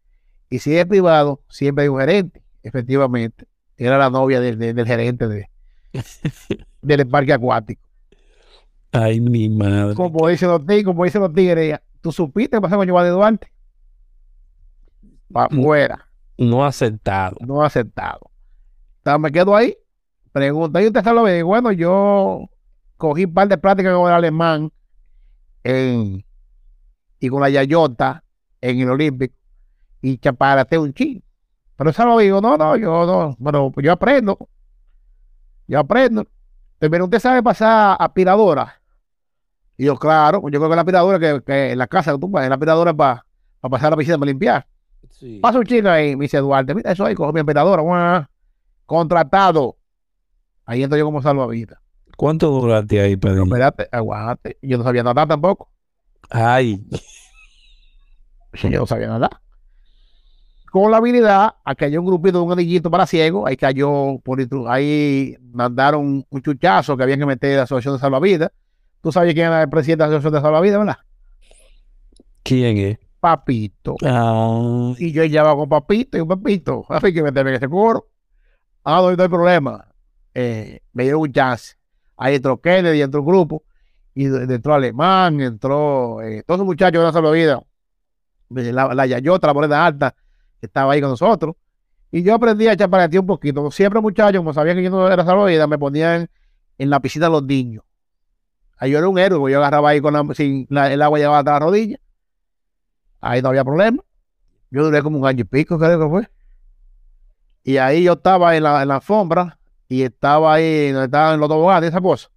[0.51, 2.43] Y si es privado, siempre hay un gerente.
[2.63, 5.51] Efectivamente, era la novia del- del- del gerente de,
[6.83, 7.83] del parque acuático.
[8.93, 9.95] Ay, mi madre.
[9.95, 13.53] Como dicen los tigres, como dicen los tigres, ¿tú supiste qué pasó con Giovanni Duarte?
[15.33, 17.37] Para afuera, No aceptado.
[17.41, 18.31] no aceptado.
[18.99, 19.77] Entonces, me quedo ahí.
[20.33, 21.43] Pregunta, ¿y usted sabe lo que?
[21.43, 22.49] Bueno, yo
[22.97, 24.73] cogí un par de prácticas con el alemán
[25.65, 26.25] en,
[27.21, 28.25] y con la Yayota
[28.61, 29.36] en el Olímpico
[30.07, 31.23] y chaparate un chin.
[31.75, 34.39] Pero eso lo digo, no, no, yo no, bueno, pues yo aprendo.
[35.67, 36.25] Yo aprendo.
[36.79, 38.81] Pero usted sabe pasar aspiradora.
[39.77, 42.29] Y yo, claro, yo creo que la aspiradora que, que en la casa que tú
[42.29, 43.25] vas, la aspiradora para
[43.63, 44.67] pasar a la piscina para limpiar.
[45.11, 45.41] Sí.
[45.43, 48.31] Pasa un chico ahí, me dice Duarte, mira eso ahí, cojo mi aspiradora,
[48.87, 49.77] contratado.
[50.65, 51.81] Ahí entro yo como salvavidas.
[52.17, 53.43] ¿Cuánto duraste ahí, Pedro?
[53.43, 54.57] espérate, aguante.
[54.63, 55.69] Yo no sabía nadar tampoco.
[56.31, 56.87] Ay,
[58.63, 59.46] Yo no sabía nadar.
[60.71, 64.39] Con la habilidad, aquí hay un grupito de un anillito para ciegos, ahí cayó por
[64.69, 68.51] ahí mandaron un chuchazo que había que meter a la asociación de salvavidas.
[69.01, 70.97] Tú sabes quién era el presidente de la asociación de salvavidas, ¿verdad?
[72.43, 72.99] ¿quién es?
[73.21, 73.97] Papito.
[74.05, 76.85] Ah, Y yo ya con Papito y un Papito.
[76.89, 78.07] Así que meterme en ese coro.
[78.85, 79.89] Ah, no, no hay problema.
[80.33, 81.75] Eh, me dieron un chance.
[82.17, 83.65] Ahí entró Kennedy, entró un grupo.
[84.15, 87.61] y entró Alemán, entró eh, todos esos muchachos de la salvavidas,
[88.49, 90.15] de la, la Yayota, la Morena Alta,
[90.61, 91.55] estaba ahí con nosotros.
[92.11, 93.71] Y yo aprendí a ti un poquito.
[93.71, 96.29] Siempre, muchachos, como sabían que yo no era salvavidas, me ponían
[96.79, 97.85] en la piscina los niños.
[98.79, 101.39] Ahí yo era un héroe, yo agarraba ahí con la, sin, la- el agua llegaba
[101.39, 101.99] hasta la rodilla.
[103.21, 104.03] Ahí no había problema.
[104.71, 106.29] Yo duré como un año y pico, creo que fue.
[107.65, 111.49] Y ahí yo estaba en la, en la alfombra y estaba ahí donde estaban los
[111.49, 112.29] toboganes esa cosa.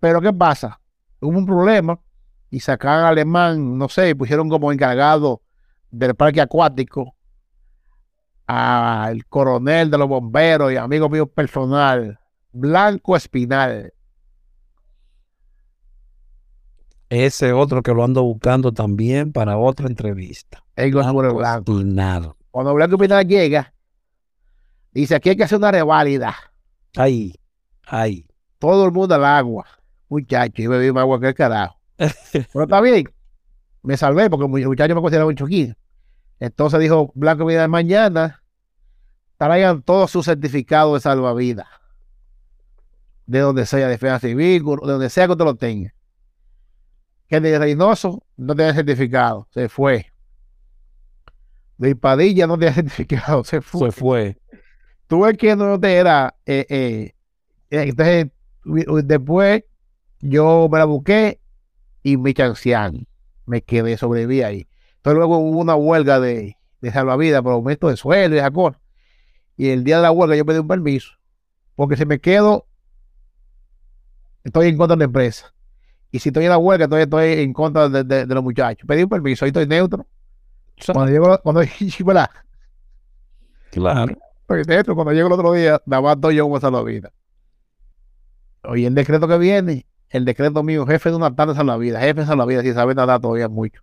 [0.00, 0.80] Pero ¿qué pasa?
[1.20, 1.98] Hubo un problema
[2.50, 5.42] y sacaron al alemán, no sé, y pusieron como encargado
[5.98, 7.14] del parque acuático
[8.46, 12.18] al coronel de los bomberos y amigo mío personal,
[12.52, 13.92] Blanco Espinal.
[17.08, 20.64] Ese otro que lo ando buscando también para otra entrevista.
[20.74, 21.72] El Blanco Blanco.
[21.78, 22.32] Espinal.
[22.50, 23.72] Cuando Blanco Espinal llega,
[24.92, 26.34] dice, aquí hay que hacer una reválida.
[26.96, 27.34] Ahí,
[27.86, 28.26] ahí.
[28.58, 29.66] Todo el mundo al agua.
[30.08, 31.78] Muchacho, y bebí más agua que el carajo.
[31.96, 33.08] Pero está bien.
[33.82, 35.76] Me salvé porque el muchacho me consideraba un choquín.
[36.40, 38.42] Entonces dijo Blanco Vida mañana
[39.36, 41.66] traigan todos sus certificados de salvavidas.
[43.26, 45.94] De donde sea, de Defensa Civil, de donde sea que usted lo tenga.
[47.28, 50.12] Que de Reynoso no tenía certificado, se fue.
[51.78, 53.90] De Padilla no tenía certificado, se fue.
[53.90, 54.38] Se fue.
[55.06, 56.34] Tuve que no te era.
[56.46, 57.14] eh, eh,
[57.70, 58.26] entonces,
[59.04, 59.64] después
[60.20, 61.40] yo me la busqué
[62.02, 63.06] y me chancearon.
[63.46, 64.66] Me quedé, sobreviví ahí.
[65.04, 68.80] Entonces luego hubo una huelga de, de salvavidas por aumento de sueldo y cosa.
[69.58, 71.12] Y el día de la huelga yo pedí un permiso.
[71.76, 72.66] Porque si me quedo,
[74.44, 75.54] estoy en contra de la empresa.
[76.10, 78.86] Y si estoy en la huelga, entonces estoy en contra de, de- de los muchachos.
[78.88, 80.06] Pedí un permiso, ahí estoy neutro.
[80.90, 81.62] Cuando llego, cuando,
[82.06, 82.30] ¿verdad?
[83.70, 84.16] Claro.
[84.46, 87.12] Porque de hecho, cuando llego el otro día, nada más estoy yo como salvavidas.
[88.62, 92.26] Oye, el decreto que viene, el decreto mío, jefe de una tarde salvavidas, jefe de
[92.26, 93.82] salvavidas, si sabe nadar todavía mucho.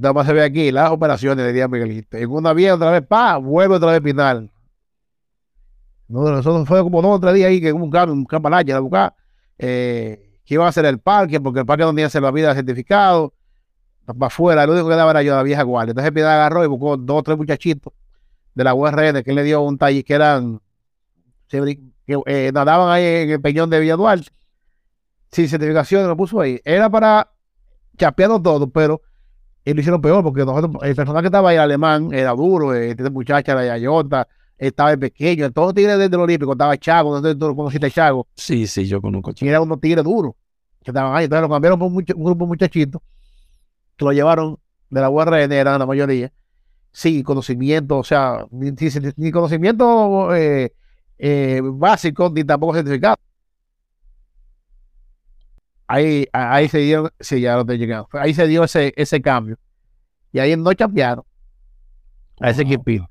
[0.00, 2.16] Más se ve aquí las operaciones de día Miguelito.
[2.16, 4.50] En una vía, otra vez, pa, vuelve otra vez final.
[6.08, 8.72] No, nosotros fue como dos o tres días ahí que hubo un cambio, un campanache
[8.72, 9.14] a buscar
[9.58, 13.34] eh, que iba a hacer el parque, porque el parque no tenía salvavidas certificado.
[14.06, 15.90] Para afuera, lo único que daba era yo, la vieja guardia.
[15.90, 17.92] Entonces, Piedad agarró y buscó dos o tres muchachitos
[18.58, 20.60] de la URN que le dio un taller que eran
[21.48, 21.78] que
[22.26, 23.96] eh, nadaban ahí en el peñón de Villa
[25.30, 27.30] sin certificación lo puso ahí era para
[27.96, 29.00] chapearlo todo pero
[29.68, 32.74] ellos lo hicieron peor porque nosotros, el personal que estaba ahí el alemán era duro
[32.74, 36.76] eh, esta muchacha la Yayota estaba el pequeño todos los tigres desde el Olímpico estaba
[36.76, 39.32] Chago no conociste Chago Sí, sí, yo conozco.
[39.40, 40.34] y eran unos tigres duros
[40.82, 43.02] que estaban ahí entonces lo cambiaron por un, un grupo de muchachitos
[43.96, 44.58] que lo llevaron
[44.90, 46.32] de la URN eran la mayoría
[46.90, 50.72] sin conocimiento, o sea, ni conocimiento eh,
[51.18, 53.16] eh, básico, ni tampoco certificado.
[55.88, 58.08] Ahí, ahí se dieron, sí, ya llegando.
[58.12, 59.56] Ahí se dio ese, ese cambio.
[60.32, 61.24] Y ahí no champearon
[62.40, 62.72] a ese Wow.
[62.72, 63.08] equipito.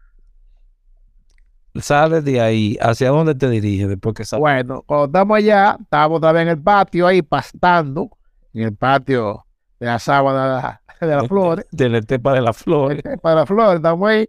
[1.76, 4.42] Sales de ahí, ¿hacia dónde te diriges después que sales?
[4.42, 8.10] Bueno, cuando estamos allá, estábamos otra vez en el patio ahí pastando,
[8.54, 9.46] en el patio
[9.80, 11.66] de la sábana de las flores.
[11.72, 13.04] Del Estepa de las Flores.
[13.22, 14.28] para la flor, estamos ahí.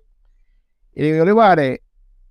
[0.95, 1.81] Y digo, Olivares,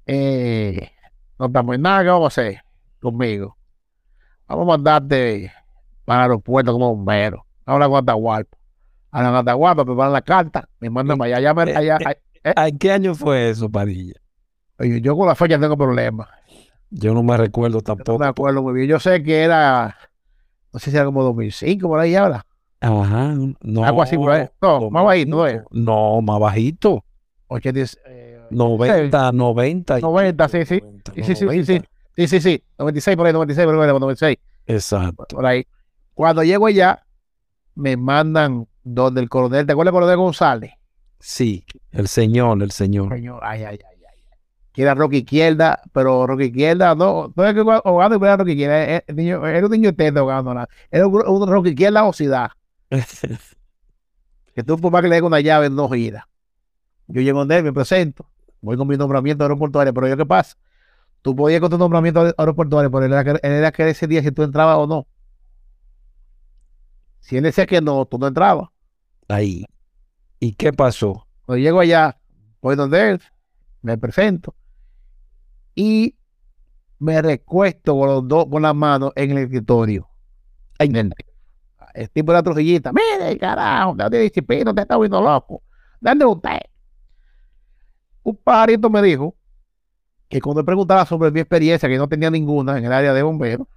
[0.05, 0.91] eh,
[1.39, 2.61] no estamos en nada, ¿qué vamos a hacer
[2.99, 3.57] conmigo?
[4.47, 5.51] Vamos a mandarte
[6.07, 7.45] para el aeropuerto como bombero.
[7.65, 8.57] Habla con Atahualpa.
[9.11, 11.49] Hablan con Atahualpa, preparan la carta, me mandan para allá.
[11.51, 14.13] allá, allá- allá- ¿En qué año fue eso, Padilla?
[14.79, 16.29] oye, yo con la fecha tengo problemas.
[16.89, 18.19] Yo no me recuerdo No tampoco.
[18.19, 18.87] me acuerdo muy bien.
[18.87, 19.97] Yo sé que era,
[20.71, 22.45] no sé si era como 2005, por ahí ahora.
[22.79, 23.83] Ajá, no.
[23.83, 24.47] Algo así por ahí.
[24.61, 25.61] No, más bajito, ¿no es?
[25.71, 27.03] No, más bajito.
[27.47, 29.99] 80, eh, 90, 90.
[29.99, 30.79] 90, sí, sí.
[30.81, 31.65] 90, Sí, sí, sí, sí, 90.
[31.73, 31.81] sí.
[32.15, 32.63] Sí, sí, sí.
[32.79, 34.37] 96, por ahí, 96, por ahí, 96.
[34.67, 35.25] Exacto.
[35.35, 35.65] por ahí.
[36.17, 37.05] Cuando llego allá,
[37.75, 40.71] me mandan donde el coronel, ¿te acuerdas del coronel González?
[41.19, 43.13] Sí, el señor, el señor.
[43.13, 44.23] Señor, ay, ay, ay, ay.
[44.71, 48.83] Que era Rocky Izquierda, pero Rocky Izquierda, no, no es que ahogando era Rocky Izquierda,
[48.83, 50.69] era, era niño- era un niño ahogando, nada.
[50.89, 52.49] Era un, un Rocky Izquierda oxidad,
[54.55, 56.27] que tú por más que le des una llave no gira.
[57.07, 58.29] Yo llego donde él, me presento,
[58.61, 60.57] voy con mi nombramiento aeroportuario, pero yo qué pasa,
[61.21, 64.07] tú podías con tu nombramiento aer- aeroportuario, pero él era, que, él era que ese
[64.07, 65.07] día si tú entrabas o no.
[67.27, 68.69] Si él decía que no, tú no entrabas.
[69.27, 69.65] Ahí.
[70.39, 71.27] ¿Y qué pasó?
[71.45, 72.17] Cuando llego allá,
[72.61, 73.21] voy donde él,
[73.81, 74.55] me presento
[75.75, 76.15] y
[76.99, 80.07] me recuesto con los dos, con las manos en el escritorio.
[80.79, 81.13] Ay, nene.
[81.93, 85.63] El tipo de la trujillita, mire, carajo, date disciplina, te está viendo loco.
[85.99, 86.59] ¿Dónde usted?
[88.23, 89.35] Un pajarito me dijo
[90.29, 93.67] que cuando preguntaba sobre mi experiencia, que no tenía ninguna en el área de bomberos,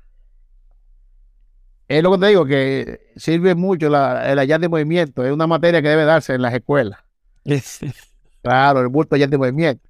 [1.90, 5.24] es lo que te digo, que sirve mucho la, el allá de movimiento.
[5.24, 7.00] Es una materia que debe darse en las escuelas.
[8.42, 9.86] Claro, el bulto allá de movimiento.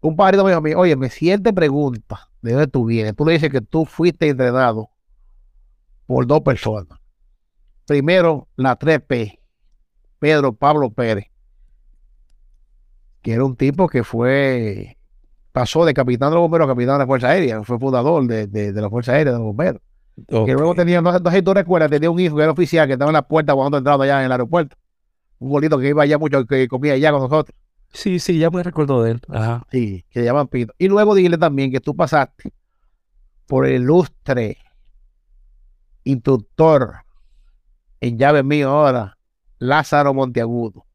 [0.00, 3.14] Un padrino me dijo a mí, oye, me siente pregunta de dónde tú vienes.
[3.14, 4.88] Tú le dices que tú fuiste entrenado
[6.06, 6.98] por dos personas.
[7.86, 9.40] Primero, la 3P,
[10.18, 11.26] Pedro Pablo Pérez,
[13.20, 14.96] que era un tipo que fue,
[15.52, 18.46] pasó de capitán de los bomberos a capitán de la Fuerza Aérea, fue fundador de,
[18.46, 19.82] de, de la Fuerza Aérea de los bomberos.
[20.28, 22.86] Que luego tenía, no, no sé si tú recuerdas, tenía un hijo que era oficial
[22.86, 24.76] que estaba en la puerta cuando entrando allá en el aeropuerto.
[25.38, 27.56] Un bolito que iba allá mucho, que comía allá con nosotros.
[27.92, 29.20] Sí, sí, ya me recuerdo de él.
[29.28, 29.66] Ajá.
[29.70, 30.72] Sí, que se llaman Pino.
[30.78, 32.52] Y luego dile también que tú pasaste
[33.46, 34.58] por el ilustre
[36.04, 36.98] instructor
[38.00, 39.18] en llave mío ahora,
[39.58, 40.86] Lázaro Monteagudo,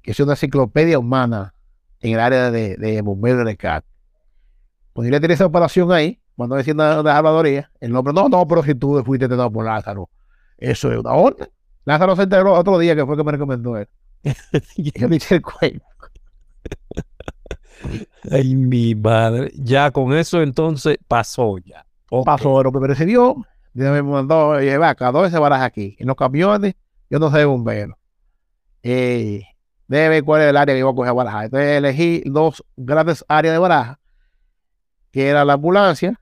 [0.00, 1.54] que es una enciclopedia humana
[2.00, 3.86] en el área de, de bomberos de rescate.
[4.92, 8.62] Pues dile tiene esa operación ahí, cuando una, una habladoría, el nombre, no, no, pero
[8.62, 10.08] si tú fuiste entrenado por Lázaro,
[10.56, 11.48] eso es una orden.
[11.84, 13.88] Lázaro se enteró otro día que fue que me recomendó él.
[14.76, 15.84] Yo le hice el cuento.
[18.30, 19.50] Ay, mi madre.
[19.56, 21.84] Ya con eso entonces pasó ya.
[22.08, 22.24] Ok.
[22.24, 25.96] pasó lo que me recibió, me mandó, va, cada vez se baraja aquí.
[25.98, 26.76] En los camiones,
[27.10, 27.98] yo no soy bombero.
[28.84, 29.42] Eh,
[29.88, 31.44] debe ver cuál es el área que iba a coger a barajar.
[31.46, 33.98] Entonces elegí dos grandes áreas de baraja,
[35.10, 36.20] que era la ambulancia,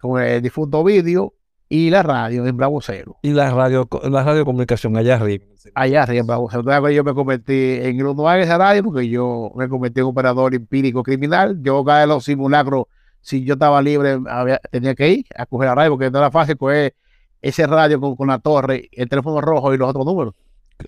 [0.00, 1.34] con el difunto vídeo,
[1.68, 3.16] y la radio en Bravo Cero.
[3.22, 5.44] Y la radio, la radiocomunicación allá arriba.
[5.74, 6.62] Allá arriba en Bravo Cero.
[6.64, 11.02] Entonces yo me convertí en de esa radio, porque yo me convertí en operador empírico
[11.02, 11.58] criminal.
[11.62, 12.84] Yo cada los simulacros
[13.20, 16.30] si yo estaba libre, había- tenía que ir a coger la radio, porque no era
[16.30, 16.94] fácil coger
[17.42, 20.34] ese radio con, con la torre, el teléfono rojo y los otros números.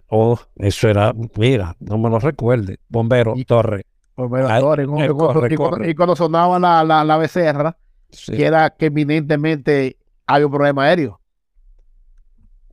[0.08, 2.78] Oh, eso era, mira, no me lo recuerde.
[2.88, 3.86] Bombero, Y- Torre.
[4.16, 5.90] Bueno, Ah, torre, eh, con- corre, y, cuando, corre.
[5.90, 7.76] y cuando sonaba la, la, la becerra,
[8.10, 11.20] Sí, que era que eminentemente había un problema aéreo.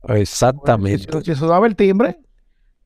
[0.08, 1.12] exactamente.
[1.22, 2.18] Si, si sonaba el timbre,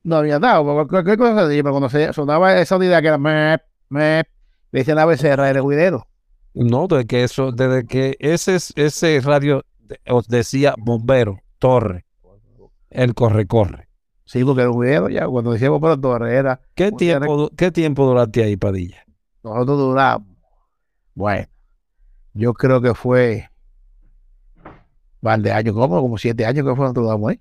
[0.03, 0.63] no había nada.
[0.63, 4.27] porque Cualquier cosa se pero cuando se sonaba esa unidad que era mep, mep,
[4.71, 6.07] le decían era el juidero.
[6.53, 9.63] No, desde que eso, desde que ese, ese radio
[10.09, 12.05] os decía bombero, Torre.
[12.89, 13.87] El corre, corre.
[14.25, 15.27] Sí, porque era un juidero ya.
[15.27, 19.03] Cuando decíamos por la torre, era ¿Qué tiempo, du- ¿Qué tiempo duraste ahí, Padilla?
[19.43, 20.27] Nosotros duramos.
[21.13, 21.47] Bueno,
[22.33, 23.49] yo creo que fue.
[25.21, 26.01] Van de años, ¿cómo?
[26.01, 27.39] Como siete años que fue nosotros duramos ahí.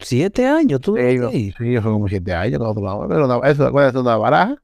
[0.00, 0.96] Siete años, tú.
[0.96, 3.06] Sí, yo- fue como siete años que nosotros duramos.
[3.08, 4.56] Pero una- eso, acuérdate, una baraja.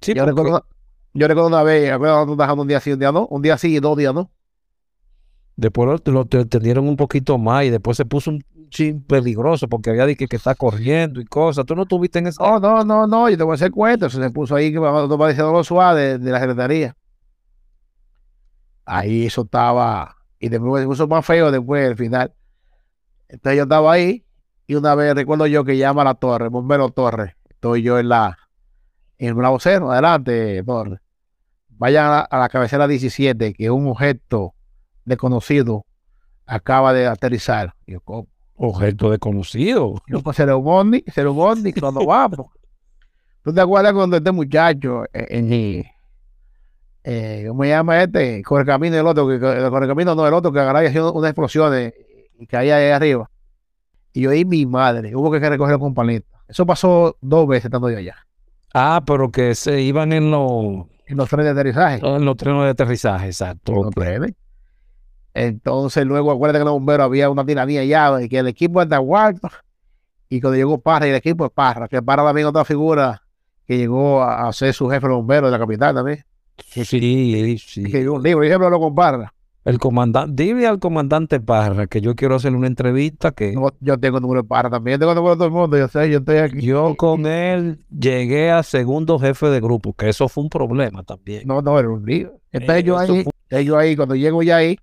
[0.00, 0.64] Sí, yo, porque- recuerdo, una-
[1.14, 3.26] yo recuerdo una vez, acuérdate, nosotros trabajando un día sí, un día no.
[3.28, 4.30] Un día sí y dos días no.
[5.56, 9.68] Después lo, lo te- entendieron un poquito más y después se puso un chin peligroso
[9.68, 11.64] porque había de que, que está corriendo y cosas.
[11.64, 12.42] Tú no estuviste en esa.
[12.42, 14.06] No, no, no, no, yo te voy a hacer cuento.
[14.06, 16.96] Eso se puso ahí que nosotros parecíamos los suaves de, de la secretaría.
[18.86, 20.16] Ahí eso estaba.
[20.38, 22.32] Y después se puso más feo después, al final.
[23.28, 24.24] Entonces yo estaba ahí
[24.66, 27.36] y una vez recuerdo yo que llama a la torre, bombero torre.
[27.48, 28.38] Estoy yo en la,
[29.18, 30.98] en el Bravo Cero, adelante, torre.
[31.68, 34.54] Vayan a la, a la cabecera 17, que un objeto
[35.04, 35.84] desconocido
[36.46, 37.74] acaba de aterrizar.
[37.86, 38.28] Y yo, ¿cómo?
[38.56, 39.94] Objeto desconocido.
[40.08, 42.46] Yo pues será un ovni, será un ovni, cuando vamos.
[43.42, 45.84] ¿Tú te acuerdas cuando este muchacho, eh, en,
[47.08, 48.38] eh, ¿cómo se llama este?
[48.38, 51.30] Y el otro, que que- el Correcamino no, el otro que agarraba y hacía unas
[51.30, 51.94] explosiones
[52.38, 53.30] y caía ahí arriba.
[54.12, 56.26] Y yo ahí mi madre, hubo que recogerlo con paleta.
[56.48, 58.16] Eso pasó dos veces estando yo allá,
[58.74, 62.00] Ah, pero que se iban en los, en los trenes de aterrizaje.
[62.06, 63.72] en los trenes de aterrizaje, exacto.
[63.72, 64.32] Los trenes.
[65.34, 68.80] Entonces luego acuérdate que en los bomberos había una tiranía allá y que el equipo
[68.82, 69.48] es de Aguardo
[70.28, 73.22] y cuando llegó Parra y el equipo es Parra, que Parra también otra figura
[73.66, 76.24] que llegó a, a ser su jefe de los bomberos de la capital también.
[76.64, 76.84] Sí,
[77.58, 77.82] sí.
[77.84, 79.32] Libro, yo siempre hablo con Parra.
[79.64, 83.98] El comandante, dile al comandante Parra que yo quiero hacerle una entrevista que No, yo
[83.98, 86.36] tengo número de Parra también, tengo número de todo el mundo, yo sé, yo estoy
[86.36, 86.60] aquí.
[86.60, 91.48] yo con él llegué a segundo jefe de grupo, que eso fue un problema también.
[91.48, 92.34] No, no, era un lío.
[92.52, 94.78] Entonces Eh, ahí, fue- yo ahí, cuando llego ya ahí,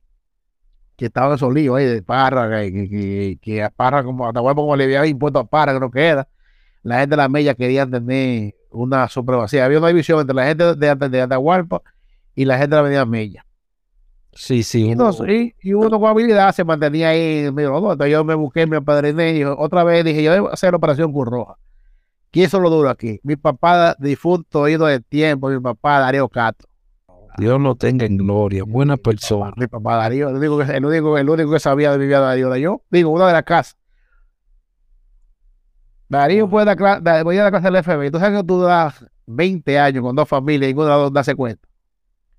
[0.98, 4.42] que estaba esos líos ahí de Parra, que, que, que, que a Parra, como hasta
[4.42, 6.28] como le había impuesto a Parra, creo que era,
[6.84, 9.66] la gente de la Mella quería tener una supremacía.
[9.66, 11.82] Había una división entre la gente de, de, de Atahualpa
[12.36, 13.46] y la gente de la Avenida Mella.
[14.34, 14.90] Sí, sí.
[14.90, 17.50] Entonces, y, y uno con habilidad se mantenía ahí.
[17.54, 20.72] Mira, no, entonces yo me busqué, me apadriné y otra vez dije, yo debo hacer
[20.72, 21.56] la operación Cruz Roja.
[22.32, 23.20] ¿Quién es lo duro aquí?
[23.22, 26.68] Mi papá difunto, ido del tiempo, mi papá Darío Cato.
[27.38, 29.54] Dios lo tenga en gloria, buena persona.
[29.56, 32.20] Mi papá Darío, el único que, el único, el único que sabía de mi vida
[32.20, 32.82] Darío era yo.
[32.90, 33.78] Digo, una de las casas.
[36.20, 38.12] Darío puede dar clase, voy a dar clase del FBI.
[38.12, 41.68] Tú sabes que tú das 20 años con dos familias y las dos darse cuenta.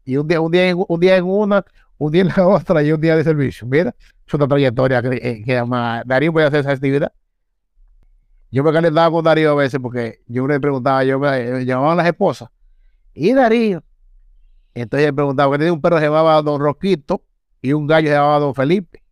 [0.04, 1.64] Y un día, un día, en, un día en una,
[1.98, 3.66] un día en la otra y un día de servicio.
[3.66, 3.94] Mira,
[4.26, 7.12] es una trayectoria que, eh, que llama Darío puede hacer esa actividad.
[8.50, 11.96] Yo me calentaba con Darío a veces porque yo le preguntaba, yo me, me llamaban
[11.96, 12.50] las esposas.
[13.12, 13.82] Y Darío.
[14.74, 17.22] Entonces le preguntaba, que tenía un perro que se llamaba Don Roquito
[17.62, 19.02] y un gallo que se llamaba Don Felipe.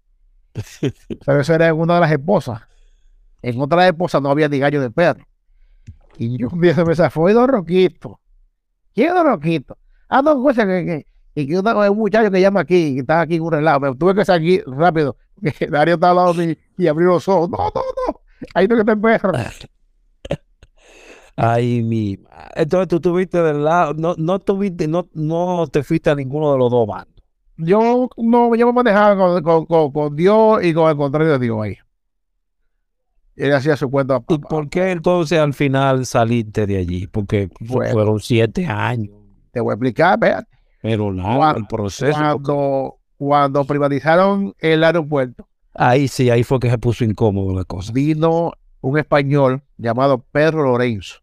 [1.26, 2.62] Pero eso era una de las esposas.
[3.42, 5.24] En otras esposas no había ni gallo de perro.
[6.18, 8.20] Y yo un día se me zafó, y Don Roquito.
[8.94, 9.76] ¿Quién es Don Roquito?
[10.08, 13.22] Ah, no, cosa que, que, que, que una- un muchacho que llama aquí, que está
[13.22, 13.80] aquí en un relajo.
[13.80, 15.16] Me tuve que salir rápido,
[15.58, 17.50] que Darío estaba al lado de mí y abrir los ojos.
[17.50, 17.72] No, no,
[18.08, 18.20] no.
[18.54, 19.32] Ahí no que está el perro.
[21.36, 22.18] Ay, mi.
[22.54, 26.58] Entonces tú tuviste del lado, no, no tuviste, no, no te fuiste a ninguno de
[26.58, 27.08] los dos bandos.
[27.56, 31.38] Yo no, yo me manejaba con, con, con, con Dios y con el contrario de
[31.38, 31.76] Dios ahí.
[33.36, 34.22] Él hacía su cuenta.
[34.28, 37.06] ¿Y por qué entonces al final saliste de allí?
[37.06, 37.92] Porque Bueno.
[37.92, 39.10] fueron siete años.
[39.52, 40.48] Te voy a explicar, espérate.
[40.82, 42.12] Pero largo el proceso.
[42.18, 47.92] Cuando, cuando privatizaron el aeropuerto, Ahí sí, ahí fue que se puso incómodo la cosa.
[47.94, 48.52] vino
[48.82, 51.20] un español llamado Pedro Lorenzo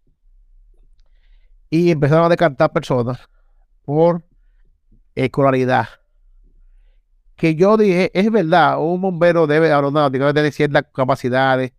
[1.70, 3.20] y empezaron a decantar personas
[3.86, 4.24] por
[5.14, 5.88] escolaridad.
[7.36, 11.72] Que yo dije, es verdad, un bombero debe aeronáutica, debe tener ciertas capacidades,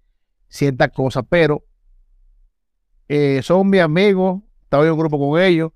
[0.51, 1.64] ciertas cosas, pero
[3.09, 5.72] eh, son mis amigos, estaba en un grupo con ellos,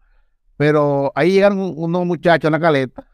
[0.57, 3.07] pero ahí llegaron un- unos muchachos a la caleta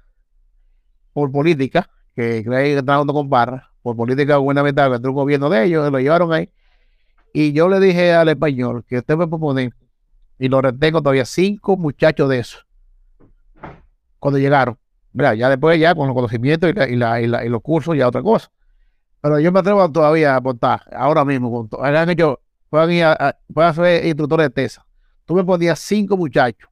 [1.12, 5.16] por política, que creí que estaban junto con barra, por política gubernamental, que entró un
[5.16, 6.50] gobierno de ellos, lo llevaron ahí.
[7.32, 9.72] Y yo le dije al español que usted me propone,
[10.38, 12.66] y lo retengo todavía, cinco muchachos de esos,
[14.18, 14.78] cuando llegaron.
[15.12, 17.62] Mira, ya después, ya con los conocimientos y, la- y, la- y la- y los
[17.62, 18.50] cursos, ya otra cosa.
[19.20, 22.40] Pero yo me atrevo todavía a aportar, ahora mismo, con to- han hecho,
[22.70, 23.36] puedan ir a,
[23.74, 24.86] ser instructores de TESA.
[25.26, 26.70] Tú me ponías cinco muchachos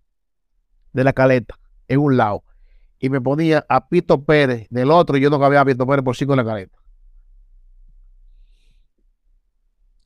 [0.93, 2.43] de la caleta en un lado
[2.99, 6.05] y me ponía a Pito Pérez del otro y yo no cabía a Pito Pérez
[6.05, 6.79] por cinco en la caleta.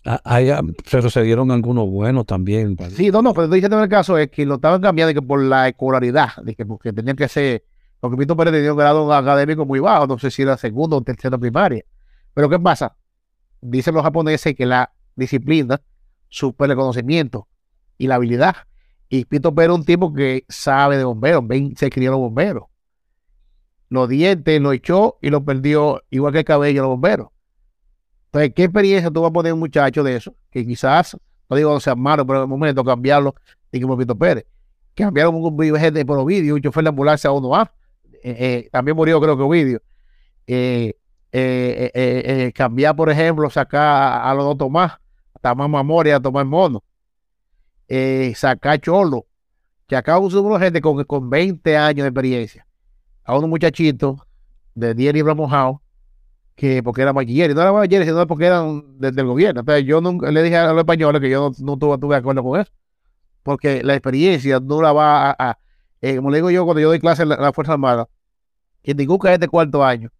[0.05, 2.75] Ah, ah, pero se dieron algunos buenos también.
[2.75, 2.91] padre.
[2.97, 5.23] Sí, no, no, pero estoy diciendo en el caso es que lo estaban cambiando que
[5.23, 7.65] por la escolaridad, de que porque tenían que ser,
[8.01, 11.03] porque Pito Pérez tenía un grado académico muy bajo, no sé si era segundo o
[11.03, 11.85] tercera primaria.
[12.35, 12.97] Pero ¿qué pasa?
[13.61, 15.81] Dicen los japoneses que la disciplina
[16.29, 17.49] supera el conocimiento
[17.99, 18.57] y la habilidad.
[19.09, 22.65] Y Pito Pérez es un tipo que sabe de bomberos, ven, se crió los bomberos.
[23.89, 27.29] Los dientes lo echó y lo perdió, igual que el cabello, los bomberos.
[28.27, 30.35] Entonces, ¿qué experiencia tú vas a poner a un muchacho de eso?
[30.51, 31.19] Que quizás
[31.53, 33.35] no digo que sea malo, pero en el momento cambiarlo,
[33.83, 34.47] como Pito Pérez,
[34.95, 37.71] cambiaron un video gente por Ovidio, un chofer de ambulancia a 1A,
[38.11, 39.83] eh, eh, también murió creo que Ovidio.
[40.47, 40.95] Eh,
[41.33, 44.93] eh, eh, eh, eh, cambiar, por ejemplo, sacar a, los dos Tomás,
[45.35, 46.83] a Tomás Mamoria, a Tomás Mono,
[48.35, 49.27] sacar Cholo,
[49.87, 52.67] que acá uno gente con, con 20 años de experiencia,
[53.25, 54.21] a unos muchachitos
[54.75, 55.79] de 10 libras mojados,
[56.55, 59.61] que porque eran bachilleres, no eran bachilleres, sino porque eran de- del gobierno.
[59.61, 62.43] Entonces yo nunca le dije a los españoles que yo no, no tuve, tuve acuerdo
[62.43, 62.71] con eso,
[63.43, 65.59] porque la experiencia no la va a, a-
[66.17, 68.09] como le digo yo cuando yo doy clase en la, Fuerza Armada,
[68.83, 70.11] que ningún cadete de cuarto año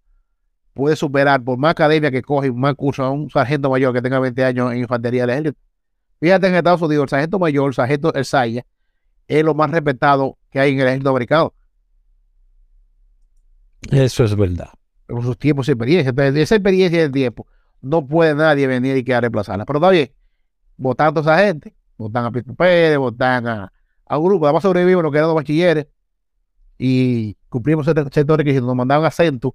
[0.75, 4.19] puede superar por más academia que coge más cursos a un sargento mayor que tenga
[4.21, 5.59] 20 años en infantería del ejército.
[6.21, 8.65] Fíjate en Estados Unidos, el sargento mayor, el sargento El Saya,
[9.29, 11.55] es lo más respetado que hay en el ejército americano
[13.91, 14.71] Eso es verdad.
[15.07, 16.11] con sus tiempos y experiencia.
[16.11, 17.47] Entonces, de esa experiencia y el tiempo,
[17.81, 19.65] no puede nadie venir y quedar reemplazarla.
[19.65, 20.13] Pero está bien,
[20.77, 23.73] votando a esa gente, votan a Pito Pérez, votan a,
[24.07, 25.87] a un grupo, además sobrevivimos, nos quedamos bachilleres
[26.79, 28.67] y cumplimos ese sector requisito.
[28.67, 29.55] Nos mandaban a Centro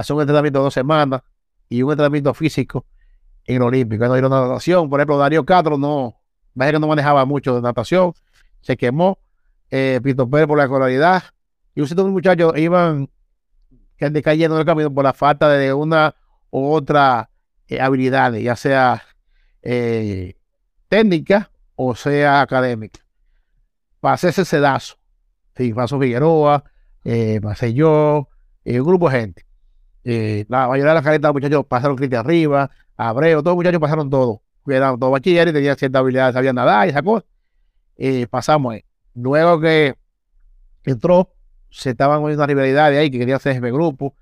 [0.00, 1.22] hacer un entrenamiento de dos semanas
[1.68, 2.84] y un entrenamiento físico
[3.44, 4.06] en el Olímpico.
[4.06, 6.20] No una natación, por ejemplo, Darío Castro no,
[6.58, 8.12] que no manejaba mucho de natación,
[8.60, 9.18] se quemó,
[9.70, 11.22] eh, Pito Pérez por la escolaridad,
[11.74, 13.08] y un de muchachos iban
[14.22, 16.14] cayendo en el camino por la falta de una
[16.50, 17.30] u otra
[17.66, 19.02] eh, habilidad, ya sea
[19.62, 20.36] eh,
[20.88, 23.00] técnica o sea académica.
[24.00, 24.96] Pasé ese sedazo.
[25.56, 26.64] Sí, Figueroa,
[27.02, 28.28] eh, pasé yo,
[28.64, 29.45] eh, un grupo de gente.
[30.08, 34.08] Eh, la mayoría de las caretas, muchachos pasaron Cristian arriba, Abreu, todos los muchachos pasaron
[34.08, 34.40] todo.
[34.68, 37.26] Eran todos bachilleres, tenían cierta habilidad, sabían nadar y esa cosa.
[37.96, 38.84] Eh, pasamos ahí.
[39.14, 39.96] Luego que
[40.84, 41.32] entró,
[41.70, 44.14] se estaban con una rivalidad de ahí que querían de grupo.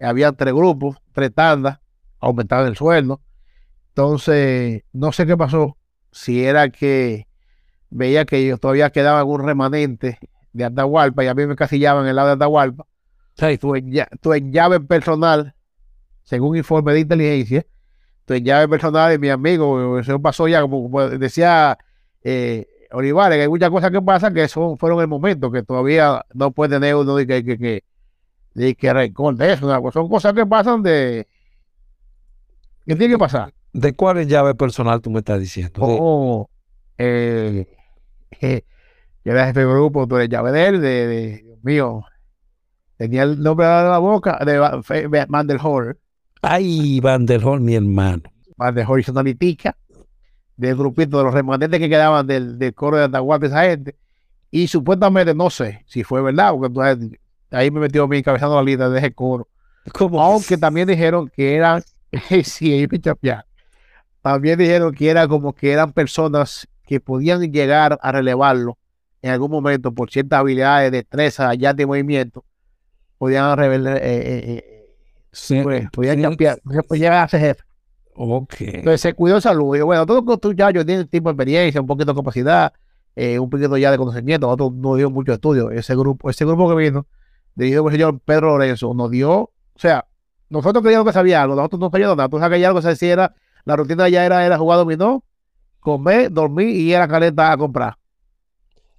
[0.00, 1.80] Había tres grupos, tres tandas,
[2.20, 3.20] aumentaban el sueldo.
[3.88, 5.76] Entonces, no sé qué pasó.
[6.12, 7.26] Si era que
[7.90, 10.20] veía que ellos todavía quedaba algún remanente
[10.52, 12.86] de Atahualpa y a mí me casillaban en el lado de Atahualpa.
[13.36, 13.58] Sí.
[13.58, 13.74] Tu,
[14.20, 15.54] tu llave personal,
[16.22, 17.66] según informe de inteligencia,
[18.26, 21.78] tu llave personal de mi amigo, eso pasó ya, como, como decía
[22.22, 26.24] eh, Olivares, que hay muchas cosas que pasan que son, fueron el momento, que todavía
[26.34, 27.84] no puede tener uno de que, que, que,
[28.54, 29.90] de que recorte eso, ¿no?
[29.92, 31.26] son cosas que pasan de,
[32.86, 33.52] ¿qué tiene que pasar?
[33.72, 35.80] ¿De cuál llave personal tú me estás diciendo?
[35.80, 36.50] Oh,
[36.98, 37.66] eh,
[38.40, 38.62] eh,
[39.24, 42.04] yo era jefe de grupo, tú eres llave de él, de, de- Dios mío,
[43.02, 45.60] tenía el nombre de la boca, de Van- der
[46.40, 48.22] Ay, Van der mi hermano.
[48.56, 49.76] Van der Horn Analitica,
[50.56, 53.96] del grupito de los remanentes que quedaban del, del coro de Atahualpa, esa gente,
[54.52, 57.18] y supuestamente, no sé si fue verdad, porque
[57.50, 59.48] ahí me metió mi encabezando la lista de ese coro,
[59.92, 60.22] ¿Cómo?
[60.22, 61.82] aunque también dijeron que eran,
[62.44, 63.42] sí, ahí me chapearon.
[64.20, 68.78] también dijeron que era como que eran personas que podían llegar a relevarlo
[69.22, 72.44] en algún momento por ciertas habilidades, destreza, ya de movimiento,
[73.22, 74.88] podían revelar, eh, eh, eh,
[75.30, 76.58] Sí, pues, podían sí, chapear,
[76.88, 77.62] podían llegar a ser jefe.
[78.16, 78.54] Ok.
[78.58, 79.76] Entonces se cuidó salud.
[79.76, 82.72] Y bueno, todos los muchachos tienen tipo de experiencia, un poquito de capacidad,
[83.14, 84.48] eh, un poquito ya de conocimiento.
[84.48, 85.70] Nosotros no dio mucho estudio.
[85.70, 87.06] Ese grupo, ese grupo que vino,
[87.54, 90.04] dirigido por el señor Pedro Lorenzo, nos dio, o sea,
[90.50, 92.28] nosotros creíamos que sabía algo, nosotros no sabíamos nada.
[92.28, 95.22] Tú sabes que ya algo se decía era, la rutina ya era, era jugar dominó,
[95.78, 97.98] comer, dormir y ir a la caleta a comprar.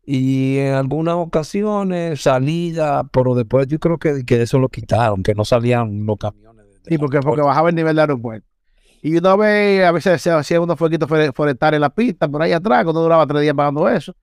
[0.06, 5.34] Y en algunas ocasiones salida, pero después yo creo que, que eso lo quitaron, que
[5.34, 6.66] no salían los camiones.
[6.68, 8.45] de- de Sí, porque, porque bajaba el nivel del aeropuerto.
[9.01, 12.41] Y una vez, a veces se hacía unos fueguitos fore- forestales en la pista, por
[12.41, 14.14] ahí atrás, cuando duraba tres días pagando eso.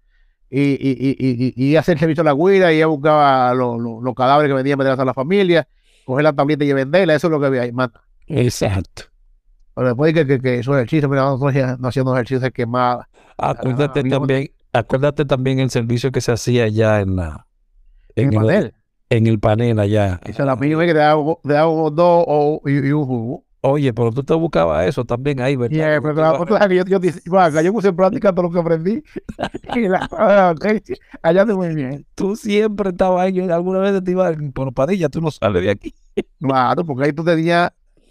[0.50, 4.02] Y, y, y, y, y, hacer servicio a la guira, y ella buscaba los, los,
[4.02, 5.66] los cadáveres que vendían meterlos a la familia,
[6.04, 8.02] coger la tablita y venderla, eso es lo que había ahí, nada.
[8.26, 9.04] Exacto.
[9.74, 13.08] Pero después que, que, que esos ejercicios, mira, nosotros no hacíamos ejercicios de quemada.
[13.38, 17.46] Acuérdate había- también, acuérdate también el servicio que se hacía allá en la
[18.16, 18.74] En el el- panel.
[19.10, 20.20] en el panel allá.
[20.24, 21.04] Esa es la misma que te
[21.64, 23.44] un dos o, y, y un jugo.
[23.62, 25.96] Oye, pero tú te buscabas eso también ahí, ¿verdad?
[25.98, 28.58] Y, Porque pero la que yo, yo, "Vaca, yo puse en práctica todo lo que
[28.58, 29.02] aprendí.
[29.76, 30.66] Y la- ok,
[31.22, 32.06] allá te muy bien.
[32.14, 35.70] tú siempre estabas ahí, yo alguna vez te ibas por Padilla, tú no sales de
[35.70, 35.94] aquí.
[36.40, 37.70] Claro, porque ahí tú tenías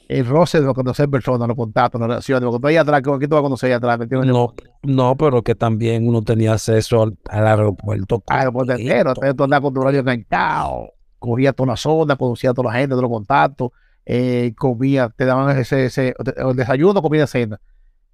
[0.10, 2.44] el roce de conocer personas, los contactos, las relaciones.
[2.44, 4.00] Porque tú ahí atrás, ¿qué tú vas a conocer ahí atrás?
[4.26, 4.54] No,
[4.84, 8.24] no, pero que también uno tenía acceso al, al aeropuerto.
[8.28, 9.14] El puente entero.
[9.14, 12.90] Tú andabas con tu radio enganchado, cogías toda la zona, conocías a toda la gente,
[12.90, 13.70] todos los contactos,
[14.06, 17.62] eh, comías, te daban ese, ese el desayuno, comida, cena.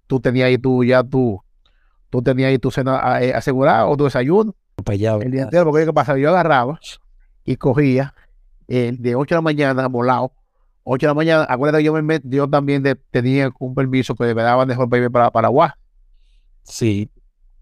[0.05, 1.41] Tú tenías ahí tu, ya tu,
[2.09, 4.53] tú tenías ahí tu cena eh, asegurada o tu desayuno
[5.21, 6.17] el día entero, porque ¿qué pasa?
[6.17, 6.79] Yo agarraba
[7.43, 8.13] y cogía
[8.67, 10.31] eh, de 8 de la mañana volado.
[10.85, 14.35] 8 de la mañana, acuérdate que yo, me yo también de- tenía un permiso que
[14.35, 15.69] me daban de irme para Paraguay
[16.63, 17.09] Sí,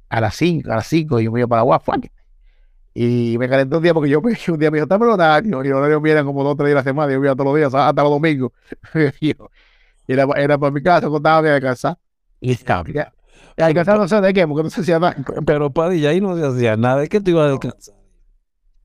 [0.10, 2.12] a las 5, a las 5 yo me iba para Paraguay, fuck.
[2.94, 5.64] Y me calenté un día porque yo me- un día me dijo, dame el horario,
[5.64, 7.36] y el horario mío era como dos o tres días a la semana, yo iba
[7.36, 8.52] todos los días, hasta los domingos.
[10.08, 11.98] Era, era para mi casa, contaba de descansar.
[12.42, 13.14] y Ya,
[13.58, 15.16] ya descansar no sé de qué, porque no se hacía nada.
[15.46, 17.96] Pero Padilla ahí no se hacía nada, es que tú ibas a descansar.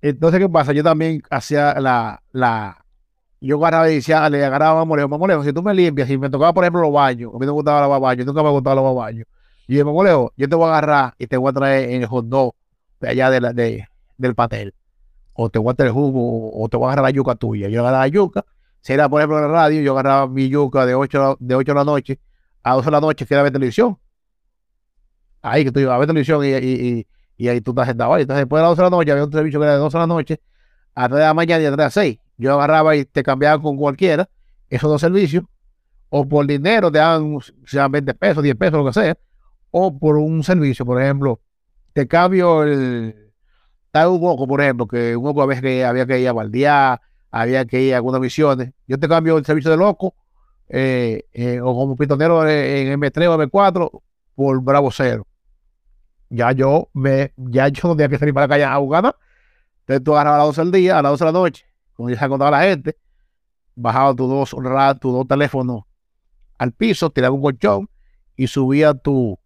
[0.01, 0.73] Entonces, ¿qué pasa?
[0.73, 2.85] Yo también hacía la, la,
[3.41, 6.31] yo agarraba y decía, le agarraba a Mamolejo, Mamolejo, si tú me limpias, si me
[6.31, 8.77] tocaba, por ejemplo, los baños, a mí no me gustaba lavar baños, nunca me gustaba
[8.77, 9.27] lavar baños.
[9.67, 12.09] Y yo, Mamolejo, yo te voy a agarrar y te voy a traer en el
[12.09, 12.55] hot dog
[13.01, 13.87] de allá de la, de,
[14.17, 14.75] del patel.
[15.35, 17.69] O te voy a traer el jugo, o te voy a agarrar la yuca tuya.
[17.69, 18.45] Yo agarraba la yuca,
[18.81, 21.73] si era, por ejemplo, en la radio, yo agarraba mi yuca de 8, de 8
[21.73, 22.21] de la noche
[22.63, 23.99] a 12 de la noche, que era ver televisión.
[25.43, 28.23] Ahí que tú ibas a ver televisión y, y, ahí tú estás sentado ahí.
[28.23, 29.97] Entonces, después de las 12 de la noche, había un servicio que era de 12
[29.97, 30.41] de la noche
[30.95, 32.19] a 3 de la mañana y a 3 a las 6.
[32.39, 34.29] Yo agarraba y te cambiaba con cualquiera,
[34.71, 35.45] esos dos servicios,
[36.09, 39.19] o por dinero te dan, sean 20 pesos, 10 pesos, lo que sea,
[39.71, 41.41] o por un servicio, por ejemplo,
[41.93, 43.33] te cambio el.
[43.87, 47.01] Está un poco, por ejemplo, que un poco a veces había que ir a Valdear,
[47.31, 48.73] había que ir a algunas misiones.
[48.87, 50.15] Yo te cambio el servicio de loco,
[50.69, 54.03] eh, eh, o como pitonero en M3 o M4,
[54.35, 55.27] por Bravo Cero.
[56.31, 59.17] Ya yo me, ya yo no tenía que salir para la calle a jugar.
[59.81, 61.67] Entonces tú agarrabas a las 12 del día, a las 12 de la noche,
[61.99, 62.97] cuando ya se acordaba la gente,
[63.75, 64.51] bajaba tus dos,
[65.01, 65.83] tus dos teléfonos
[66.57, 67.89] al piso, tiraba un colchón
[68.37, 69.37] y subía tu,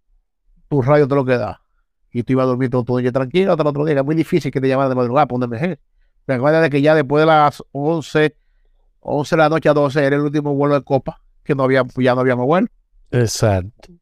[0.68, 1.62] tu radio todo lo que da.
[2.10, 3.92] Y tú ibas a dormir todo, todo el día tranquilo hasta el otro día.
[3.92, 5.82] Era muy difícil que te llamaran de madrugada para una emergencia.
[6.26, 8.36] Me acuerdo de que ya después de las 11,
[9.00, 11.84] 11 de la noche a 12 era el último vuelo de copa, que no había,
[11.96, 12.66] ya no había más vuelo.
[13.12, 13.94] Exacto.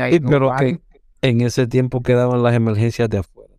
[0.00, 0.80] Ahí, Sí, no, pero que
[1.22, 3.54] en ese tiempo quedaban las emergencias de afuera.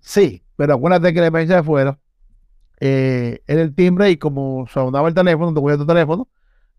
[0.00, 1.98] Sí, pero acuérdate que la emergencia de afuera
[2.80, 6.28] eh, era el timbre y como sonaba el teléfono, cogías tu teléfono,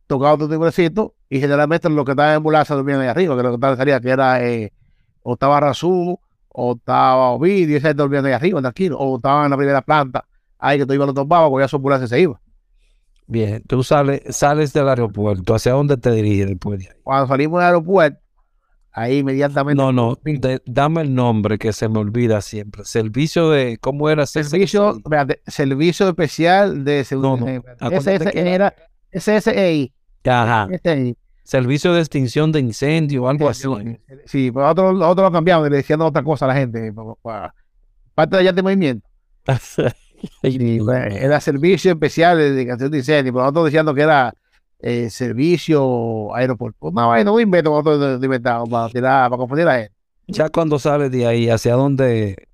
[0.08, 3.50] tocaba tu timbrecito y generalmente los que estaban en ambulancia dormían ahí arriba, que lo
[3.50, 4.72] que estaba salía que era eh,
[5.22, 9.52] o estaba Razú, o estaba Ovidio, y ese dormían ahí arriba, tranquilo, o estaban en
[9.52, 10.26] la primera planta,
[10.58, 12.40] ahí que tú ibas lo tomabas, cogías su ambulancia y se iba.
[13.28, 16.96] Bien, tú sales, sales del aeropuerto, ¿hacia dónde te diriges después de ahí?
[17.04, 18.20] Cuando salimos del aeropuerto,
[19.02, 19.82] ahí inmediatamente.
[19.82, 22.84] No, no, de- dame el nombre que se me olvida siempre.
[22.86, 24.26] Servicio de, ¿cómo era?
[24.26, 27.38] Servicio, espérate, servicio especial de No, no.
[27.38, 27.76] seguridad.
[27.80, 28.76] Acuérdate Ese, que- era
[29.12, 29.94] SSI.
[30.26, 30.68] Ajá.
[30.84, 31.18] SSI.
[31.44, 33.68] Servicio de extinción de incendio, algo así.
[34.26, 36.94] Sí, pero nosotros, nosotros lo cambiamos y le decían otra cosa a la gente.
[36.94, 37.56] pa- pa-
[38.14, 39.08] Parte de allá de movimiento.
[40.44, 44.34] Y, bueno, era servicio especial de dedicación de incendio, pero nosotros diciendo que era
[44.80, 46.92] eh, servicio aeropuerto.
[46.92, 49.94] No, vaina, un invento que nosotros inventamos para tirar, para confundir a gente.
[50.28, 52.48] Ya cuando sale de ahí, ¿hacia dónde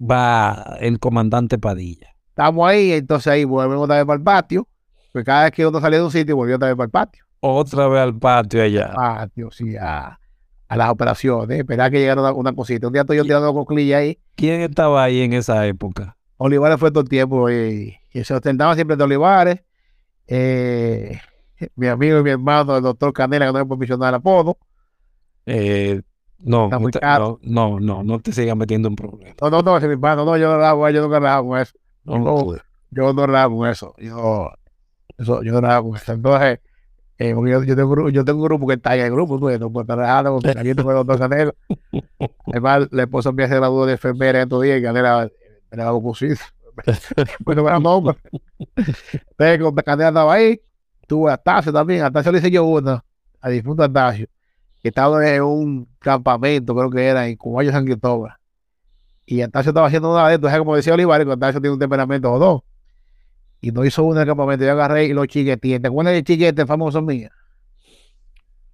[0.00, 2.14] va el comandante Padilla?
[2.28, 4.68] Estamos ahí, entonces ahí volvemos otra vez para el patio.
[5.12, 7.24] Pues cada vez que uno salía de un sitio, volvió otra vez para el patio.
[7.40, 8.92] Otra vez al patio allá.
[8.94, 10.18] Patio, sí, a,
[10.68, 11.60] a las operaciones.
[11.60, 12.88] Esperar que llegara una, una cosita.
[12.88, 14.18] Un día estoy yo tirando coclilla ahí.
[14.34, 16.16] ¿Quién estaba ahí en esa época?
[16.36, 19.60] Olivares fue todo el tiempo y, y se ostentaba siempre de Olivares.
[20.26, 21.20] Eh,
[21.76, 24.58] mi amigo y mi hermano, el doctor Canela, que no me puede mencionar el apodo.
[25.46, 26.02] Eh,
[26.38, 26.68] no,
[27.18, 29.34] no, no, no, no te sigas metiendo en problemas.
[29.40, 31.60] No, no, no, ese es mi hermano, no, yo no hago, yo lo hago con
[31.60, 31.74] eso.
[32.04, 32.56] No, No,
[32.90, 33.94] yo no hago con eso.
[33.98, 34.50] Yo,
[35.16, 36.12] eso, yo no hago con eso.
[36.12, 36.60] Entonces,
[37.18, 39.48] eh, porque yo, yo tengo, yo tengo un grupo que está en el grupo, tú,
[39.58, 41.54] no puedo estar dejando con el doctor Canela.
[42.46, 45.30] Además, la esposa mía se graduó de enfermera en estos días y Canela
[45.70, 46.44] me la pusiste.
[47.44, 48.18] Bueno, bueno, no, pero-
[48.76, 50.60] Entonces, con Canela estaba ahí,
[51.06, 53.04] tuve a Tacio también, a Tacio le hice yo una,
[53.40, 54.26] a difunto Tacio,
[54.82, 58.32] que estaba en un campamento, creo que era en Cubayo San Cristóbal.
[59.26, 62.32] Y Antacio estaba haciendo una de entonces como decía Olivares, que Antacio tiene un temperamento
[62.32, 62.62] o dos.
[63.60, 65.80] Y no hizo una en el campamento, yo agarré y lo chiqueteé.
[65.80, 67.30] ¿Te acuerdas del chiquete famoso mío?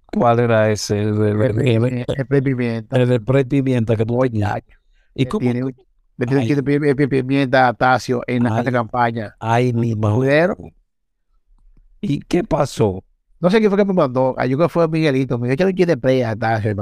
[0.07, 1.01] ¿Cuál era ese?
[1.01, 2.97] El, el, el, el- Pimienta.
[2.97, 4.21] el Pre Pimienta que tú
[5.15, 5.41] ¿Y cómo?
[5.41, 5.73] Tiene
[6.17, 8.65] le tiene un chiste pimienta a Tacio en la Ay.
[8.65, 9.37] campaña.
[9.39, 10.57] Ay, mi Judero.
[12.01, 13.05] ¿Y qué pasó?
[13.41, 14.35] No sé quién fue que me mandó.
[14.39, 15.39] Ay, Yo creo que fue Miguelito.
[15.39, 16.75] Me dijo, échale un chiste de play a Tacio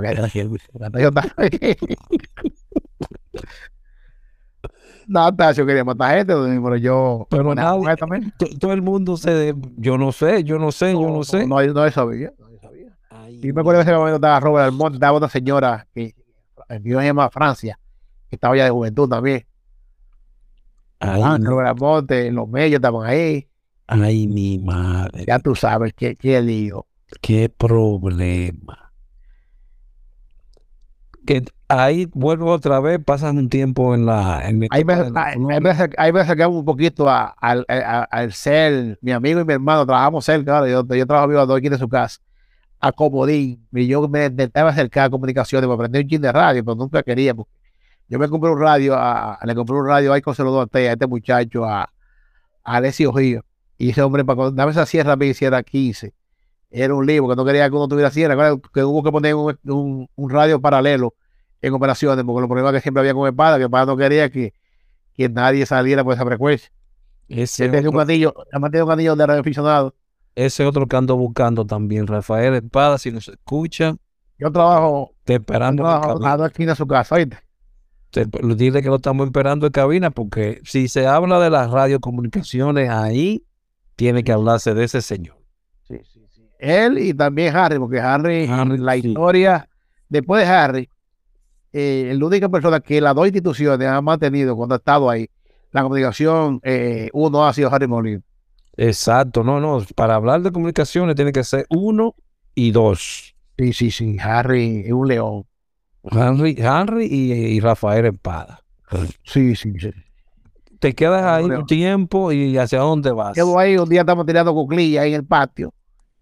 [1.08, 1.22] está-
[5.06, 7.26] No, Tacio quería matar gente, pero yo.
[7.30, 7.54] Pero.
[8.38, 9.54] To- Todo el mundo se...
[9.76, 11.46] Yo no sé, yo no sé, yo no sé.
[11.46, 12.32] No, no, no sabía.
[12.38, 12.96] No sabía.
[13.10, 16.14] Ay, Y me acuerdo que en ese momento estaba Robert Almonte, estaba una señora que
[16.68, 17.78] que se llama Francia,
[18.28, 19.46] que estaba ya de juventud también.
[21.00, 23.47] Ah, Robert Almonte, los medios estaban ahí.
[23.88, 25.24] Ay, mi madre.
[25.26, 26.86] Ya tú sabes qué, qué lío.
[27.20, 28.92] Qué problema.
[31.26, 34.48] Que ahí vuelvo otra vez, pasan un tiempo en la...
[34.48, 39.40] En Ahí me, ahí- me me un poquito a- al, a- al ser, mi amigo
[39.40, 42.18] y mi hermano, trabajamos cerca, yo, yo trabajo vivo a dos aquí de su casa,
[42.80, 46.64] a Comodín, y yo me intentaba acercar a comunicaciones para aprender un chin de radio,
[46.64, 47.52] pero nunca quería, porque
[48.08, 50.78] yo me compré un radio, a, a- le compré un radio ahí con celular a
[50.92, 51.90] este muchacho, a, a
[52.64, 53.42] Alessio Río,
[53.78, 56.14] y ese hombre, para cuando dame esa sierra, me hiciera 15,
[56.70, 59.58] era un libro que no quería que uno tuviera sierra, que hubo que poner un,
[59.64, 61.14] un- un radio paralelo
[61.62, 64.52] en operaciones, porque los problemas que siempre había con Espada, que Espada no quería que,
[65.14, 66.70] que nadie saliera por esa frecuencia.
[67.28, 69.94] Ese Él tenía un otro, anillo, además tenía un anillo de radioaficionado.
[70.34, 73.96] ese otro que ando buscando también, Rafael Espada, si nos escucha,
[74.38, 76.18] Yo trabajo, te esperando en trabajo
[76.66, 77.38] de su casa, ¿oíste?
[78.10, 78.24] Te-
[78.56, 83.44] Dile que lo estamos esperando en cabina, porque si se habla de las radiocomunicaciones ahí,
[83.98, 85.36] tiene que hablarse de ese señor.
[85.88, 86.48] Sí, sí, sí.
[86.60, 89.08] Él y también Harry, porque Harry, Harry, la sí.
[89.08, 89.68] historia,
[90.08, 90.88] después de Harry,
[91.72, 95.28] eh, la única persona que las dos instituciones han mantenido cuando ha estado ahí,
[95.72, 98.22] la comunicación, eh, uno ha sido Harry Molina.
[98.76, 102.14] Exacto, no, no, para hablar de comunicaciones tiene que ser uno
[102.54, 103.34] y dos.
[103.58, 105.44] Sí, sí, sí, Harry es un león.
[106.04, 108.62] Henry, Henry y, y Rafael Espada.
[109.24, 109.90] Sí, sí, sí.
[110.78, 113.34] Te quedas ahí un tiempo y hacia dónde vas.
[113.34, 115.74] Quedó ahí, un día estamos tirando cuclillas ahí en el patio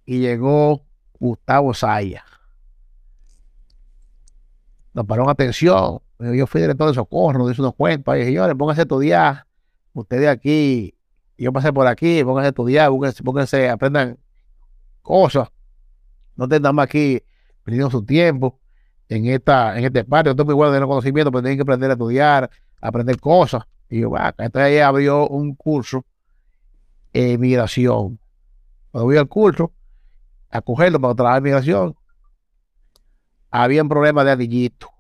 [0.07, 0.83] y llegó
[1.19, 2.25] Gustavo Saya.
[4.95, 6.01] Nos paró en atención.
[6.19, 8.15] Yo fui director de socorro, nos hizo unos cuentos.
[8.15, 9.47] Dije, señores, pónganse a estudiar.
[9.93, 10.95] Ustedes aquí,
[11.37, 14.19] yo pasé por aquí, pónganse a estudiar, pónganse, pónganse, aprendan
[15.03, 15.49] cosas.
[16.35, 17.23] No más aquí
[17.63, 18.59] perdiendo su tiempo
[19.09, 20.31] en esta, en este patio.
[20.31, 22.51] Estoy muy bueno de los conocimientos, pero tienen que aprender a estudiar,
[22.81, 23.65] aprender cosas.
[23.89, 26.05] Y yo, va, entonces ahí abrió un curso
[27.13, 28.19] eh, migración.
[28.91, 29.73] Cuando voy al curso,
[30.51, 31.97] a cogerlo para trabajar en migración,
[33.51, 34.91] había un problema de anillito.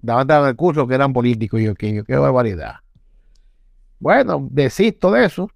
[0.00, 1.60] Daban en el curso que eran políticos.
[1.60, 2.76] Y yo, qué, qué barbaridad.
[3.98, 5.50] Bueno, desisto de eso.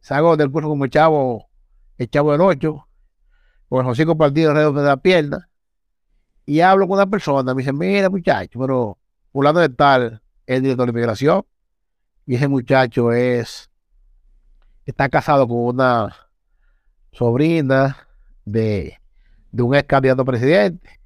[0.00, 1.48] Salgo del curso como el chavo,
[1.96, 2.88] el chavo del 8,
[3.68, 5.48] con el hocico partido alrededor de la pierna.
[6.44, 7.54] Y hablo con una persona.
[7.54, 8.98] Me dice, mira, muchacho, pero
[9.32, 11.44] fulano de tal el director de migración.
[12.26, 13.70] Y ese muchacho es
[14.84, 16.14] está casado con una
[17.12, 17.96] sobrina
[18.44, 18.98] de,
[19.50, 21.00] de un ex candidato a presidente.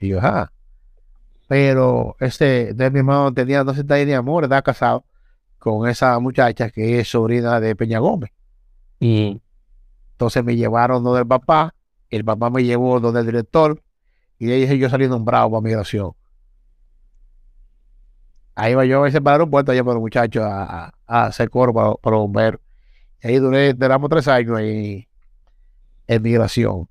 [0.00, 0.52] Y yo, ajá.
[1.48, 5.04] pero este de mi hermano tenía, no se está ni amor, estaba casado
[5.58, 8.30] con esa muchacha que es sobrina de Peña Gómez.
[9.00, 9.40] Y
[10.12, 11.74] Entonces me llevaron donde el papá,
[12.10, 13.82] el papá me llevó donde el director,
[14.38, 16.12] y de ahí dije yo salí nombrado para migración.
[18.56, 21.26] Ahí iba yo a veces para el aeropuerto, allá para los muchachos a, a- a
[21.26, 22.60] hacer coro para, para los bomberos.
[23.22, 25.08] Y ahí duré, duramos tres años ahí
[26.06, 26.88] en migración.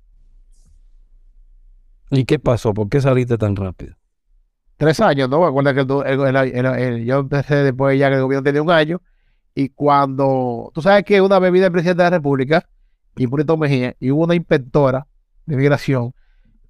[2.10, 2.74] ¿Y qué pasó?
[2.74, 3.94] ¿Por qué saliste tan rápido?
[4.76, 5.44] Tres años, ¿no?
[5.46, 9.00] Recuerda que el- el- el- yo empecé después ya que el gobierno tenía un año.
[9.54, 12.68] Y cuando, tú sabes que una bebida del presidente de la República,
[13.16, 15.06] Hipólito Mejía, y hubo una inspectora
[15.46, 16.12] de migración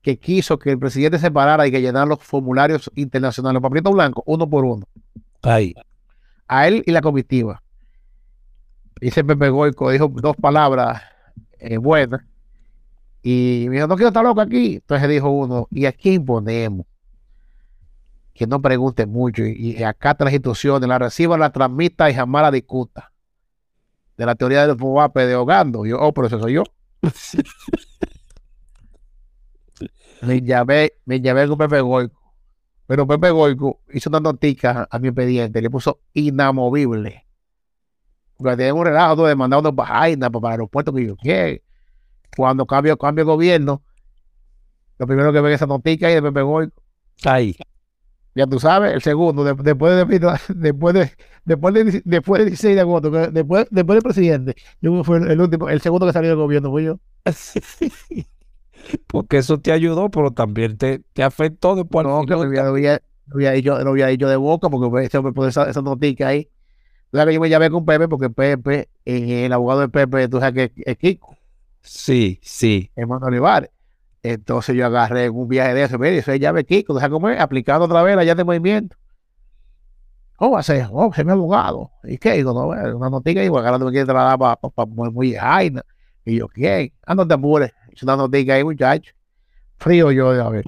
[0.04, 3.94] que quiso que el presidente se parara y que llenara los formularios internacionales, los papelitos
[3.94, 4.86] blancos, uno por uno,
[5.42, 5.74] Ahí.
[6.46, 7.62] a él y la comitiva.
[9.00, 11.02] Me pegó y dijo dos palabras
[11.58, 12.20] eh, buenas.
[13.22, 14.74] Y me dijo, no quiero estar loco aquí.
[14.74, 16.84] Entonces dijo uno, ¿y a quién ponemos?
[18.34, 22.42] Que no pregunte mucho y, y acata las instrucciones, la reciba, la transmita y jamás
[22.42, 23.10] la discuta.
[24.18, 25.86] De la teoría del FUAPE de Hogando.
[25.86, 26.64] Yo, oh, pero eso soy yo.
[30.20, 32.20] Me llamé, me llamé con Pepe Goico.
[32.86, 37.26] Pero Pepe Goico hizo una notica a mi expediente, le puso inamovible.
[38.36, 41.62] Porque tenía un relajo de mandar unos vainas para el aeropuerto que yo quiero.
[42.36, 43.82] Cuando cambio, cambio de gobierno,
[44.98, 46.82] lo primero que ve es esa notica ahí de Pepe Goico.
[47.24, 47.56] Ahí.
[48.34, 50.04] Ya tú sabes, el segundo, de- después de
[50.54, 51.12] después de
[51.44, 55.40] después de después del 16 de agosto, después, después del presidente, yo fui el, el
[55.40, 57.00] último, el segundo que salió del gobierno fui yo.
[59.06, 62.06] Porque eso te ayudó, pero también te, te afectó después.
[62.06, 65.32] No, que lo había, lo había- lo había lo de boca, porque pues, ese hombre
[65.32, 66.48] pone esa, esa notica ahí.
[67.12, 70.70] Que yo me llamé con Pepe, porque Pepe, eh, el abogado de Pepe, tú sabes
[70.72, 71.36] que es Kiko,
[71.80, 72.90] Sí, sí.
[72.96, 73.70] hermano Olivares.
[74.22, 77.84] Entonces yo agarré un viaje de eso, mire, eso es llave Kiko, deja comer, aplicando
[77.84, 78.96] otra vez la llave de movimiento.
[80.36, 80.88] ¿Cómo va a ser?
[80.90, 81.90] Oh, es mi abogado.
[82.02, 82.32] ¿Y qué?
[82.32, 85.10] Digo, no, bueno, una notica y bueno, ahora me quiere trasladar para pa, pa, muy,
[85.10, 85.82] muy jaina.
[86.24, 86.92] Y yo, ¿quién?
[87.06, 87.72] Ah, no te apures.
[87.94, 88.16] Es una
[88.54, 89.12] ahí, muchacho.
[89.78, 90.64] Frío yo, a ver.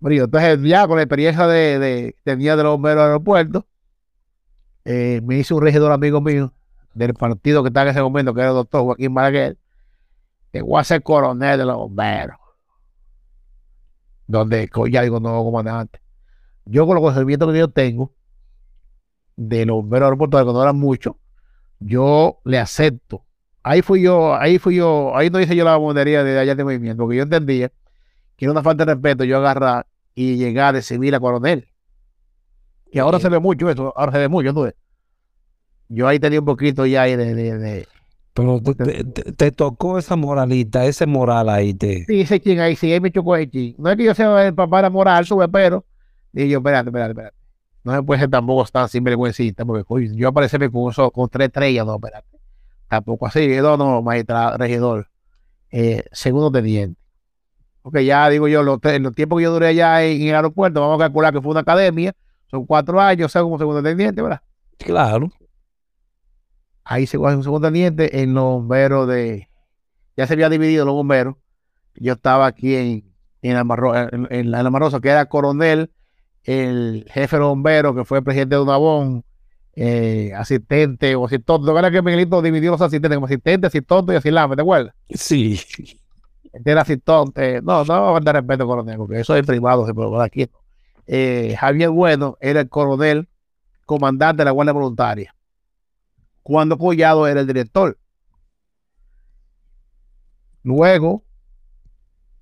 [0.00, 0.24] Frío.
[0.24, 3.66] Entonces, ya con la experiencia de, de tenía de los bomberos del aeropuerto,
[4.84, 6.52] eh, me hizo un regidor amigo mío
[6.94, 9.58] del partido que estaba en ese momento, que era el doctor Joaquín Balaguer,
[10.52, 12.36] que voy a ser coronel de los bomberos.
[14.26, 16.00] Donde, ya digo, no, comandante.
[16.64, 18.12] Yo con los conocimientos que yo tengo
[19.36, 21.14] de los bomberos aeroportuarios, cuando eran muchos,
[21.78, 23.24] yo le acepto.
[23.68, 26.64] Ahí fui yo, ahí fui yo, ahí no hice yo la bombería de allá de
[26.64, 27.70] movimiento, porque yo entendía
[28.36, 31.68] que era una falta de respeto yo agarrar y llegar de civil a coronel.
[32.90, 33.24] Y ahora Sí.
[33.24, 34.68] se ve mucho eso, ahora se ve mucho, ¿no?
[35.88, 37.88] Yo ahí tenía un poquito ya de, de, de-
[38.34, 41.74] Pero te, te- tocó esa moralita, ese moral ahí.
[41.74, 42.04] Te...
[42.06, 43.74] Sí, ese chin ahí, sí, ahí me chocó ese chin.
[43.78, 45.84] No es que yo sea el papá de la moral, sube, pero.
[46.32, 47.36] Dije yo, espérate, espérate, espérate.
[47.84, 51.48] No se puede ser tampoco tan sinvergüencita, porque coño, yo aparecerme con eso, con tres
[51.48, 52.37] estrellas, no, espérate.
[52.88, 55.08] Tampoco así, no, no, magistrado, regidor.
[55.70, 57.00] Eh, segundo teniente.
[57.82, 60.80] Porque ya digo yo, los, los tiempos que yo duré allá en, en el aeropuerto,
[60.80, 62.14] vamos a calcular que fue una academia,
[62.50, 64.42] son cuatro años, o sea, como segundo teniente, ¿verdad?
[64.78, 65.30] Claro.
[66.84, 69.48] ahí se coge un segundo teniente en los bomberos de.
[70.16, 71.36] Ya se había dividido los bomberos.
[71.96, 75.92] Yo estaba aquí en, en, Almarro- en, en Almarosa, que era coronel,
[76.44, 79.24] el jefe de los bomberos, que fue presidente de Unabón,
[79.80, 81.62] eh, asistente o asistente.
[81.62, 84.92] ¿No era que Miguelito dividió los asistentes como asistente, asistente y asilame, ¿te acuerdas?
[85.08, 85.60] Sí.
[86.52, 87.62] Este era asistente.
[87.62, 90.50] No, no vamos a dar respeto, coronel, porque eso es privado, se puede aquí.
[91.06, 93.28] Eh, Javier Bueno era el coronel,
[93.86, 95.34] comandante de la Guardia Voluntaria.
[96.42, 97.96] Cuando Collado era el director.
[100.64, 101.22] Luego,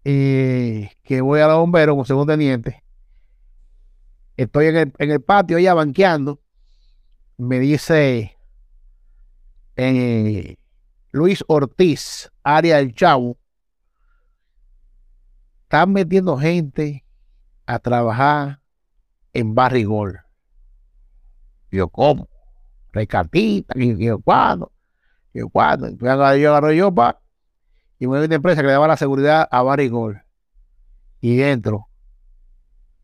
[0.04, 2.82] eh, que voy a la bombero como segundo teniente,
[4.38, 6.40] estoy en el, en el patio allá banqueando.
[7.38, 8.36] Me dice
[9.76, 10.56] eh,
[11.10, 13.36] Luis Ortiz, área del Chavo,
[15.62, 17.04] están metiendo gente
[17.66, 18.60] a trabajar
[19.32, 20.20] en Barrigol.
[21.70, 22.28] Yo, ¿cómo?
[22.92, 24.72] Rescatista, y yo, ¿cuándo?
[25.34, 25.90] Yo, ¿cuándo?
[25.90, 27.20] Yo agarré yo, pa,
[27.98, 30.22] y me voy a una empresa que le daba la seguridad a Barrigol.
[31.20, 31.88] Y entro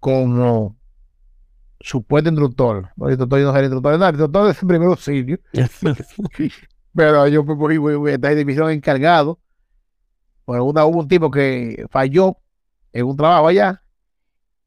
[0.01, 0.77] como
[1.83, 2.91] supuesto instructor.
[2.97, 4.89] No, el instructor yo no soy el instructor de nada, el instructor es el primer
[4.89, 5.39] auxilio.
[6.95, 9.39] Pero yo me fui, esta división encargado.
[10.47, 12.37] Bueno, una, hubo un tipo que falló
[12.93, 13.83] en un trabajo allá.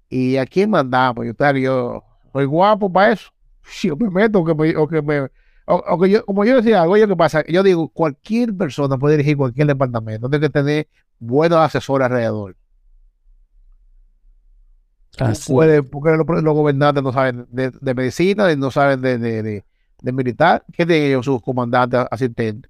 [0.10, 1.26] ¿Y a quién mandamos?
[1.26, 3.30] Yo, tal, yo soy guapo para eso.
[3.64, 6.46] Si yo me meto, o que me, o que me, o, o que yo, como
[6.46, 10.48] yo decía algo, yo que pasa, yo digo, cualquier persona puede dirigir cualquier departamento, tiene
[10.48, 10.88] que tener
[11.20, 12.56] buenos asesores alrededor.
[15.46, 19.66] Puede, porque los, los gobernantes no saben de, de medicina, no saben de, de, de-
[20.02, 20.64] de militar.
[20.74, 22.70] ¿Qué tienen ellos sus comandantes asistentes?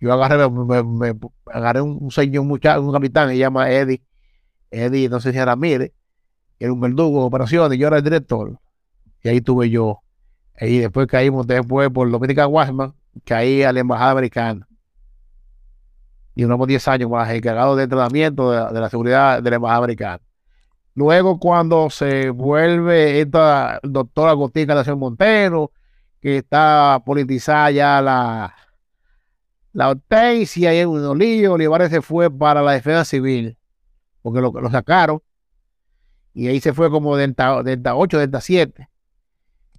[0.00, 3.70] Yo agarré, me, me- me- agarré un, un señor, un muchacho, un capitán, se llama
[3.70, 4.02] Eddie,
[4.70, 5.92] Eddie, no sé si era Ramírez,
[6.60, 8.58] era un verdugo de operaciones, yo era el director.
[9.22, 10.02] Y ahí tuve yo.
[10.60, 12.94] Y después caímos después por Dominica Guasman,
[13.24, 14.68] caí a la embajada americana.
[16.34, 20.20] Y duramos 10 años más encargado de entrenamiento de la seguridad de la embajada americana.
[20.96, 25.70] Luego, cuando se vuelve esta doctora Agustín Nación Montero,
[26.22, 28.56] que está politizada ya la,
[29.74, 33.58] la hortensia y un lío, Olivares se fue para la defensa civil,
[34.22, 35.20] porque lo, lo sacaron.
[36.32, 38.88] Y ahí se fue como delta, delta 8, delta 7.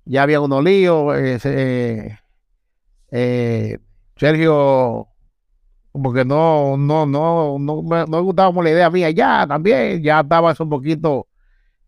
[0.06, 1.18] Ya había unos líos.
[1.18, 2.19] eh, eh,
[3.10, 3.80] eh,
[4.18, 5.07] Sergio,
[5.97, 9.47] como que no, no, no, no, me, no me gustaba como la idea mía ya
[9.47, 10.03] también.
[10.03, 11.27] Ya estaba eso un poquito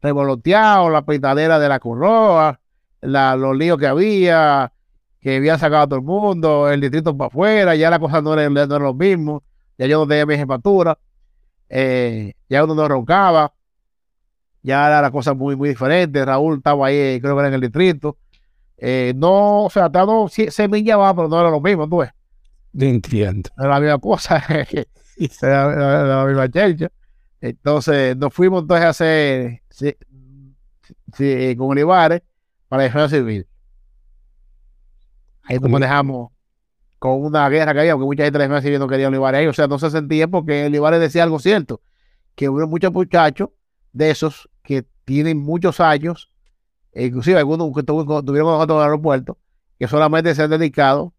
[0.01, 2.59] revoloteado, la pitadera de la Corroa,
[3.01, 4.73] la, los líos que había,
[5.21, 8.33] que habían sacado a todo el mundo, el distrito para afuera, ya la cosa no
[8.33, 9.43] era, no era lo mismo.
[9.77, 10.97] Ya yo no tenía mi jefatura,
[11.69, 13.53] eh, ya uno no roncaba,
[14.63, 16.25] ya era la cosa muy, muy diferente.
[16.25, 18.17] Raúl estaba ahí, creo que era en el distrito.
[18.77, 22.09] Eh, no, o sea, estaba sí, semilla va, pero no era lo mismo, tú ves.
[22.73, 23.49] Entiendo.
[23.57, 24.75] Era la misma cosa, era,
[25.73, 26.91] era la misma chelcha.
[27.41, 29.95] Entonces, nos fuimos entonces a hacer sí,
[31.15, 32.21] sí, con Olivares
[32.67, 33.47] para la defensa civil.
[35.43, 36.31] Ahí nos manejamos
[36.99, 39.39] con una guerra que había, porque mucha gente de la defensa civil no quería Olivares
[39.39, 41.81] ahí, o sea, no se sentía porque Olivares decía algo cierto,
[42.35, 43.49] que hubo muchos muchachos
[43.93, 46.29] de esos que tienen muchos años,
[46.93, 49.37] inclusive algunos que tuvieron con nosotros en el aeropuerto,
[49.79, 51.13] que solamente se han dedicado,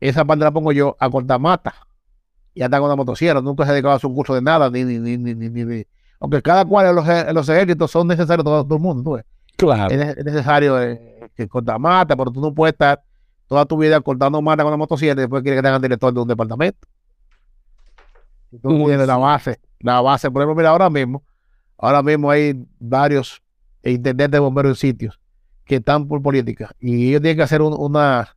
[0.00, 1.74] esa parte la pongo yo, a cortar mata.
[2.54, 4.70] Y andan con la motosierra, nunca se ha dedicado a hacer un curso de nada,
[4.70, 5.84] ni, ni, ni, ni, ni, ni- ni-
[6.20, 9.24] aunque cada cual en los, los ejércitos son necesarios todo, todo el mundo, tú ves.
[9.56, 9.90] Claro.
[9.94, 13.02] Es, ne- es necesario eh, que cortar mata, pero tú no puedes estar
[13.46, 16.12] toda tu vida cortando mata con la motosierra y después quieres que te hagan director
[16.14, 16.78] de un departamento.
[18.62, 21.22] Tú tienes la base, la base, por ejemplo, mira, ahora mismo,
[21.76, 23.42] ahora mismo hay varios
[23.82, 25.20] intendentes de bomberos en sitios
[25.64, 28.35] que están por política y ellos tienen que hacer un- una,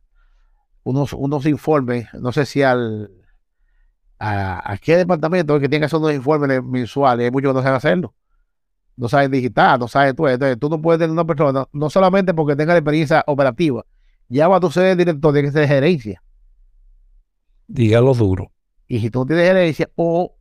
[0.84, 3.10] unos, unos informes, no sé si al
[4.18, 7.54] a, a qué departamento es que tienen que hacer unos informes mensuales, hay muchos que
[7.54, 8.14] no saben hacerlo
[9.00, 10.28] no saben digital, no saben tú.
[10.28, 13.84] Entonces, tú no puedes tener una persona, no solamente porque tenga la experiencia operativa,
[14.28, 16.22] ya va a tu ser el director, tiene que ser de gerencia.
[17.66, 18.52] Dígalo duro.
[18.86, 20.34] Y si tú no tienes gerencia, o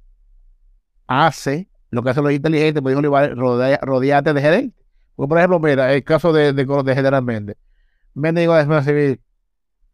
[1.08, 4.84] hace lo que hacen los inteligentes, pues rodea- rodeate de gerente.
[5.16, 7.56] Porque, por ejemplo, mira, el caso de, de, de General Méndez.
[8.14, 9.22] Méndez dijo a civil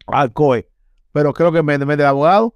[0.07, 0.69] al COE,
[1.11, 2.56] pero creo que Méndez, Méndez es abogado.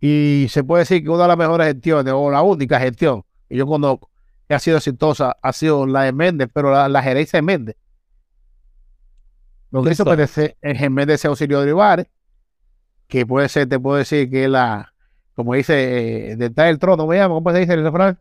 [0.00, 3.56] Y se puede decir que una de las mejores gestiones, o la única gestión que
[3.56, 4.10] yo conozco,
[4.48, 7.76] que ha sido exitosa, ha sido la de Méndez, pero la, la gerencia de Méndez.
[9.70, 10.04] Lo que hizo.
[10.04, 12.06] Méndez, es Méndez auxilio de Olivares,
[13.06, 14.92] que puede ser, te puedo decir que es la,
[15.34, 18.18] como dice, eh, de estar el trono, me llama, ¿cómo se dice el refrán?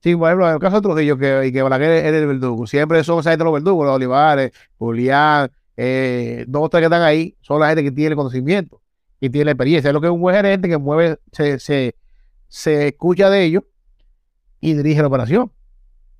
[0.00, 2.66] Sí, por ejemplo, en el caso de Trujillo, que, y que Balaguer era el verdugo,
[2.66, 5.50] siempre son esa gente los verdugos, los Olivares, Julián,
[5.80, 8.82] eh, dos o tres que están ahí, son la gente que tiene conocimiento
[9.20, 9.88] y tiene la experiencia.
[9.88, 11.94] Es lo que es un buen gerente que mueve, se, se,
[12.48, 13.62] se escucha de ellos
[14.60, 15.52] y dirige la operación.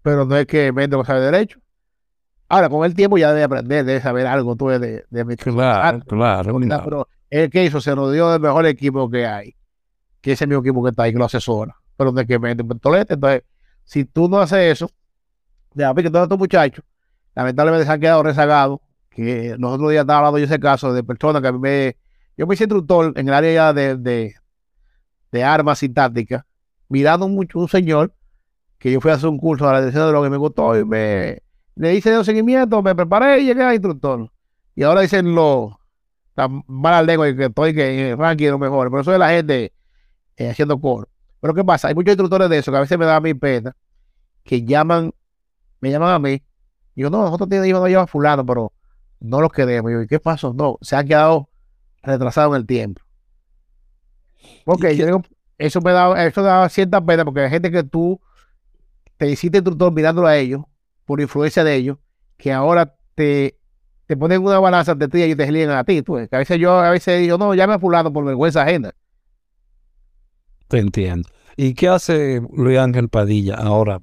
[0.03, 1.59] Pero no es que Méndez no sabe derecho.
[2.49, 6.01] Ahora, con el tiempo ya debe aprender, debe saber algo tú de, de, de Claro,
[6.07, 6.61] claro.
[6.61, 6.85] Claro.
[6.85, 9.57] pero el que hizo se rodeó del mejor equipo que hay,
[10.21, 12.39] que es el mismo equipo que está ahí, que lo asesora, pero no es que
[12.39, 13.15] mete un tolete.
[13.15, 13.43] Entonces,
[13.85, 14.89] si tú no haces eso,
[15.75, 16.85] ya vi que todos estos muchachos,
[17.35, 18.79] lamentablemente se han quedado rezagados,
[19.25, 21.97] que los otros días estaba hablando yo ese caso de personas que a mí me,
[22.37, 24.35] yo me hice instructor en el área de, de,
[25.33, 26.45] de armas y tácticas,
[26.89, 28.15] mirando mucho un señor
[28.79, 30.79] que yo fui a hacer un curso a la dirección de lo que me gustó
[30.79, 31.43] y me
[31.75, 34.31] le hice un seguimiento, me preparé y llegué a instructor.
[34.75, 35.73] Y ahora dicen los
[36.35, 39.31] tan mala lengua y que estoy que en ranking lo mejor, pero eso es la
[39.31, 39.73] gente
[40.37, 41.09] eh, haciendo coro.
[41.41, 41.89] Pero ¿qué pasa?
[41.89, 43.75] Hay muchos instructores de eso que a veces me da mi pena,
[44.45, 45.13] que llaman,
[45.81, 46.41] me llaman a mí,
[46.95, 48.73] y yo, no, nosotros tenemos no llevan fulano, pero
[49.21, 49.91] no los queremos.
[49.91, 50.53] Y yo, ¿y qué pasó?
[50.53, 51.49] No, se han quedado
[52.03, 53.03] retrasados en el tiempo.
[54.65, 55.23] Porque ¿Y yo digo,
[55.59, 58.21] eso me da, eso da cierta pena, porque hay gente que tú
[59.17, 60.63] te hiciste instructor mirándolo a ellos,
[61.05, 61.99] por influencia de ellos,
[62.37, 63.59] que ahora te,
[64.07, 66.03] te ponen una balanza ante ti y te lían a ti.
[66.03, 68.93] Tú, que a veces yo, a veces digo, no, llame a fulano por vergüenza ajena.
[70.69, 71.29] Te entiendo.
[71.57, 74.01] ¿Y qué hace Luis Ángel Padilla ahora?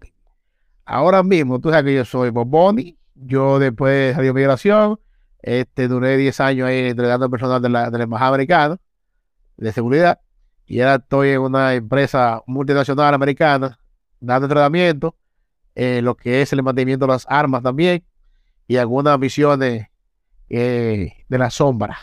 [0.83, 4.99] Ahora mismo, tú sabes que yo soy Boboni, yo después de Radio Migración,
[5.47, 8.77] este, duré 10 años ahí entregando personal de la, de la Embajada Americana
[9.57, 10.19] de seguridad
[10.65, 13.77] y ahora estoy en una empresa multinacional americana
[14.19, 15.15] dando entrenamiento
[15.75, 18.03] eh, lo que es el mantenimiento de las armas también
[18.67, 19.87] y algunas misiones
[20.49, 21.97] eh, de la sombra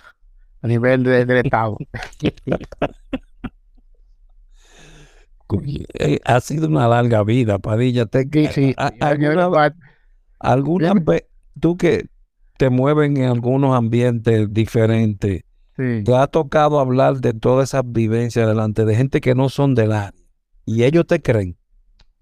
[0.63, 1.77] a nivel de- del Estado.
[5.99, 8.07] Eh, Ha sido una larga vida, Padilla.
[8.07, 8.87] Te, Sí, sí, a-
[10.39, 10.95] alguna-
[11.61, 12.07] tú que
[12.57, 15.43] te mueven en algunos ambientes diferentes,
[15.77, 16.03] sí.
[16.05, 19.93] te ha tocado hablar de todas esas vivencias delante de gente que no son del
[19.93, 20.21] área
[20.65, 21.57] y ellos te creen.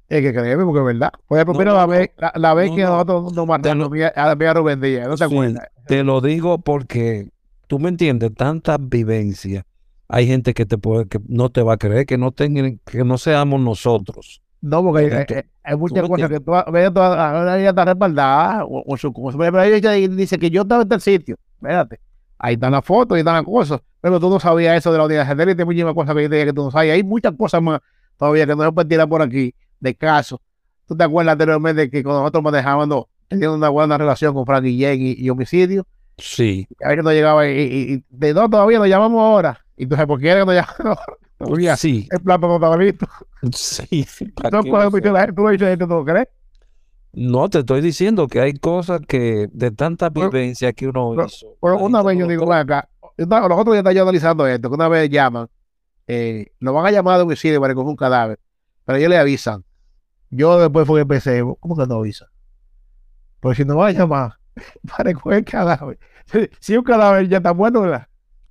[0.08, 1.12] Es que créeme, porque es verdad.
[1.28, 2.88] Por ejemplo, No, no, la vez, la, la vez No, que no.
[2.90, 5.68] nosotros nos matamos a Rubén Díaz, ¿no te Sí, acuerdas?
[5.86, 7.28] Te lo digo porque
[7.68, 9.64] tú me entiendes, tantas vivencias.
[10.08, 13.04] Hay gente que te puede, que no te va a creer, que no tengan, que
[13.04, 14.42] no seamos nosotros.
[14.62, 18.96] No, porque hay, hay muchas cosas que tú ves, ahora ella está respaldada, o, o
[18.96, 19.12] su.
[19.38, 21.36] Pero ella dice que yo estaba en tal sitio.
[21.56, 21.98] Espérate.
[22.38, 23.80] Ahí están las fotos, ahí están las cosas.
[24.00, 26.70] Pero tú no sabías eso de la unidad de satélite, muchísimas cosas que, tú no
[26.70, 26.94] sabías.
[26.94, 27.80] Hay muchas cosas más
[28.16, 30.38] todavía que no se pueden tirar por aquí de casos.
[30.86, 35.00] ¿Tú te acuerdas anteriormente que cuando nosotros manejábamos, teníamos una buena relación con Frank Guillén
[35.00, 35.86] y, y homicidio?
[36.18, 36.66] Sí.
[36.84, 39.64] A ver que nos llegaba y, y- y de no, todavía nos llamamos ahora.
[39.76, 41.18] Y entonces, ¿por qué era que nos llamamos ahora?
[41.40, 42.06] Todavía Sí.
[42.10, 43.06] el plato no estaba listo.
[43.52, 44.06] Sí.
[44.34, 44.96] ¿para No sé?
[44.96, 46.28] decir la gente, tú lo dices, ¿tú no crees?
[47.12, 51.46] No, te estoy diciendo que hay cosas que de tanta vivencia que uno pero- hizo.
[51.60, 54.88] Pero una vez yo digo, ven acá, los otros días yo analizando esto, que una
[54.88, 55.48] vez llaman,
[56.06, 58.38] eh, lo van a llamar de homicidio para recoger un cadáver,
[58.84, 59.64] pero ellos le avisan.
[60.30, 62.28] Yo después fue que empecé, ¿cómo que no avisan?
[63.40, 64.32] Porque si no van a llamar
[64.88, 65.98] para recoger el cadáver,
[66.60, 68.06] si un cadáver ya está muerto, ¿verdad?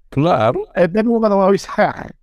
[0.09, 0.63] Claro.
[0.75, 2.15] Este nunca nos va a avisar.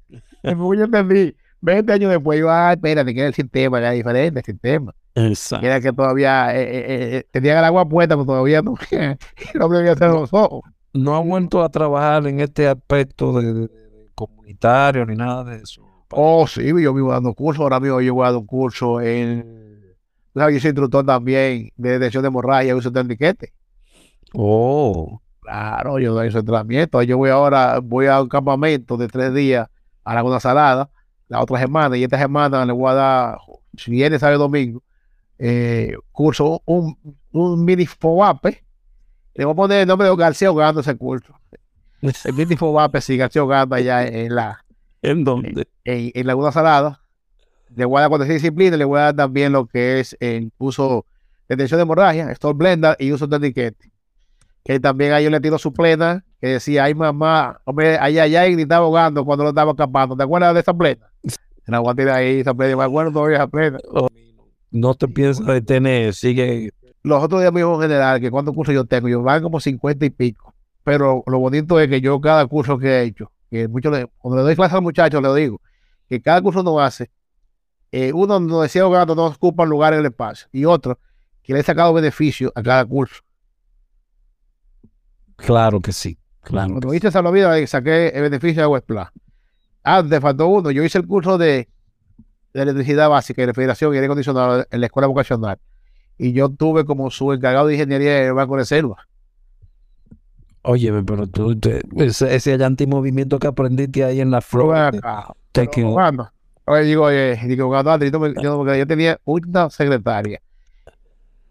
[0.46, 4.44] Yo entendí, 20 años después, yo, ah, espérate, que era el sistema, era diferente el
[4.44, 4.94] sistema.
[5.14, 5.66] Exacto.
[5.66, 8.74] Era que todavía eh, eh, eh, tenía el agua puesta, pero todavía no,
[9.54, 10.62] no me había cerrado los ojos.
[10.92, 13.68] No ha vuelto a trabajar en este aspecto de,
[14.14, 15.82] comunitario ni nada de eso.
[16.10, 17.62] Oh, sí, yo vivo dando cursos.
[17.62, 19.96] Ahora mismo yo voy a dar un curso en.
[20.34, 23.52] sabes, Yo soy instructor también de detección de hemorragia y uso de etiquete.
[24.32, 27.00] Oh, Claro, yo doy ese entrenamiento.
[27.02, 29.68] Yo voy ahora, voy a un campamento de tres días
[30.06, 30.88] a Laguna Salada,
[31.28, 33.38] la otra semana, y esta semana le voy a dar,
[33.76, 34.82] si viene, sábado domingo,
[35.38, 36.96] eh, curso, un,
[37.32, 38.64] un mini FOAPE.
[39.34, 41.34] Le voy a poner el nombre de García Ogando ese curso.
[42.00, 44.64] El mini FOAPE, sí, García Ogando allá en la,
[45.02, 45.66] ¿en dónde?
[45.84, 47.02] en, en Laguna Salada.
[47.74, 50.52] Le voy a dar cuando disciplina, le voy a dar también lo que es el
[50.58, 51.04] uso
[51.48, 53.90] de tensión de hemorragia, store blender y uso de etiquete.
[54.64, 58.46] Que también ahí yo le tiro su plena, que decía, ay mamá, hombre, allá, allá,
[58.46, 60.16] y gritaba ahogando cuando lo estaba escapando.
[60.16, 61.10] ¿Te acuerdas de esa plena?
[61.66, 63.78] La voy a tirar ahí, esa plena, me acuerdo todavía esa plena.
[64.70, 66.70] No te piensas detener, sigue.
[67.02, 70.04] Los otros días me en general que cuántos cursos yo tengo, yo van como 50
[70.04, 70.54] y pico.
[70.84, 74.36] Pero lo bonito es que yo cada curso que he hecho, que mucho le- cuando
[74.38, 75.60] le doy clase a los muchachos, le digo
[76.08, 77.10] que cada curso no hace,
[77.90, 80.98] eh, uno nos decía ahogando, no ocupa lugar en el espacio, y otro,
[81.42, 83.22] que le he sacado beneficio a cada curso.
[85.36, 86.18] Claro que sí.
[86.46, 86.70] Claro.
[86.74, 89.08] Cuando hice salvavidas, le saqué el beneficio a Westplan.
[89.82, 90.70] Ah, te faltó uno.
[90.70, 91.68] Yo hice el curso de,
[92.54, 95.58] de electricidad básica y refrigeración y aire acondicionado en la escuela vocacional.
[96.18, 98.76] Y yo tuve como su encargado de ingeniería en el Banco de sí.
[100.62, 105.00] Óyeme, pero tú, te- ese, ese antimovimiento que aprendiste ahí en la flor,
[105.52, 106.32] te quedó- Wanda,
[106.64, 110.40] Oye, digo, digo, Andri, yo, me- yo, tenía una secretaria,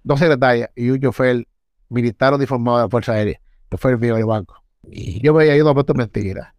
[0.03, 1.45] dos secretarias y un chofer
[1.89, 3.39] militar uniformado de la Fuerza Aérea,
[3.69, 4.64] el mío del banco.
[4.91, 6.53] Yo veía ahí una puesto mentira.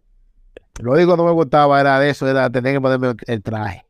[0.79, 3.83] Lo único que no me gustaba era de eso, era tener que ponerme el traje.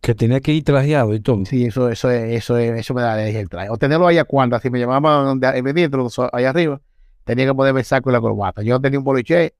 [0.00, 1.44] que tenía que ir trajeado y todo.
[1.46, 3.70] Sí, eso, eso, es- eso, es- eso me da el traje.
[3.70, 6.80] O tenerlo ahí a cuanda, si me llamaban en ministro, so- allá arriba,
[7.24, 8.62] tenía que ponerme el saco y la corbata.
[8.62, 9.54] Yo tenía un boliche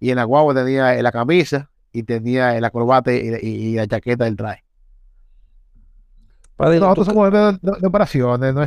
[0.00, 3.86] y en la guagua tenía la camisa y tenía la corbata y, y- y la
[3.86, 4.64] chaqueta del traje.
[6.56, 8.62] Padre, Nosotros somos de, de- de operaciones, no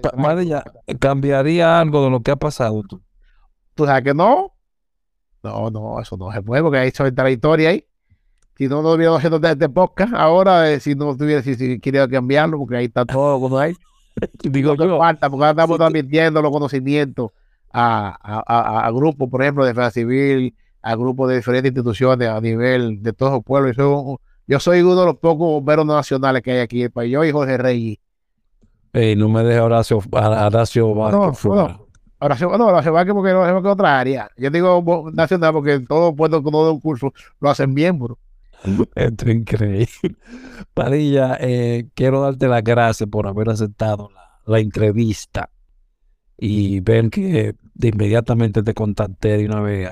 [0.00, 0.64] pa- Padre, ya,
[0.98, 3.00] ¿cambiaría algo de lo que ha pasado tú?
[3.74, 4.52] ¿Tú sabes que no?
[5.42, 6.88] No, no, eso no se puede, porque ahí
[7.24, 7.84] la historia ahí.
[8.56, 12.08] Si no, no hubiera haciendo de podcast, ahora eh, si no tuviera, si, si quería
[12.08, 13.74] cambiarlo, porque ahí está todo como hay.
[14.44, 17.30] Digo No falta, porque ahora estamos transmitiendo los conocimientos
[17.72, 22.28] a, a, a- a grupos, por ejemplo, de defensa civil, a grupos de diferentes instituciones
[22.28, 23.76] a nivel de todos los pueblos.
[23.76, 27.10] Yo, yo soy uno de los pocos bomberos nacionales que hay aquí en el país.
[27.12, 28.00] Yo y Jorge Rey.
[28.92, 31.83] Ey, no me dejes Horacio, a- Horacio Vázquez no.
[32.24, 34.30] Ahora se, no, va que porque no se va que otra área.
[34.38, 38.18] Yo digo nacional porque que uno da un curso lo hacen bien, bro.
[38.94, 40.16] Esto es increíble.
[40.72, 45.50] Padilla, eh, quiero darte las gracias por haber aceptado la, la entrevista
[46.38, 49.90] y ver que de inmediatamente te contacté de una vez,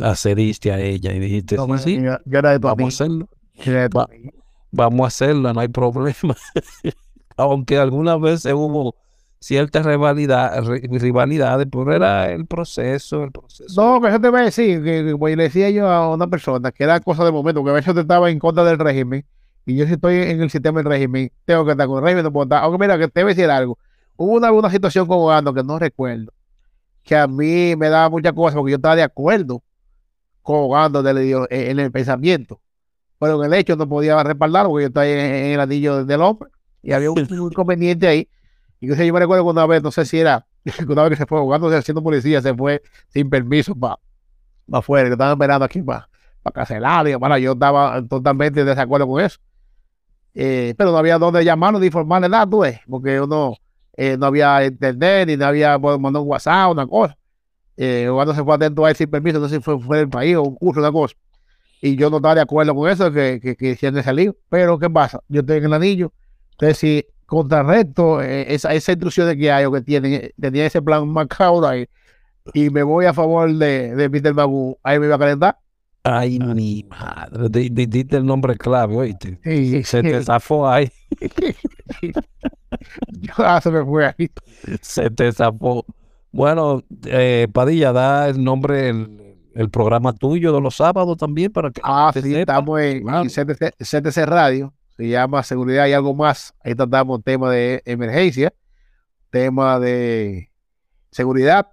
[0.00, 3.28] accediste a ella y dijiste, No, sí, yo- yo era de vamos a hacerlo,
[3.88, 4.06] va-
[4.70, 6.36] vamos a hacerlo, no hay problema.
[7.36, 8.94] aunque algunas veces hubo
[9.42, 13.82] ciertas rivalidad, ri- rivalidades, pero era el proceso, el proceso.
[13.82, 16.26] No, que eso te voy a decir, que, que como le decía yo a una
[16.28, 19.24] persona, que era cosa de momento, que a veces yo estaba en contra del régimen,
[19.66, 22.24] y yo si estoy en el sistema del régimen, tengo que estar con el régimen,
[22.24, 22.62] no puedo estar.
[22.64, 23.78] Aunque mira, que te voy a decir algo.
[24.16, 26.32] Hubo una, una situación con Ogando que no recuerdo,
[27.04, 29.62] que a mí me daba muchas cosas, porque yo estaba de acuerdo
[30.42, 32.60] con Ogando del ideo- en, en el pensamiento,
[33.18, 36.22] pero en el hecho no podía respaldar, porque yo estaba en, en el anillo del
[36.22, 36.50] hombre,
[36.82, 38.28] y había un, un inconveniente ahí.
[38.82, 40.44] Incluso yo me recuerdo que una vez, no sé si era,
[40.88, 43.96] una vez que se fue jugando, siendo policía, se fue sin permiso para
[44.72, 46.08] afuera, que estaban esperando aquí para
[46.52, 47.06] cancelar.
[47.06, 49.38] Y bueno, yo estaba totalmente en desacuerdo con eso.
[50.34, 53.54] Eh, pero no había dónde llamarlo ni informarle nada, tú porque uno
[53.96, 57.16] eh, no había internet, ni no había pues, mandado un WhatsApp, una cosa.
[57.76, 60.34] Eh, cuando se fue atento a sin permiso, no sé si fue fuera del país
[60.34, 61.14] o un curso, una cosa.
[61.80, 64.36] Y yo no estaba de acuerdo con eso, que, que, que lío.
[64.48, 65.20] Pero, ¿qué pasa?
[65.28, 66.12] Yo estoy en el anillo.
[66.52, 67.06] Entonces, si
[67.36, 71.66] contrarresto eh, esa, esa instrucciones que hay o que tienen, eh, tenía ese plan macabro
[71.66, 71.86] ahí,
[72.54, 75.58] y me voy a favor de, de Peter Magoo, ahí me iba a calentar.
[76.04, 79.38] Ay, mi madre, di- di- diste el nombre clave, oíste.
[79.44, 80.90] Sí, Se te zafó ahí,
[83.20, 84.30] Yo, ah, se me fue ahí.
[84.80, 85.84] se te zafó.
[86.32, 91.70] Bueno, eh, Padilla, da el nombre, el, el programa tuyo de los sábados también para
[91.70, 92.40] que Ah, sí, sepa.
[92.40, 93.22] estamos en, Claro.
[93.22, 96.54] en CTC, CTC Radio, se llama Seguridad y algo más.
[96.64, 98.52] Ahí tratamos tema de emergencia,
[99.30, 100.50] tema de
[101.10, 101.68] seguridad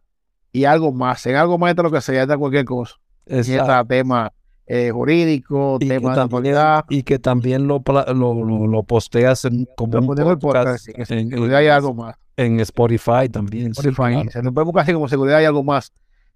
[0.52, 1.26] y algo más.
[1.26, 2.96] En algo más de lo que sea, de cualquier cosa.
[3.26, 3.62] Y Exacto.
[3.62, 4.32] está tema
[4.66, 6.86] eh, jurídico, Y tema de autoridad.
[6.90, 10.86] y que también lo, lo, lo, lo posteas en, como Lo un en podcast podcast,
[10.86, 12.16] sí, en, seguridad y algo más.
[12.38, 13.74] en Spotify también.
[13.74, 14.14] sí, Spotify.
[14.14, 14.32] claro.
[14.32, 15.92] Se nos puede buscar así como seguridad y algo más.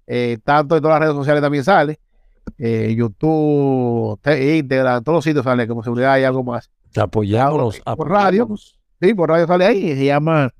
[0.05, 1.99] Eh, tanto en todas las redes sociales también sale.
[2.57, 6.70] Eh, YouTube, Instagram, todos los sitios sale como seguridad y algo más.
[6.95, 8.44] Apoyámonos, por radio.
[8.44, 8.80] apoyámonos.
[9.02, 9.95] Sí, por radio sale ahí.
[9.95, 10.53] Se llama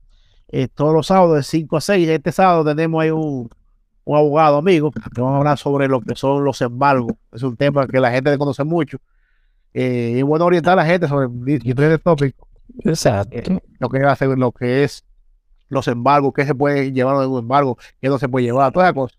[0.50, 2.10] eh, todos los sábados de 5 a 6.
[2.10, 3.50] Este sábado tenemos ahí un,
[4.06, 7.14] un abogado amigo que vamos a hablar sobre lo que son los embargos.
[7.32, 8.98] Es un tema que la gente desconoce mucho.
[9.74, 11.28] Eh, y es bueno orientar a la gente sobre
[11.60, 12.48] diferentes tópicos.
[12.84, 13.36] Exacto.
[13.38, 15.04] eh, lo que hace, lo que es
[15.70, 18.88] los embargos, qué se puede llevar en un embargo, qué no se puede llevar, todas
[18.88, 19.18] esas cosas.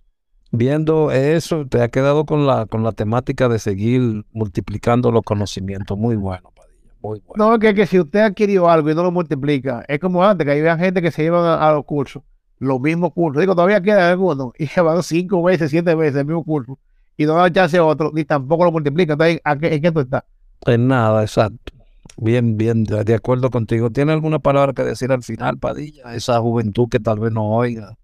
[0.51, 5.99] Viendo eso, te ha quedado con la, con la temática de seguir multiplicando los conocimientos.
[5.99, 6.93] Muy bueno, Padilla.
[7.03, 7.51] Muy bueno.
[7.53, 10.53] No, que, que si usted adquirió algo y no lo multiplica, es como antes, que
[10.53, 12.23] había gente que se llevan a, a los cursos,
[12.59, 13.41] los mismos cursos.
[13.41, 16.79] Digo, todavía quedan algunos y llevan cinco veces, siete veces el mismo curso
[17.17, 19.15] y no dan chance a otro, ni tampoco lo multiplica.
[19.15, 20.23] Entonces, ¿a qué- ¿en qué tú estás?
[20.67, 21.73] En nada, exacto.
[22.17, 23.91] Bien, bien, de acuerdo contigo.
[23.91, 26.15] ¿Tiene alguna palabra que decir al final, Padilla?
[26.15, 27.97] Esa juventud que tal vez no oiga.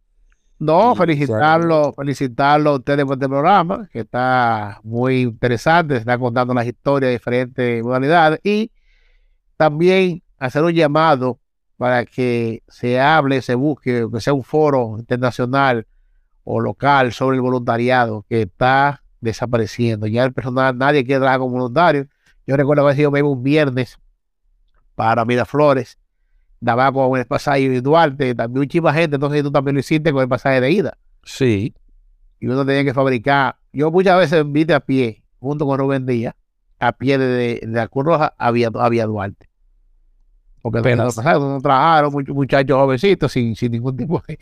[0.60, 6.66] No, felicitarlo, felicitarlo a ustedes por este programa, que está muy interesante, está contando las
[6.66, 8.70] historias de diferentes modalidades y
[9.56, 11.40] también hacer un llamado
[11.78, 15.86] para que se hable, se busque, que sea un foro internacional
[16.44, 20.06] o local sobre el voluntariado que está desapareciendo.
[20.06, 22.06] Ya el personal, nadie quiere trabajar como voluntario.
[22.46, 23.98] Yo recuerdo haber sido un viernes
[24.94, 25.96] para Miraflores,
[26.60, 30.22] daba con el pasaje de Duarte, también muchísima gente, entonces tú también lo hiciste con
[30.22, 30.98] el pasaje de ida.
[31.24, 31.74] Sí,
[32.38, 33.56] Y uno tenía que fabricar.
[33.72, 36.34] Yo muchas veces vine a pie, junto con Rubén Díaz,
[36.78, 39.48] a pie de, de, de la Cruz Roja a Vía, a Vía Duarte.
[40.62, 41.06] Porque Apenas.
[41.06, 44.38] los pasajes no trabajaron, muchos muchachos jovencitos sin, sin ningún tipo de,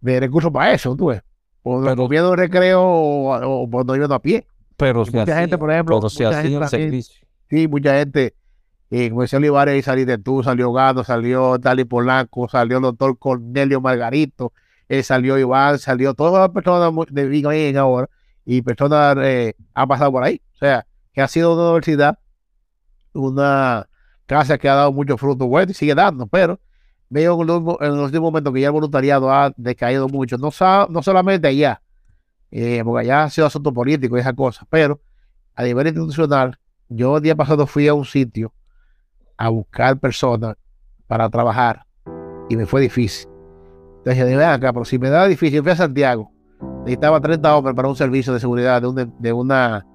[0.00, 1.22] de recursos para eso, tú ves.
[1.62, 4.46] O Pero- comiendo recreo o, o cuando iban a pie.
[4.76, 7.26] pero se mucha hacía, gente, por ejemplo, pero mucha hacía gente el servicio.
[7.48, 8.34] Sí, mucha gente,
[8.90, 13.16] como decía Olivares, ahí salí de tú, salió Gado, salió Dali Polanco, salió el doctor
[13.18, 14.52] Cornelio Margarito,
[14.88, 17.46] eh, salió Iván, salió todas las personas de Big
[17.76, 18.10] ahora,
[18.44, 20.42] y personas eh, han pasado por ahí.
[20.54, 22.18] O sea, que ha sido una universidad,
[23.12, 23.88] una
[24.26, 26.58] casa que ha dado muchos frutos buenos y sigue dando, pero
[27.08, 30.50] veo en los, últimos momentos que ya el voluntariado ha decaído mucho, no,
[30.88, 31.80] no solamente allá,
[32.50, 35.00] eh, porque allá ha sido asunto político y esas cosas, pero
[35.54, 36.58] a nivel institucional,
[36.88, 38.52] yo el día pasado fui a un sitio
[39.40, 40.54] a buscar personas
[41.06, 41.84] para trabajar
[42.50, 43.26] y me fue difícil.
[43.98, 46.30] Entonces dije, acá, pero si me da difícil, yo fui a Santiago,
[46.80, 49.86] necesitaba 30 hombres para un servicio de seguridad de, un- de una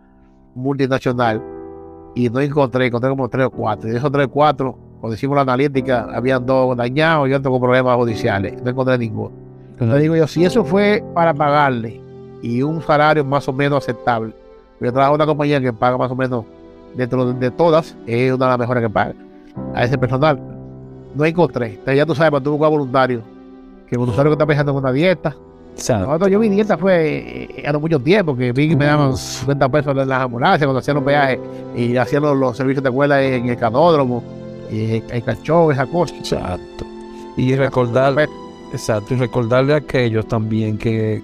[0.56, 1.42] multinacional
[2.16, 3.88] y no encontré, encontré como 3 o 4.
[3.88, 7.52] Y de esos 3 o 4, cuando hicimos la analítica, habían dos dañados y otro
[7.52, 8.60] con problemas judiciales.
[8.64, 9.32] No encontré ninguno.
[9.72, 12.02] Entonces digo yo, si eso fue para pagarle
[12.42, 14.34] y un salario más o menos aceptable,
[14.80, 16.46] yo trabajo en una compañía que paga más o menos
[16.96, 19.14] dentro de, de todas, es una de las mejores que paga
[19.74, 20.40] a ese personal.
[21.16, 21.68] No encontré.
[21.72, 23.22] Entonces ya tú sabes, cuando tú buscas voluntario,
[23.88, 25.36] que el voluntario que está pensando en una dieta.
[26.30, 29.98] Yo mi dieta fue eh, hace mucho tiempo, que vi que me daban 50 pesos
[29.98, 31.40] en las ambulancias cuando hacían los peajes
[31.76, 34.24] y hacían los, los servicios de escuela en el canódromo.
[34.72, 36.16] eh, el cachorro, esa cosa.
[36.16, 36.86] Exacto.
[37.38, 38.16] Y recordar,
[38.72, 41.22] exacto, y recordarle a aquellos también que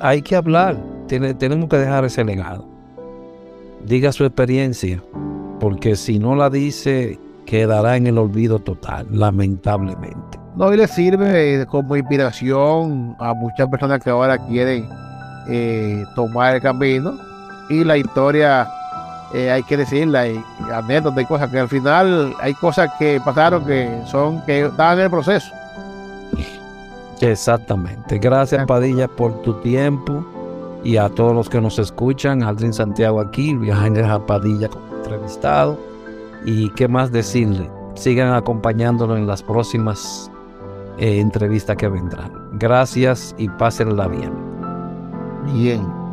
[0.00, 0.76] hay que hablar,
[1.08, 2.64] tiene- tenemos que dejar ese legado.
[3.84, 5.02] Diga su experiencia,
[5.60, 7.18] porque si no la dice,
[7.48, 10.38] quedará en el olvido total, lamentablemente.
[10.54, 14.86] No, y le sirve como inspiración a muchas personas que ahora quieren
[15.48, 17.16] eh, tomar el camino.
[17.70, 18.68] Y la historia,
[19.32, 20.38] eh, hay que decirla, hay
[20.74, 25.04] anécdotas y cosas que al final hay cosas que pasaron que son que estaban en
[25.04, 25.50] el proceso.
[27.20, 28.18] Exactamente.
[28.18, 30.24] Gracias Padilla por tu tiempo
[30.84, 32.42] y a todos los que nos escuchan.
[32.42, 35.87] Aldrin Santiago aquí, Viajanger Padilla como entrevistado.
[36.44, 40.30] Y qué más decirle, sigan acompañándonos en las próximas
[40.98, 42.32] eh, entrevistas que vendrán.
[42.58, 44.32] Gracias y pásenla bien.
[45.52, 46.07] Bien.